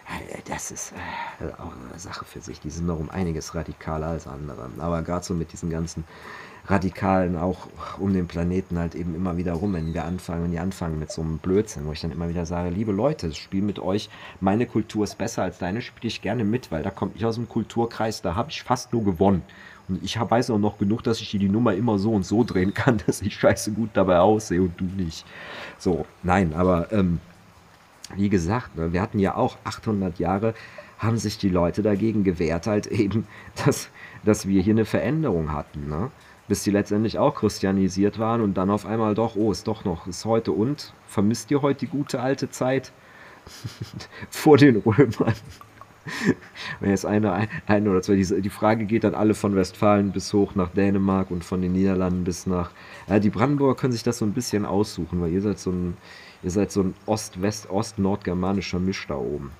Äh, 0.07 0.41
das 0.47 0.71
ist 0.71 0.93
äh, 1.39 1.51
auch 1.61 1.73
eine 1.89 1.99
Sache 1.99 2.25
für 2.25 2.41
sich. 2.41 2.59
Die 2.59 2.69
sind 2.69 2.87
noch 2.87 2.99
um 2.99 3.09
einiges 3.09 3.55
radikaler 3.55 4.07
als 4.07 4.27
andere. 4.27 4.69
Aber 4.79 5.01
gerade 5.01 5.25
so 5.25 5.33
mit 5.33 5.51
diesen 5.51 5.69
ganzen 5.69 6.05
Radikalen 6.67 7.37
auch 7.37 7.67
um 7.97 8.13
den 8.13 8.27
Planeten 8.27 8.77
halt 8.77 8.93
eben 8.93 9.15
immer 9.15 9.37
wieder 9.37 9.53
rum, 9.53 9.73
wenn 9.73 9.93
wir 9.93 10.03
anfangen, 10.03 10.43
wenn 10.43 10.51
die 10.51 10.59
anfangen 10.59 10.99
mit 10.99 11.11
so 11.11 11.21
einem 11.21 11.37
Blödsinn, 11.37 11.85
wo 11.85 11.93
ich 11.93 12.01
dann 12.01 12.11
immer 12.11 12.27
wieder 12.27 12.45
sage, 12.45 12.69
liebe 12.69 12.91
Leute, 12.91 13.27
das 13.27 13.37
Spiel 13.37 13.61
mit 13.61 13.79
euch, 13.79 14.09
meine 14.41 14.65
Kultur 14.65 15.05
ist 15.05 15.17
besser 15.17 15.43
als 15.43 15.59
deine, 15.59 15.81
spiele 15.81 16.09
ich 16.09 16.21
gerne 16.21 16.43
mit, 16.43 16.71
weil 16.71 16.83
da 16.83 16.89
komme 16.89 17.11
ich 17.15 17.25
aus 17.25 17.35
dem 17.35 17.47
Kulturkreis, 17.47 18.21
da 18.21 18.35
habe 18.35 18.51
ich 18.51 18.63
fast 18.63 18.91
nur 18.91 19.05
gewonnen. 19.05 19.43
Und 19.87 20.03
ich 20.03 20.19
weiß 20.19 20.49
auch 20.49 20.59
noch 20.59 20.77
genug, 20.77 21.03
dass 21.03 21.21
ich 21.21 21.31
die 21.31 21.47
Nummer 21.47 21.73
immer 21.73 21.97
so 21.97 22.11
und 22.11 22.25
so 22.25 22.43
drehen 22.43 22.73
kann, 22.73 23.01
dass 23.05 23.21
ich 23.21 23.35
scheiße 23.35 23.71
gut 23.71 23.91
dabei 23.93 24.19
aussehe 24.19 24.61
und 24.61 24.77
du 24.77 24.83
nicht. 24.83 25.25
So, 25.77 26.05
nein, 26.23 26.53
aber 26.53 26.91
ähm, 26.91 27.19
wie 28.15 28.29
gesagt, 28.29 28.75
ne, 28.75 28.91
wir 28.91 29.01
hatten 29.01 29.19
ja 29.19 29.35
auch 29.35 29.57
800 29.63 30.19
Jahre, 30.19 30.53
haben 30.97 31.17
sich 31.17 31.37
die 31.37 31.49
Leute 31.49 31.81
dagegen 31.81 32.23
gewehrt, 32.23 32.67
halt 32.67 32.87
eben, 32.87 33.25
dass, 33.65 33.87
dass 34.25 34.47
wir 34.47 34.61
hier 34.61 34.73
eine 34.73 34.85
Veränderung 34.85 35.53
hatten. 35.53 35.87
Ne? 35.87 36.11
Bis 36.47 36.63
sie 36.63 36.71
letztendlich 36.71 37.17
auch 37.17 37.35
christianisiert 37.35 38.19
waren 38.19 38.41
und 38.41 38.55
dann 38.55 38.69
auf 38.69 38.85
einmal 38.85 39.15
doch, 39.15 39.35
oh, 39.35 39.51
ist 39.51 39.67
doch 39.67 39.85
noch, 39.85 40.07
ist 40.07 40.25
heute 40.25 40.51
und, 40.51 40.93
vermisst 41.07 41.51
ihr 41.51 41.61
heute 41.61 41.81
die 41.81 41.87
gute 41.87 42.19
alte 42.19 42.49
Zeit? 42.49 42.91
Vor 44.29 44.57
den 44.57 44.77
Römern? 44.77 45.33
Wenn 46.79 46.89
jetzt 46.89 47.05
eine, 47.05 47.47
eine 47.65 47.89
oder 47.89 48.01
zwei, 48.01 48.15
die, 48.15 48.41
die 48.41 48.49
Frage 48.49 48.85
geht 48.85 49.03
dann 49.03 49.15
alle 49.15 49.33
von 49.33 49.55
Westfalen 49.55 50.11
bis 50.11 50.31
hoch 50.33 50.55
nach 50.55 50.69
Dänemark 50.69 51.31
und 51.31 51.43
von 51.43 51.61
den 51.61 51.73
Niederlanden 51.73 52.23
bis 52.23 52.47
nach, 52.47 52.71
äh, 53.07 53.19
die 53.19 53.29
Brandenburger 53.29 53.75
können 53.75 53.93
sich 53.93 54.03
das 54.03 54.19
so 54.19 54.25
ein 54.25 54.33
bisschen 54.33 54.65
aussuchen, 54.65 55.21
weil 55.21 55.31
ihr 55.31 55.41
seid 55.41 55.59
so 55.59 55.71
ein, 55.71 55.97
ihr 56.43 56.51
seid 56.51 56.71
so 56.71 56.81
ein 56.81 56.93
Ost-West-Ost-Nordgermanischer 57.05 58.79
Misch 58.79 59.05
da 59.07 59.15
oben 59.15 59.51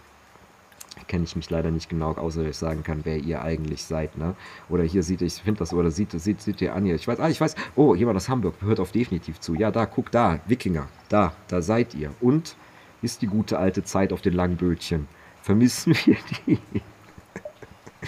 kenne 1.08 1.24
ich 1.24 1.36
mich 1.36 1.50
leider 1.50 1.72
nicht 1.72 1.90
genau, 1.90 2.12
außer 2.14 2.42
dass 2.42 2.50
ich 2.52 2.58
sagen 2.58 2.84
kann, 2.84 3.02
wer 3.04 3.18
ihr 3.18 3.42
eigentlich 3.42 3.84
seid. 3.84 4.18
Ne? 4.18 4.36
Oder 4.70 4.84
hier 4.84 5.04
sieht, 5.04 5.22
ich 5.22 5.34
finde 5.36 5.60
das, 5.60 5.74
oder 5.74 5.92
sieht, 5.92 6.12
sieht, 6.12 6.42
sieht 6.42 6.62
ihr 6.62 6.76
an 6.76 6.86
hier. 6.86 6.96
Ich 6.96 7.08
weiß, 7.08 7.20
ah, 7.20 7.30
ich 7.30 7.40
weiß, 7.40 7.56
oh, 7.76 7.96
jemand 7.96 8.18
aus 8.18 8.30
Hamburg, 8.30 8.56
hört 8.62 8.80
auf 8.80 8.92
definitiv 8.92 9.40
zu. 9.40 9.56
Ja, 9.56 9.72
da, 9.72 9.86
guck 9.86 10.12
da, 10.12 10.40
Wikinger, 10.48 10.88
da, 11.10 11.34
da 11.48 11.62
seid 11.62 11.94
ihr. 11.94 12.12
Und 12.22 12.56
ist 13.02 13.22
die 13.22 13.28
gute 13.28 13.60
alte 13.60 13.84
Zeit 13.84 14.12
auf 14.12 14.22
den 14.22 14.34
langen 14.34 14.58
Bötchen. 14.58 15.08
Vermissen 15.42 15.94
wir 16.06 16.18
die? 16.46 16.60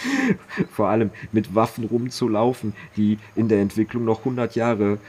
Vor 0.72 0.88
allem 0.88 1.12
mit 1.32 1.56
Waffen 1.56 1.86
rumzulaufen, 1.86 2.74
die 2.96 3.18
in 3.36 3.48
der 3.48 3.62
Entwicklung 3.62 4.06
noch 4.06 4.20
100 4.20 4.56
Jahre 4.56 5.00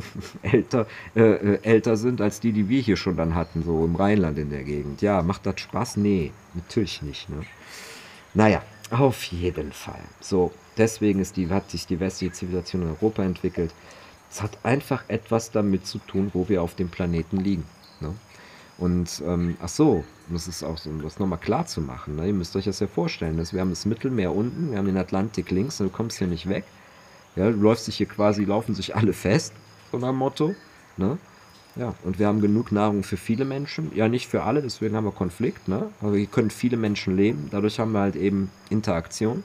älter, 0.42 0.86
äh, 1.14 1.20
äh, 1.20 1.58
älter 1.62 1.96
sind 1.96 2.20
als 2.20 2.40
die, 2.40 2.52
die 2.52 2.68
wir 2.68 2.80
hier 2.80 2.96
schon 2.96 3.16
dann 3.16 3.34
hatten, 3.34 3.62
so 3.62 3.84
im 3.84 3.96
Rheinland 3.96 4.38
in 4.38 4.50
der 4.50 4.64
Gegend. 4.64 5.02
Ja, 5.02 5.22
macht 5.22 5.46
das 5.46 5.60
Spaß? 5.60 5.96
Nee, 5.96 6.32
natürlich 6.54 7.02
nicht. 7.02 7.28
Ne? 7.28 7.42
Naja, 8.34 8.62
auf 8.90 9.24
jeden 9.24 9.72
Fall. 9.72 10.02
So, 10.20 10.52
deswegen 10.76 11.20
ist 11.20 11.36
die, 11.36 11.48
hat 11.48 11.70
sich 11.70 11.86
die 11.86 12.00
westliche 12.00 12.32
Zivilisation 12.32 12.82
in 12.82 12.88
Europa 12.88 13.22
entwickelt. 13.22 13.72
Es 14.30 14.42
hat 14.42 14.58
einfach 14.62 15.04
etwas 15.08 15.50
damit 15.50 15.86
zu 15.86 15.98
tun, 15.98 16.30
wo 16.32 16.48
wir 16.48 16.62
auf 16.62 16.74
dem 16.74 16.88
Planeten 16.88 17.38
liegen. 17.38 17.64
Ne? 18.00 18.14
Und 18.80 19.22
ähm, 19.26 19.56
ach 19.60 19.68
so, 19.68 20.04
das 20.30 20.48
ist 20.48 20.62
auch 20.62 20.78
so, 20.78 20.88
um 20.90 21.02
das 21.02 21.18
nochmal 21.18 21.38
klar 21.38 21.66
zu 21.66 21.82
machen. 21.82 22.16
Ne? 22.16 22.28
Ihr 22.28 22.32
müsst 22.32 22.56
euch 22.56 22.64
das 22.64 22.80
ja 22.80 22.86
vorstellen. 22.86 23.36
Dass 23.36 23.52
wir 23.52 23.60
haben 23.60 23.70
das 23.70 23.84
Mittelmeer 23.84 24.34
unten, 24.34 24.70
wir 24.70 24.78
haben 24.78 24.86
den 24.86 24.96
Atlantik 24.96 25.50
links 25.50 25.80
und 25.80 25.88
du 25.88 25.92
kommst 25.92 26.18
hier 26.18 26.26
nicht 26.26 26.48
weg. 26.48 26.64
Ja, 27.36 27.50
du 27.50 27.58
läufst 27.58 27.84
sich 27.84 27.96
hier 27.96 28.06
quasi, 28.06 28.44
laufen 28.44 28.74
sich 28.74 28.96
alle 28.96 29.12
fest, 29.12 29.52
so 29.92 29.98
nach 29.98 30.12
Motto. 30.12 30.54
Ne? 30.96 31.18
Ja, 31.76 31.94
und 32.04 32.18
wir 32.18 32.26
haben 32.26 32.40
genug 32.40 32.72
Nahrung 32.72 33.04
für 33.04 33.16
viele 33.16 33.44
Menschen. 33.44 33.92
Ja, 33.94 34.08
nicht 34.08 34.28
für 34.28 34.42
alle, 34.42 34.62
deswegen 34.62 34.96
haben 34.96 35.04
wir 35.04 35.12
Konflikt, 35.12 35.68
ne? 35.68 35.90
Aber 36.00 36.16
hier 36.16 36.26
können 36.26 36.50
viele 36.50 36.76
Menschen 36.76 37.16
leben. 37.16 37.48
Dadurch 37.52 37.78
haben 37.78 37.92
wir 37.92 38.00
halt 38.00 38.16
eben 38.16 38.50
Interaktion. 38.70 39.44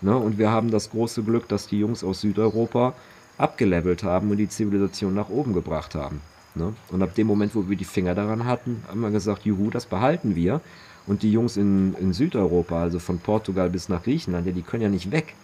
Ne? 0.00 0.16
Und 0.16 0.38
wir 0.38 0.50
haben 0.50 0.70
das 0.70 0.90
große 0.90 1.22
Glück, 1.22 1.48
dass 1.48 1.68
die 1.68 1.78
Jungs 1.78 2.02
aus 2.02 2.22
Südeuropa 2.22 2.94
abgelevelt 3.38 4.02
haben 4.02 4.30
und 4.30 4.38
die 4.38 4.48
Zivilisation 4.48 5.14
nach 5.14 5.28
oben 5.28 5.52
gebracht 5.52 5.94
haben. 5.94 6.20
Ne? 6.54 6.74
Und 6.90 7.02
ab 7.02 7.14
dem 7.14 7.26
Moment, 7.26 7.54
wo 7.54 7.68
wir 7.68 7.76
die 7.76 7.84
Finger 7.84 8.14
daran 8.14 8.44
hatten, 8.44 8.82
haben 8.88 9.00
wir 9.00 9.10
gesagt, 9.10 9.44
juhu, 9.44 9.70
das 9.70 9.86
behalten 9.86 10.34
wir. 10.34 10.60
Und 11.06 11.22
die 11.22 11.32
Jungs 11.32 11.56
in, 11.56 11.94
in 11.94 12.12
Südeuropa, 12.12 12.82
also 12.82 12.98
von 12.98 13.18
Portugal 13.18 13.70
bis 13.70 13.88
nach 13.88 14.02
Griechenland, 14.02 14.46
ja, 14.46 14.52
die 14.52 14.62
können 14.62 14.82
ja 14.82 14.88
nicht 14.88 15.10
weg. 15.10 15.34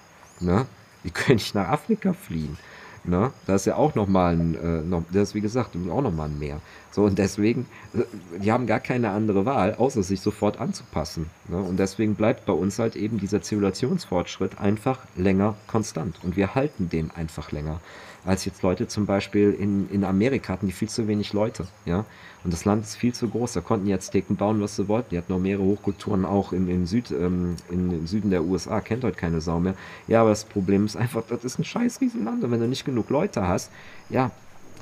Ne? 0.41 0.67
Die 1.05 1.11
können 1.11 1.37
nicht 1.37 1.55
nach 1.55 1.69
Afrika 1.69 2.13
fliehen. 2.13 2.59
Ne? 3.05 3.33
Da 3.47 3.55
ist 3.55 3.67
ja 3.67 3.77
auch 3.77 3.95
nochmal 3.95 4.35
ein, 4.35 4.55
äh, 4.55 4.83
noch, 4.83 5.05
das 5.13 5.31
ist 5.31 5.35
wie 5.35 5.41
gesagt 5.41 5.77
auch 5.77 6.03
nochmal 6.03 6.29
ein 6.29 6.39
Meer. 6.39 6.61
So, 6.97 7.05
und 7.05 7.19
deswegen, 7.19 7.67
äh, 7.93 8.39
die 8.39 8.51
haben 8.51 8.67
gar 8.67 8.81
keine 8.81 9.11
andere 9.11 9.45
Wahl, 9.45 9.75
außer 9.75 10.03
sich 10.03 10.23
sofort 10.23 10.59
anzupassen. 10.59 11.27
Ne? 11.47 11.59
Und 11.59 11.79
deswegen 11.79 12.15
bleibt 12.15 12.47
bei 12.47 12.55
uns 12.55 12.79
halt 12.79 12.97
eben 12.97 13.19
dieser 13.19 13.43
Zivilisationsfortschritt 13.43 14.59
einfach 14.59 15.01
länger 15.15 15.57
konstant. 15.67 16.17
Und 16.23 16.39
wir 16.39 16.55
halten 16.55 16.89
den 16.89 17.11
einfach 17.11 17.53
länger 17.53 17.81
als 18.27 18.45
jetzt 18.45 18.63
Leute 18.63 18.89
zum 18.89 19.07
Beispiel 19.07 19.53
in, 19.53 19.89
in 19.89 20.05
Amerika 20.05 20.53
hatten 20.53 20.67
die 20.67 20.73
viel 20.73 20.89
zu 20.89 21.07
wenig 21.07 21.33
Leute, 21.33 21.67
ja. 21.85 22.05
Und 22.45 22.53
das 22.53 22.65
Land 22.65 22.85
ist 22.85 22.97
viel 22.97 23.13
zu 23.13 23.29
groß, 23.29 23.55
da 23.55 23.61
konnten 23.61 23.87
die 23.87 23.95
Azteken 23.95 24.37
bauen, 24.37 24.61
was 24.61 24.77
sie 24.77 24.87
wollten. 24.87 25.11
Die 25.11 25.19
hatten 25.19 25.33
noch 25.33 25.41
mehrere 25.41 25.65
Hochkulturen 25.65 26.25
auch 26.25 26.53
in, 26.53 26.69
in, 26.69 26.87
Süd, 26.87 27.11
ähm, 27.11 27.57
im 27.71 28.07
Süden 28.07 28.31
der 28.31 28.45
USA, 28.45 28.81
kennt 28.81 29.03
heute 29.03 29.17
keine 29.17 29.41
Sau 29.41 29.59
mehr. 29.59 29.75
Ja, 30.07 30.21
aber 30.21 30.31
das 30.31 30.45
Problem 30.45 30.85
ist 30.85 30.97
einfach, 30.97 31.23
das 31.29 31.45
ist 31.45 31.59
ein 31.59 31.65
scheiß 31.65 32.01
Riesenland 32.01 32.45
und 32.45 32.51
wenn 32.51 32.61
du 32.61 32.69
nicht 32.69 32.85
genug 32.85 33.11
Leute 33.11 33.49
hast, 33.49 33.71
ja, 34.11 34.31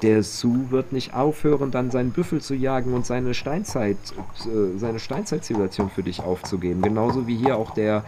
der 0.03 0.23
Sioux 0.23 0.71
wird 0.71 0.93
nicht 0.93 1.15
aufhören, 1.15 1.71
dann 1.71 1.91
seinen 1.91 2.11
Büffel 2.11 2.41
zu 2.41 2.55
jagen 2.55 2.93
und 2.95 3.07
seine 3.07 3.35
Steinzeit, 3.35 3.97
äh, 4.45 4.79
seine 4.79 4.99
Steinzeitzivilisation 4.99 5.91
für 5.91 6.03
dich 6.03 6.23
aufzugeben. 6.23 6.83
Genauso 6.83 7.27
wie 7.27 7.37
hier 7.37 7.57
auch 7.57 7.73
der, 7.73 8.05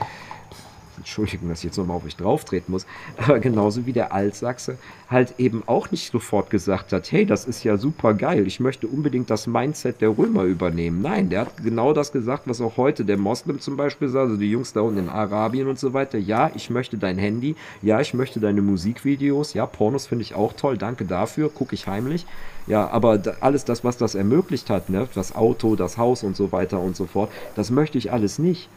Entschuldigung, 1.07 1.49
dass 1.49 1.61
ich 1.61 1.67
jetzt 1.67 1.77
nochmal 1.77 1.99
auf 1.99 2.05
euch 2.05 2.17
drauftreten 2.17 2.73
muss, 2.73 2.85
aber 3.17 3.39
genauso 3.39 3.87
wie 3.87 3.93
der 3.93 4.13
Altsachse 4.13 4.77
halt 5.09 5.35
eben 5.39 5.63
auch 5.67 5.93
nicht 5.93 6.11
sofort 6.11 6.51
gesagt 6.51 6.93
hat, 6.93 7.13
hey, 7.13 7.25
das 7.25 7.45
ist 7.45 7.63
ja 7.63 7.77
super 7.77 8.13
geil, 8.13 8.45
ich 8.49 8.59
möchte 8.59 8.89
unbedingt 8.89 9.31
das 9.31 9.47
Mindset 9.47 10.01
der 10.01 10.19
Römer 10.19 10.43
übernehmen. 10.43 11.03
Nein, 11.03 11.31
der 11.31 11.43
hat 11.43 11.63
genau 11.63 11.93
das 11.93 12.11
gesagt, 12.11 12.49
was 12.49 12.61
auch 12.61 12.77
heute 12.77 13.05
der 13.05 13.19
Moslem 13.19 13.61
zum 13.61 13.77
Beispiel 13.77 14.09
sagt, 14.09 14.31
also 14.31 14.37
die 14.37 14.51
Jungs 14.51 14.73
da 14.73 14.81
unten 14.81 14.99
in 14.99 15.09
Arabien 15.09 15.69
und 15.69 15.79
so 15.79 15.93
weiter. 15.93 16.19
Ja, 16.19 16.51
ich 16.57 16.71
möchte 16.71 16.99
dein 16.99 17.19
Handy, 17.19 17.55
ja, 17.83 18.01
ich 18.01 18.13
möchte 18.13 18.41
deine 18.41 18.61
Musikvideos, 18.61 19.55
ja, 19.55 19.65
Pornos 19.65 20.09
finde 20.09 20.23
ich 20.23 20.35
auch 20.35 20.55
toll, 20.55 20.77
danke 20.77 21.05
dafür, 21.05 21.51
gucke 21.51 21.77
ich 21.77 21.87
heimlich. 21.87 22.27
Ja, 22.67 22.89
aber 22.89 23.23
alles 23.41 23.65
das, 23.65 23.85
was 23.85 23.97
das 23.97 24.17
ermöglicht 24.17 24.71
hat, 24.71 24.91
ne, 24.91 25.09
das 25.15 25.37
Auto, 25.37 25.77
das 25.77 25.99
Haus 25.99 26.25
und 26.25 26.35
so 26.35 26.51
weiter 26.51 26.81
und 26.81 26.97
so 26.97 27.07
fort, 27.07 27.31
das 27.55 27.71
möchte 27.71 27.97
ich 27.97 28.11
alles 28.11 28.41
nicht. 28.41 28.69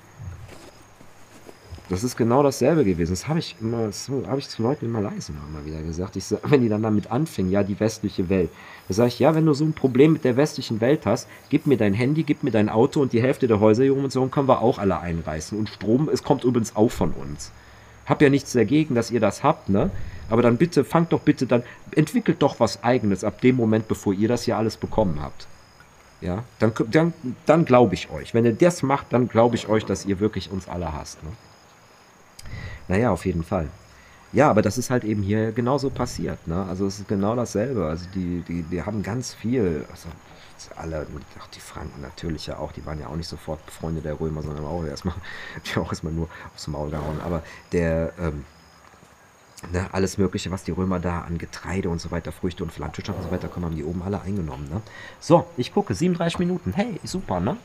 Das 1.90 2.04
ist 2.04 2.16
genau 2.16 2.44
dasselbe 2.44 2.86
gewesen. 2.86 3.12
Das 3.12 3.28
habe 3.28 3.40
ich 3.40 3.56
immer, 3.60 3.90
habe 4.28 4.40
ich 4.40 4.48
zu 4.48 4.62
Leuten 4.62 4.86
immer 4.86 5.02
leise 5.02 5.34
immer 5.34 5.66
wieder 5.66 5.82
gesagt. 5.82 6.16
Ich 6.16 6.26
sag, 6.26 6.40
wenn 6.52 6.62
die 6.62 6.70
dann 6.70 6.84
damit 6.84 7.12
anfingen, 7.12 7.52
ja, 7.52 7.64
die 7.64 7.80
westliche 7.80 8.30
Welt. 8.30 8.52
Da 8.88 8.94
sage 8.94 9.08
ich, 9.10 9.20
ja, 9.20 9.34
wenn 9.34 9.46
du 9.46 9.54
so 9.54 9.66
ein 9.66 9.74
Problem 9.74 10.14
mit 10.14 10.24
der 10.24 10.38
westlichen 10.38 10.82
Welt 10.82 11.08
hast, 11.08 11.28
gib 11.50 11.66
mir 11.66 11.78
dein 11.78 11.96
Handy, 11.96 12.24
gib 12.24 12.44
mir 12.44 12.52
dein 12.52 12.70
Auto 12.70 13.02
und 13.02 13.12
die 13.12 13.22
Hälfte 13.22 13.48
der 13.48 13.60
Häuser 13.60 13.84
hier 13.84 13.96
um 13.96 14.04
uns 14.04 14.14
können 14.14 14.48
wir 14.48 14.62
auch 14.62 14.78
alle 14.78 15.00
einreißen. 15.00 15.58
Und 15.58 15.70
Strom, 15.70 16.10
es 16.10 16.24
kommt 16.24 16.44
übrigens 16.44 16.76
auch 16.76 16.92
von 16.92 17.12
uns. 17.12 17.52
Hab 18.06 18.22
ja 18.22 18.30
nichts 18.30 18.54
dagegen, 18.54 18.94
dass 18.94 19.12
ihr 19.12 19.20
das 19.20 19.44
habt, 19.44 19.70
ne? 19.70 19.90
Aber 20.30 20.44
dann 20.44 20.58
bitte, 20.58 20.84
fangt 20.84 21.12
doch 21.12 21.22
bitte 21.22 21.48
dann, 21.48 21.64
entwickelt 21.96 22.42
doch 22.42 22.60
was 22.60 22.84
eigenes 22.84 23.24
ab 23.24 23.42
dem 23.42 23.56
Moment, 23.56 23.88
bevor 23.88 24.14
ihr 24.14 24.28
das 24.28 24.44
hier 24.44 24.58
alles 24.58 24.78
bekommen 24.78 25.20
habt. 25.22 25.48
Ja, 26.22 26.44
dann, 26.60 26.74
dann, 26.92 27.14
dann 27.46 27.66
glaube 27.66 27.96
ich 27.96 28.12
euch. 28.12 28.34
Wenn 28.34 28.46
ihr 28.46 28.54
das 28.54 28.84
macht, 28.84 29.08
dann 29.12 29.28
glaube 29.28 29.56
ich 29.56 29.70
euch, 29.70 29.86
dass 29.86 30.06
ihr 30.06 30.20
wirklich 30.20 30.52
uns 30.52 30.68
alle 30.68 30.94
hasst. 30.94 31.24
Ne? 31.24 31.30
Naja, 32.88 33.12
auf 33.12 33.26
jeden 33.26 33.44
Fall. 33.44 33.68
Ja, 34.32 34.50
aber 34.50 34.62
das 34.62 34.78
ist 34.78 34.90
halt 34.92 35.04
eben 35.04 35.24
hier 35.24 35.52
genauso 35.52 35.90
passiert. 35.90 36.48
Ne? 36.48 36.64
Also 36.66 36.86
es 36.86 37.00
ist 37.00 37.08
genau 37.08 37.36
dasselbe. 37.36 37.86
Also 37.86 38.06
die, 38.14 38.44
die, 38.48 38.62
die 38.64 38.84
haben 38.84 39.02
ganz 39.02 39.34
viel, 39.34 39.86
also 39.92 40.10
alle, 40.76 41.08
auch 41.40 41.48
die 41.48 41.60
Franken 41.60 42.02
natürlich 42.02 42.48
ja 42.48 42.58
auch, 42.58 42.72
die 42.72 42.86
waren 42.86 43.00
ja 43.00 43.08
auch 43.08 43.16
nicht 43.16 43.28
sofort 43.28 43.60
Freunde 43.72 44.02
der 44.02 44.20
Römer, 44.20 44.44
sondern 44.44 44.66
auch 44.66 44.84
erstmal, 44.86 45.16
die 45.66 45.80
auch 45.80 45.90
erstmal 45.90 46.14
nur 46.14 46.28
aufs 46.54 46.68
Maul 46.68 46.92
gehauen. 46.92 47.20
Aber 47.24 47.42
der, 47.72 48.14
ähm, 48.20 48.46
Ne, 49.74 49.90
alles 49.92 50.18
Mögliche, 50.18 50.52
was 50.52 50.64
die 50.64 50.72
Römer 50.72 51.02
da 51.02 51.22
an 51.22 51.38
Getreide 51.38 51.90
und 51.90 52.00
so 52.00 52.12
weiter, 52.12 52.32
Früchte 52.32 52.64
und 52.64 52.78
Landwirtschaft 52.78 53.20
und 53.20 53.26
so 53.26 53.32
weiter 53.32 53.50
kommen, 53.50 53.66
haben 53.66 53.76
die 53.76 53.84
oben 53.84 54.02
alle 54.02 54.22
eingenommen. 54.22 54.70
Ne? 54.70 54.82
So, 55.20 55.48
ich 55.58 55.74
gucke, 55.74 55.94
37 55.94 56.40
Minuten. 56.40 56.72
Hey, 56.74 56.98
super, 57.04 57.42
ne? 57.42 57.58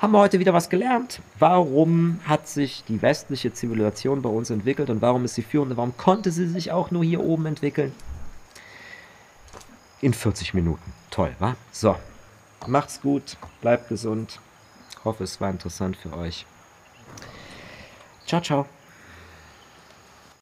Haben 0.00 0.12
wir 0.12 0.20
heute 0.20 0.38
wieder 0.38 0.54
was 0.54 0.70
gelernt? 0.70 1.20
Warum 1.40 2.20
hat 2.24 2.46
sich 2.46 2.84
die 2.86 3.02
westliche 3.02 3.52
Zivilisation 3.52 4.22
bei 4.22 4.30
uns 4.30 4.50
entwickelt 4.50 4.90
und 4.90 5.02
warum 5.02 5.24
ist 5.24 5.34
sie 5.34 5.42
führende? 5.42 5.76
Warum 5.76 5.96
konnte 5.96 6.30
sie 6.30 6.46
sich 6.46 6.70
auch 6.70 6.92
nur 6.92 7.02
hier 7.02 7.20
oben 7.20 7.46
entwickeln? 7.46 7.92
In 10.00 10.14
40 10.14 10.54
Minuten. 10.54 10.92
Toll, 11.10 11.34
wa? 11.40 11.56
So, 11.72 11.96
macht's 12.68 13.00
gut, 13.02 13.36
bleibt 13.60 13.88
gesund. 13.88 14.38
Hoffe, 15.04 15.24
es 15.24 15.40
war 15.40 15.50
interessant 15.50 15.96
für 15.96 16.16
euch. 16.16 16.46
Ciao, 18.24 18.40
ciao. 18.40 18.66